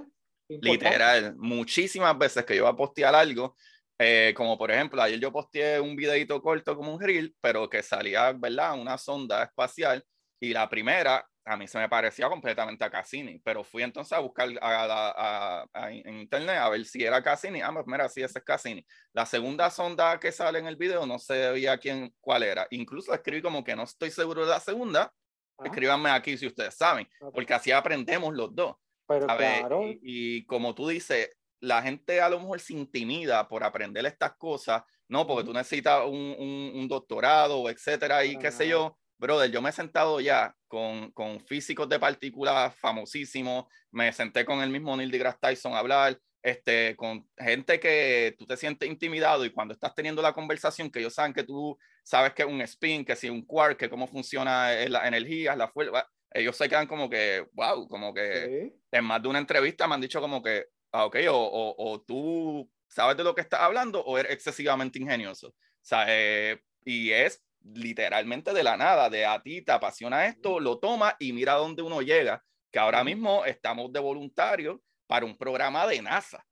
es. 0.48 0.58
Literal, 0.60 1.34
muchísimas 1.36 2.16
veces 2.18 2.44
que 2.44 2.56
yo 2.56 2.64
voy 2.64 2.72
a 2.72 2.76
postear 2.76 3.14
algo, 3.14 3.56
eh, 3.98 4.34
como 4.36 4.58
por 4.58 4.70
ejemplo, 4.70 5.00
ayer 5.00 5.18
yo 5.18 5.32
posteé 5.32 5.80
un 5.80 5.96
videito 5.96 6.40
corto 6.42 6.76
como 6.76 6.94
un 6.94 7.00
reel, 7.00 7.34
pero 7.40 7.68
que 7.68 7.82
salía, 7.82 8.32
¿verdad? 8.32 8.78
Una 8.78 8.98
sonda 8.98 9.42
espacial 9.44 10.04
y 10.40 10.52
la 10.52 10.68
primera 10.68 11.26
a 11.46 11.56
mí 11.58 11.66
se 11.68 11.78
me 11.78 11.88
parecía 11.90 12.28
completamente 12.28 12.84
a 12.84 12.90
Cassini, 12.90 13.38
pero 13.40 13.62
fui 13.64 13.82
entonces 13.82 14.12
a 14.14 14.18
buscar 14.20 14.48
a 14.62 14.84
a- 14.84 15.66
a- 15.74 15.90
en 15.92 16.20
internet 16.20 16.56
a 16.58 16.70
ver 16.70 16.84
si 16.86 17.04
era 17.04 17.22
Cassini. 17.22 17.60
Ah, 17.60 17.70
pues 17.72 17.84
mira, 17.86 18.08
sí, 18.08 18.22
ese 18.22 18.38
es 18.38 18.44
Cassini. 18.44 18.84
La 19.12 19.26
segunda 19.26 19.70
sonda 19.70 20.18
que 20.18 20.32
sale 20.32 20.58
en 20.58 20.66
el 20.66 20.76
video 20.76 21.04
no 21.06 21.18
se 21.18 21.50
veía 21.52 21.76
quién, 21.78 22.14
cuál 22.20 22.42
era. 22.44 22.66
Incluso 22.70 23.12
escribí 23.12 23.42
como 23.42 23.62
que 23.62 23.76
no 23.76 23.82
estoy 23.82 24.10
seguro 24.10 24.44
de 24.44 24.50
la 24.52 24.60
segunda. 24.60 25.12
Ah, 25.58 25.64
Escríbanme 25.66 26.10
aquí 26.10 26.36
si 26.38 26.46
ustedes 26.46 26.74
saben, 26.76 27.06
porque 27.32 27.52
así 27.54 27.70
aprendemos 27.72 28.34
los 28.34 28.54
dos. 28.54 28.76
Pero 29.06 29.26
¿sabes? 29.26 29.60
claro, 29.60 29.82
Y, 29.84 30.38
y 30.38 30.46
como 30.46 30.74
tú 30.74 30.88
dices, 30.88 31.30
la 31.60 31.82
gente 31.82 32.20
a 32.20 32.28
lo 32.28 32.40
mejor 32.40 32.60
se 32.60 32.74
intimida 32.74 33.48
por 33.48 33.64
aprender 33.64 34.04
estas 34.06 34.36
cosas, 34.36 34.82
no, 35.08 35.26
porque 35.26 35.44
tú 35.44 35.52
necesitas 35.52 36.04
un, 36.06 36.34
un- 36.38 36.72
un 36.74 36.88
doctorado, 36.88 37.68
etcétera, 37.70 38.24
y 38.24 38.34
Para 38.34 38.42
qué 38.42 38.52
sé 38.52 38.68
yo. 38.68 38.96
Brother, 39.16 39.50
yo 39.50 39.62
me 39.62 39.70
he 39.70 39.72
sentado 39.72 40.20
ya 40.20 40.54
con, 40.66 41.12
con 41.12 41.40
físicos 41.40 41.88
de 41.88 41.98
partículas 42.00 42.74
famosísimos, 42.76 43.66
me 43.92 44.12
senté 44.12 44.44
con 44.44 44.60
el 44.60 44.70
mismo 44.70 44.96
Neil 44.96 45.10
deGrasse 45.10 45.38
Tyson 45.40 45.72
a 45.74 45.78
hablar, 45.78 46.18
este, 46.42 46.94
con 46.96 47.26
gente 47.38 47.78
que 47.80 48.34
tú 48.38 48.44
te 48.44 48.56
sientes 48.56 48.88
intimidado 48.88 49.44
y 49.44 49.50
cuando 49.52 49.72
estás 49.72 49.94
teniendo 49.94 50.20
la 50.20 50.32
conversación, 50.34 50.90
que 50.90 50.98
ellos 50.98 51.14
saben 51.14 51.32
que 51.32 51.44
tú 51.44 51.78
sabes 52.02 52.34
que 52.34 52.42
es 52.42 52.48
un 52.48 52.60
spin, 52.62 53.04
que 53.04 53.16
si 53.16 53.30
un 53.30 53.42
quark, 53.46 53.78
que 53.78 53.88
cómo 53.88 54.06
funciona 54.08 54.72
la 54.88 55.06
energía, 55.08 55.56
la 55.56 55.68
fuerza, 55.68 56.06
ellos 56.34 56.56
se 56.56 56.68
quedan 56.68 56.86
como 56.86 57.08
que, 57.08 57.46
wow, 57.52 57.88
como 57.88 58.12
que 58.12 58.70
sí, 58.70 58.80
en 58.90 59.04
más 59.04 59.22
de 59.22 59.28
una 59.28 59.38
entrevista 59.38 59.86
me 59.86 59.94
han 59.94 60.00
dicho 60.00 60.20
como 60.20 60.42
que, 60.42 60.66
ah, 60.92 61.06
ok, 61.06 61.16
o, 61.30 61.36
o, 61.36 61.92
o 61.92 62.02
tú 62.02 62.70
sabes 62.88 63.16
de 63.16 63.24
lo 63.24 63.34
que 63.34 63.40
estás 63.40 63.60
hablando 63.60 64.04
o 64.04 64.18
eres 64.18 64.32
excesivamente 64.32 64.98
ingenioso. 64.98 65.48
O 65.48 65.54
sea, 65.80 66.04
eh, 66.08 66.60
y 66.84 67.10
es 67.10 67.42
literalmente 67.62 68.52
de 68.52 68.62
la 68.62 68.76
nada, 68.76 69.08
de 69.08 69.24
a 69.24 69.40
ti 69.42 69.62
te 69.62 69.72
apasiona 69.72 70.26
esto, 70.26 70.60
lo 70.60 70.78
toma 70.78 71.16
y 71.18 71.32
mira 71.32 71.54
dónde 71.54 71.82
uno 71.82 72.02
llega, 72.02 72.44
que 72.70 72.78
ahora 72.78 73.04
mismo 73.04 73.44
estamos 73.44 73.92
de 73.92 74.00
voluntario 74.00 74.82
para 75.06 75.24
un 75.24 75.36
programa 75.38 75.86
de 75.86 76.02
NASA. 76.02 76.44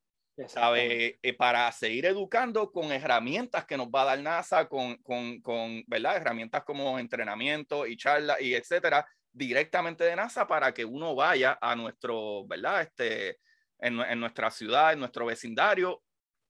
¿sabe? 0.49 1.19
Eh, 1.23 1.35
para 1.35 1.71
seguir 1.73 2.07
educando 2.07 2.73
con 2.73 2.91
herramientas 2.91 3.67
que 3.67 3.77
nos 3.77 3.89
va 3.89 4.03
a 4.03 4.07
dar 4.07 4.21
NASA, 4.21 4.67
con, 4.67 4.97
con, 5.03 5.41
con 5.41 5.85
¿verdad? 5.87 6.17
Herramientas 6.17 6.65
como 6.65 6.99
entrenamiento 6.99 7.87
y 7.87 7.97
charla 7.97 8.41
y 8.41 8.55
etcétera, 8.55 9.07
directamente 9.33 10.05
de 10.05 10.17
NASA 10.17 10.47
para 10.47 10.73
que 10.73 10.85
uno 10.85 11.15
vaya 11.15 11.59
a 11.61 11.75
nuestro, 11.75 12.47
¿verdad? 12.47 12.83
Este, 12.83 13.39
en, 13.79 14.01
en 14.01 14.21
nuestra 14.21 14.51
ciudad, 14.51 14.93
en 14.93 15.01
nuestro 15.01 15.27
vecindario, 15.27 16.03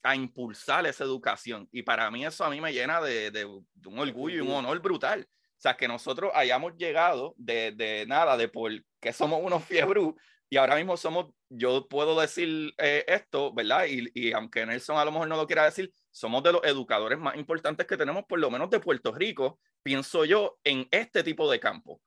a 0.03 0.17
impulsar 0.17 0.87
esa 0.87 1.05
educación. 1.05 1.69
Y 1.71 1.83
para 1.83 2.11
mí 2.11 2.25
eso 2.27 2.45
a 2.45 2.51
mí 2.51 2.61
me 2.61 2.73
llena 2.73 3.01
de, 3.01 3.31
de, 3.31 3.41
de 3.75 3.89
un 3.89 3.99
orgullo 3.99 4.37
y 4.37 4.41
un 4.41 4.51
honor 4.51 4.81
brutal. 4.81 5.29
O 5.31 5.61
sea, 5.63 5.77
que 5.77 5.87
nosotros 5.87 6.33
hayamos 6.35 6.77
llegado 6.77 7.35
de, 7.37 7.71
de 7.71 8.05
nada, 8.07 8.37
de 8.37 8.49
por 8.49 8.73
que 9.01 9.13
somos 9.13 9.41
unos 9.43 9.65
fiebrú, 9.65 10.17
y 10.51 10.59
ahora 10.59 10.75
mismo 10.77 10.99
somos, 10.99 11.33
yo 11.49 11.89
puedo 11.89 12.21
decir 12.21 12.75
eh, 12.77 13.05
esto, 13.09 13.55
¿verdad? 13.55 13.87
Y, 13.89 14.11
y 14.13 14.33
aunque 14.33 14.67
Nelson 14.67 14.99
a 14.99 15.05
lo 15.05 15.13
mejor 15.13 15.29
no 15.29 15.37
lo 15.37 15.47
quiera 15.47 15.65
decir, 15.65 15.91
somos 16.11 16.43
de 16.43 16.53
los 16.53 16.63
educadores 16.65 17.19
más 17.19 17.37
importantes 17.37 17.87
que 17.87 17.97
tenemos, 17.97 18.25
por 18.25 18.39
lo 18.39 18.51
menos 18.51 18.69
de 18.69 18.81
Puerto 18.81 19.13
Rico, 19.13 19.61
pienso 19.83 20.27
yo, 20.27 20.59
en 20.63 20.87
este 20.91 21.23
tipo 21.23 21.51
de 21.51 21.59
campo. 21.59 22.03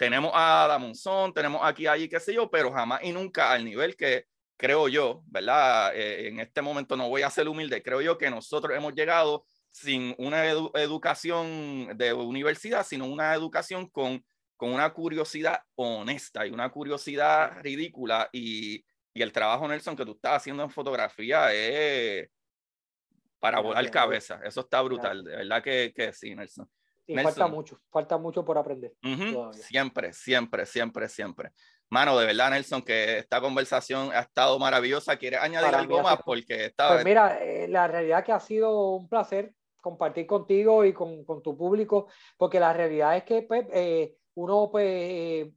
Tenemos 0.00 0.30
a 0.34 0.66
Damonzón, 0.66 1.34
tenemos 1.34 1.60
aquí, 1.62 1.86
allí, 1.86 2.08
qué 2.08 2.18
sé 2.18 2.32
yo, 2.32 2.50
pero 2.50 2.72
jamás 2.72 3.00
y 3.02 3.12
nunca 3.12 3.52
al 3.52 3.66
nivel 3.66 3.96
que 3.96 4.24
creo 4.56 4.88
yo, 4.88 5.22
¿verdad? 5.26 5.94
Eh, 5.94 6.28
en 6.28 6.40
este 6.40 6.62
momento 6.62 6.96
no 6.96 7.10
voy 7.10 7.20
a 7.20 7.28
ser 7.28 7.46
humilde, 7.46 7.82
creo 7.82 8.00
yo 8.00 8.16
que 8.16 8.30
nosotros 8.30 8.74
hemos 8.74 8.94
llegado 8.94 9.44
sin 9.70 10.14
una 10.16 10.46
edu- 10.50 10.70
educación 10.78 11.98
de 11.98 12.14
universidad, 12.14 12.86
sino 12.86 13.04
una 13.04 13.34
educación 13.34 13.90
con, 13.90 14.24
con 14.56 14.72
una 14.72 14.90
curiosidad 14.90 15.60
honesta 15.74 16.46
y 16.46 16.50
una 16.50 16.70
curiosidad 16.70 17.60
ridícula. 17.60 18.30
Y, 18.32 18.82
y 19.12 19.20
el 19.20 19.32
trabajo, 19.32 19.68
Nelson, 19.68 19.96
que 19.96 20.06
tú 20.06 20.12
estás 20.12 20.36
haciendo 20.38 20.62
en 20.62 20.70
fotografía 20.70 21.52
es 21.52 22.26
para 23.38 23.60
volar 23.60 23.84
cabeza. 23.90 24.40
Eso 24.44 24.60
está 24.60 24.80
brutal, 24.80 25.24
de 25.24 25.36
verdad 25.36 25.62
que, 25.62 25.92
que 25.94 26.14
sí, 26.14 26.34
Nelson. 26.34 26.66
Y 27.10 27.14
Nelson. 27.16 27.32
falta 27.34 27.46
mucho, 27.48 27.80
falta 27.90 28.18
mucho 28.18 28.44
por 28.44 28.56
aprender. 28.56 28.92
Ujú, 29.02 29.32
Todavía. 29.34 29.62
Siempre, 29.64 30.12
siempre, 30.12 30.64
siempre, 30.64 31.08
siempre. 31.08 31.50
Mano, 31.88 32.16
de 32.16 32.24
verdad, 32.26 32.50
Nelson, 32.50 32.82
que 32.82 33.18
esta 33.18 33.40
conversación 33.40 34.12
ha 34.12 34.20
estado 34.20 34.56
maravillosa. 34.60 35.16
¿Quieres 35.16 35.40
añadir 35.40 35.72
Para 35.72 35.80
algo 35.80 36.02
más? 36.02 36.12
sido- 36.14 36.24
Porque 36.24 36.66
esta 36.66 36.88
Pues 36.88 37.04
mira, 37.04 37.38
eh, 37.42 37.66
la 37.66 37.88
realidad 37.88 38.24
que 38.24 38.30
ha 38.30 38.38
sido 38.38 38.90
un 38.94 39.08
placer 39.08 39.52
compartir 39.80 40.24
contigo 40.26 40.84
y 40.84 40.92
con, 40.92 41.24
con 41.24 41.42
tu 41.42 41.56
público, 41.56 42.06
porque 42.36 42.60
la 42.60 42.72
realidad 42.72 43.16
es 43.16 43.24
que 43.24 43.42
pues, 43.42 43.66
eh, 43.72 44.14
uno 44.34 44.68
pues, 44.70 44.84
eh, 44.86 45.52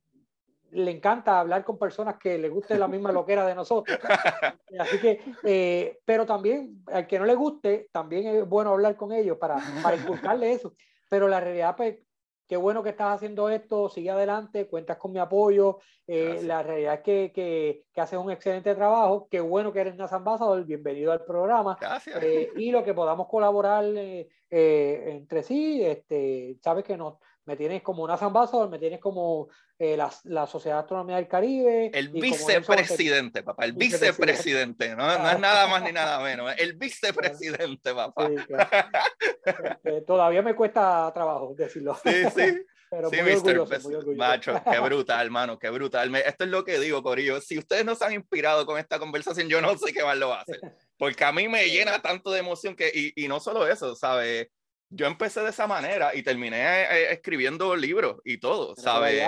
le 0.71 0.89
encanta 0.89 1.39
hablar 1.39 1.63
con 1.63 1.77
personas 1.77 2.15
que 2.17 2.39
le 2.39 2.49
guste 2.49 2.79
la 2.79 2.87
misma 2.87 3.11
loquera 3.11 3.45
de 3.45 3.53
nosotros. 3.53 3.99
Así 4.79 4.97
que, 4.99 5.19
eh, 5.43 5.99
pero 6.03 6.25
también 6.25 6.83
al 6.87 7.05
que 7.05 7.19
no 7.19 7.25
le 7.25 7.35
guste, 7.35 7.89
también 7.91 8.25
es 8.25 8.47
bueno 8.49 8.71
hablar 8.71 8.95
con 8.95 9.11
ellos 9.11 9.37
para, 9.37 9.57
para 9.83 9.97
inculcarle 9.97 10.51
eso. 10.51 10.73
Pero 11.13 11.27
la 11.27 11.39
realidad, 11.39 11.75
pues, 11.77 11.99
qué 12.47 12.57
bueno 12.57 12.81
que 12.81 12.89
estás 12.89 13.13
haciendo 13.13 13.47
esto, 13.47 13.87
sigue 13.87 14.09
adelante, 14.09 14.65
cuentas 14.67 14.97
con 14.97 15.11
mi 15.11 15.19
apoyo. 15.19 15.77
eh, 16.07 16.41
la 16.41 16.63
realidad 16.63 16.95
es 16.95 17.01
que, 17.01 17.31
que, 17.31 17.83
que 17.93 18.01
haces 18.01 18.17
un 18.17 18.31
excelente 18.31 18.73
trabajo, 18.73 19.27
qué 19.29 19.39
bueno 19.39 19.71
que 19.71 19.81
eres 19.81 19.95
NASA 19.95 20.15
Ambassador, 20.15 20.65
bienvenido 20.65 21.11
al 21.11 21.23
programa. 21.23 21.77
Gracias. 21.79 22.23
eh, 22.23 22.49
y 22.55 22.71
lo 22.71 22.83
que 22.83 22.95
podamos 22.95 23.27
colaborar 23.27 23.85
eh, 23.85 24.27
entre 24.49 25.43
sí, 25.43 25.85
este, 25.85 26.57
sabes 26.63 26.83
que 26.83 26.97
no, 26.97 27.19
me 27.45 27.55
tienes 27.57 27.81
como 27.81 28.07
NASA 28.07 28.25
Ambassador, 28.25 28.69
me 28.69 28.79
tienes 28.79 28.99
como 28.99 29.49
eh, 29.77 29.97
la, 29.97 30.11
la 30.25 30.47
Sociedad 30.47 30.77
de 30.77 30.81
Astronomía 30.81 31.17
del 31.17 31.27
Caribe. 31.27 31.91
El 31.93 32.09
vicepresidente, 32.09 33.43
papá, 33.43 33.65
el 33.65 33.73
Vicepresidente. 33.73 34.95
no, 34.95 35.05
no 35.17 35.29
es 35.29 35.39
nada 35.39 35.67
más 35.67 35.83
ni 35.83 35.91
nada 35.91 36.19
menos, 36.23 36.53
el 36.57 36.73
vicepresidente, 36.73 37.93
papá. 37.93 38.27
Sí, 38.29 38.35
claro. 38.47 38.69
Este, 39.45 40.01
todavía 40.03 40.41
me 40.41 40.55
cuesta 40.55 41.11
trabajo 41.13 41.53
decirlo. 41.57 41.97
Sí, 42.03 42.11
sí. 42.35 42.65
Pero 42.89 43.09
Sí, 43.09 43.15
muy 43.23 43.31
Mr. 43.31 43.37
orgulloso, 43.39 43.71
Pres- 43.73 43.83
muy 43.85 43.95
orgulloso. 43.95 44.17
Macho, 44.19 44.61
qué 44.71 44.79
brutal, 44.79 45.25
hermano, 45.25 45.57
qué 45.57 45.69
brutal. 45.71 46.15
Esto 46.15 46.43
es 46.43 46.49
lo 46.51 46.63
que 46.63 46.77
digo, 46.79 47.01
Corillo. 47.01 47.41
Si 47.41 47.57
ustedes 47.57 47.83
no 47.83 47.95
se 47.95 48.05
han 48.05 48.13
inspirado 48.13 48.67
con 48.67 48.77
esta 48.77 48.99
conversación, 48.99 49.49
yo 49.49 49.61
no 49.61 49.75
sé 49.77 49.91
qué 49.91 50.03
más 50.03 50.15
lo 50.15 50.29
va 50.29 50.37
a 50.37 50.41
hacer. 50.43 50.61
porque 50.97 51.23
a 51.25 51.31
mí 51.31 51.47
me 51.47 51.65
llena 51.69 52.01
tanto 52.03 52.29
de 52.31 52.39
emoción 52.39 52.75
que, 52.75 52.91
y, 52.93 53.11
y 53.25 53.27
no 53.27 53.39
solo 53.39 53.67
eso, 53.67 53.95
¿sabes? 53.95 54.47
Yo 54.95 55.07
empecé 55.07 55.41
de 55.41 55.49
esa 55.49 55.65
manera 55.65 56.13
y 56.13 56.21
terminé 56.21 56.83
eh, 56.83 57.13
escribiendo 57.13 57.75
libros 57.75 58.21
y 58.23 58.37
todo, 58.37 58.75
¿sabes? 58.75 59.27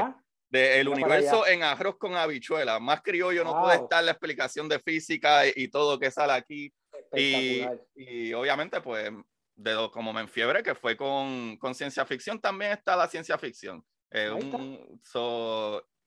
De 0.49 0.79
el 0.79 0.87
universo 0.87 1.47
en 1.47 1.63
arroz 1.63 1.97
con 1.97 2.15
habichuela. 2.15 2.79
Más 2.79 3.01
criollo 3.01 3.43
no 3.43 3.59
puede 3.61 3.77
estar 3.77 4.03
la 4.03 4.11
explicación 4.11 4.69
de 4.69 4.79
física 4.79 5.41
y, 5.47 5.67
todo 5.69 5.99
que 5.99 6.11
sale 6.11 6.33
aquí. 6.33 6.71
Y, 7.13 7.65
y, 7.95 8.33
obviamente, 8.33 8.79
pues, 8.79 9.11
de 9.55 9.89
como 9.91 10.13
me 10.13 10.21
enfiebre, 10.21 10.61
que 10.61 10.75
fue 10.75 10.95
con, 10.95 11.57
con 11.57 11.73
ciencia 11.73 12.05
ficción, 12.05 12.39
también 12.39 12.71
está 12.71 12.95
la 12.95 13.07
ciencia 13.07 13.37
ficción. 13.37 13.83
Eh, 14.11 14.31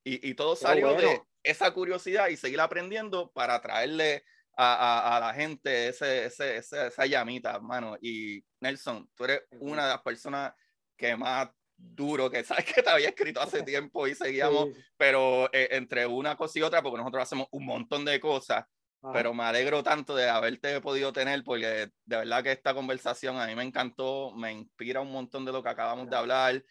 y, 0.05 0.31
y, 0.31 0.35
todo 0.35 0.55
salió 0.55 0.95
de 0.95 1.21
esa 1.43 1.73
curiosidad 1.73 2.29
y 2.29 2.37
seguir 2.37 2.61
aprendiendo 2.61 3.33
para 3.33 3.61
traerle 3.61 4.25
a, 4.61 5.17
a, 5.17 5.21
la 5.21 5.35
gente 5.35 5.89
ese, 5.89 6.25
ese, 6.25 6.57
esa 6.57 7.07
llamita, 7.07 7.55
hermano. 7.55 7.97
Y 8.01 8.45
Nelson, 8.61 9.09
tú 9.15 9.25
eres 9.25 9.43
una 9.61 9.85
de 9.85 9.91
las 9.91 10.03
personas 10.03 10.53
que 10.97 11.17
más 11.17 11.49
duro, 11.77 12.29
que 12.29 12.43
sabes 12.45 12.65
que 12.65 12.83
te 12.83 12.91
había 12.91 13.11
escrito 13.11 13.41
hace 13.41 13.63
tiempo 13.63 14.09
y 14.09 14.17
seguíamos, 14.17 14.71
pero 14.97 15.49
eh, 15.53 15.69
entre 15.73 16.07
una 16.07 16.37
cosa 16.37 16.59
y 16.59 16.63
otra, 16.63 16.83
porque 16.83 16.99
nosotros 16.99 17.23
hacemos 17.23 17.47
un 17.53 17.67
montón 17.67 18.05
de 18.05 18.19
cosas, 18.19 18.65
pero 19.13 19.33
me 19.33 19.45
alegro 19.45 19.85
tanto 19.85 20.17
de 20.17 20.29
haberte 20.29 20.81
podido 20.81 21.13
tener, 21.13 21.45
porque 21.45 21.93
de 22.05 22.17
verdad 22.17 22.43
que 22.43 22.51
esta 22.51 22.75
conversación 22.75 23.39
a 23.39 23.47
mí 23.47 23.55
me 23.55 23.63
encantó, 23.63 24.33
me 24.35 24.51
inspira 24.51 25.01
un 25.01 25.13
montón 25.13 25.45
de 25.45 25.53
lo 25.53 25.63
que 25.63 25.69
acabamos 25.69 26.11
de 26.11 26.17
hablar. 26.17 26.65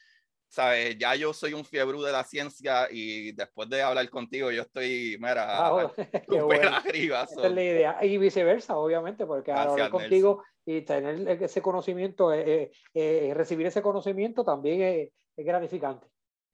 ¿Sabes? 0.49 0.97
Ya 0.97 1.15
yo 1.15 1.33
soy 1.33 1.53
un 1.53 1.65
fiebre 1.65 1.97
de 1.99 2.11
la 2.11 2.23
ciencia 2.23 2.87
y 2.89 3.31
después 3.33 3.69
de 3.69 3.81
hablar 3.81 4.09
contigo 4.09 4.51
yo 4.51 4.63
estoy, 4.63 5.17
mira, 5.19 5.45
ah, 5.47 5.91
arriba. 6.85 7.23
Esa 7.23 7.47
es 7.47 7.53
la 7.53 7.63
idea. 7.63 7.97
Y 8.03 8.17
viceversa, 8.17 8.77
obviamente, 8.77 9.25
porque 9.25 9.51
hablar 9.51 9.89
contigo 9.89 10.43
y 10.65 10.81
tener 10.81 11.41
ese 11.41 11.61
conocimiento, 11.61 12.33
eh, 12.33 12.63
eh, 12.63 12.71
eh, 12.93 13.33
recibir 13.33 13.67
ese 13.67 13.81
conocimiento 13.81 14.43
también 14.43 14.81
es, 14.81 15.09
gratificante. 15.45 16.07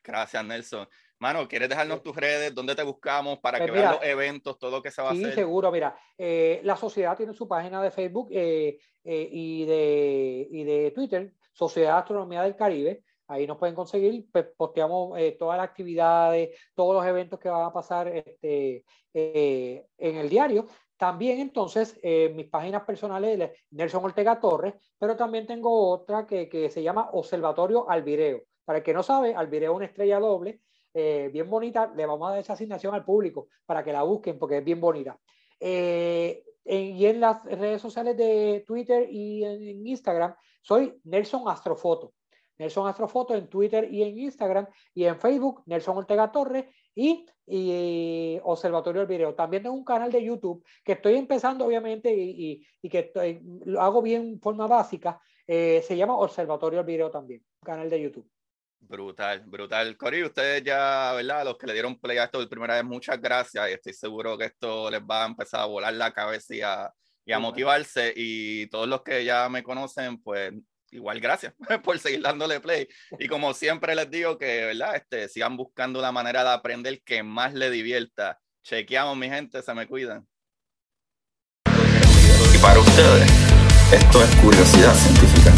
Gracias, 0.03 0.43
Nelson. 0.43 0.87
Mano, 1.19 1.47
¿quieres 1.47 1.69
dejarnos 1.69 2.03
tus 2.03 2.15
redes? 2.15 2.53
¿Dónde 2.53 2.75
te 2.75 2.83
buscamos 2.83 3.39
para 3.39 3.57
pues 3.57 3.71
que 3.71 3.77
vean 3.77 3.93
los 3.93 4.03
eventos, 4.03 4.59
todo 4.59 4.71
lo 4.71 4.81
que 4.81 4.91
se 4.91 5.01
va 5.01 5.09
a 5.09 5.11
hacer? 5.13 5.27
Sí, 5.27 5.31
seguro. 5.31 5.71
Mira, 5.71 5.97
la 6.17 6.75
sociedad 6.75 7.15
tiene 7.15 7.33
su 7.33 7.47
página 7.47 7.81
de 7.81 7.91
Facebook 7.91 8.27
y, 8.29 9.65
de, 9.65 10.47
y 10.51 10.63
de 10.65 10.91
Twitter, 10.93 11.31
Sociedad 11.53 11.99
Astronomía 11.99 12.41
del 12.41 12.57
Caribe. 12.57 13.03
Ahí 13.34 13.47
nos 13.47 13.57
pueden 13.57 13.75
conseguir, 13.75 14.27
pues 14.31 14.45
posteamos 14.55 15.17
eh, 15.17 15.36
todas 15.39 15.57
las 15.57 15.67
actividades, 15.67 16.55
todos 16.75 16.93
los 16.95 17.05
eventos 17.05 17.39
que 17.39 17.49
van 17.49 17.65
a 17.65 17.73
pasar 17.73 18.07
este, 18.07 18.86
eh, 19.13 19.88
en 19.97 20.17
el 20.17 20.29
diario. 20.29 20.67
También 20.95 21.39
entonces 21.39 21.99
mis 22.34 22.47
páginas 22.47 22.84
personales, 22.84 23.51
Nelson 23.71 24.05
Ortega 24.05 24.39
Torres, 24.39 24.75
pero 24.97 25.17
también 25.17 25.45
tengo 25.45 25.89
otra 25.89 26.25
que, 26.25 26.47
que 26.47 26.69
se 26.69 26.84
llama 26.84 27.09
Observatorio 27.11 27.89
Alvireo. 27.89 28.43
Para 28.63 28.77
el 28.77 28.84
que 28.84 28.93
no 28.93 29.03
sabe, 29.03 29.36
Alvireo 29.36 29.71
es 29.71 29.75
una 29.75 29.86
estrella 29.86 30.19
doble, 30.19 30.61
eh, 30.93 31.29
bien 31.34 31.49
bonita. 31.49 31.91
Le 31.95 32.05
vamos 32.05 32.27
a 32.27 32.31
dar 32.31 32.39
esa 32.39 32.53
asignación 32.53 32.93
al 32.93 33.03
público 33.03 33.47
para 33.65 33.84
que 33.84 33.91
la 33.91 34.03
busquen 34.03 34.38
porque 34.38 34.59
es 34.59 34.63
bien 34.63 34.79
bonita. 34.79 35.19
y 35.59 37.05
en 37.05 37.19
las 37.19 37.43
redes 37.43 37.81
sociales 37.81 38.15
de 38.15 38.63
Twitter 38.65 39.07
y 39.09 39.43
en 39.43 39.86
Instagram, 39.86 40.36
soy 40.61 40.99
Nelson 41.03 41.49
Astrofoto. 41.49 42.13
Nelson 42.58 42.88
Astrofoto 42.88 43.36
en 43.36 43.47
Twitter 43.47 43.91
y 43.91 44.04
en 44.04 44.18
Instagram 44.18 44.68
y 44.93 45.06
en 45.06 45.20
Facebook, 45.20 45.64
Nelson 45.66 45.97
Ortega 45.97 46.32
Torres 46.32 46.66
y, 46.95 47.26
y 47.45 48.39
Observatorio 48.43 49.01
del 49.01 49.08
Video. 49.08 49.36
También 49.36 49.64
tengo 49.64 49.76
un 49.76 49.84
canal 49.84 50.12
de 50.12 50.24
YouTube 50.24 50.66
que 50.84 50.93
estoy 50.93 51.16
empezando 51.16 51.66
obviamente 51.66 52.14
y, 52.14 52.66
y, 52.82 52.89
que 52.89 53.12
lo 53.66 53.82
hago 53.82 54.01
bien 54.01 54.22
en 54.24 54.41
forma 54.41 54.68
básica. 54.68 55.20
Eh, 55.45 55.84
se 55.86 55.97
llama 55.97 56.18
Observatorio 56.18 56.78
del 56.78 56.86
Video 56.86 57.12
también, 57.12 57.43
canal 57.64 57.89
de 57.89 58.01
YouTube. 58.01 58.30
Brutal, 58.80 59.43
brutal. 59.45 59.95
Cory, 59.97 60.24
ustedes 60.24 60.64
ya, 60.64 61.14
¿verdad? 61.14 61.45
Los 61.45 61.58
que 61.58 61.68
le 61.68 61.74
dieron 61.74 61.99
play 61.99 62.18
a 62.18 62.26
esto 62.26 62.39
por 62.39 62.49
primera 62.49 62.76
vez, 62.76 62.84
muchas 62.84 63.20
gracias 63.20 63.70
y 63.70 63.74
estoy 63.74 63.93
seguro 63.93 64.38
que 64.38 64.45
esto 64.45 64.91
les 64.91 65.01
va 65.01 65.24
a 65.24 65.28
empezar 65.28 65.62
a 65.62 65.66
volar 65.66 65.93
la 65.93 66.14
cabeza 66.14 66.54
y 66.54 66.62
a, 66.62 66.93
y 67.26 67.32
a 67.32 67.39
motivarse. 67.39 68.14
Y 68.16 68.68
todos 68.68 68.88
los 68.88 69.01
que 69.01 69.24
ya 69.24 69.47
me 69.47 69.64
conocen, 69.64 70.22
pues 70.22 70.54
igual 70.93 71.19
gracias 71.19 71.53
por 71.83 71.99
seguir 71.99 72.21
dándole 72.21 72.59
play. 72.59 72.87
Y 73.19 73.27
como 73.27 73.53
siempre 73.53 73.95
les 73.95 74.09
digo 74.09 74.37
que, 74.37 74.65
¿verdad? 74.65 74.95
Este, 74.95 75.27
sigan 75.27 75.57
buscando 75.57 76.01
la 76.01 76.11
manera 76.11 76.43
de 76.43 76.51
aprender 76.51 77.01
que 77.03 77.23
más 77.23 77.53
le 77.53 77.69
divierta. 77.69 78.39
Chequeamos, 78.63 79.17
mi 79.17 79.29
gente, 79.29 79.61
se 79.61 79.73
me 79.73 79.87
cuidan. 79.87 80.27
Y 82.53 82.57
para 82.59 82.79
ustedes, 82.79 83.29
esto 83.91 84.23
es 84.23 84.35
curiosidad 84.37 84.93
científica. 84.93 85.53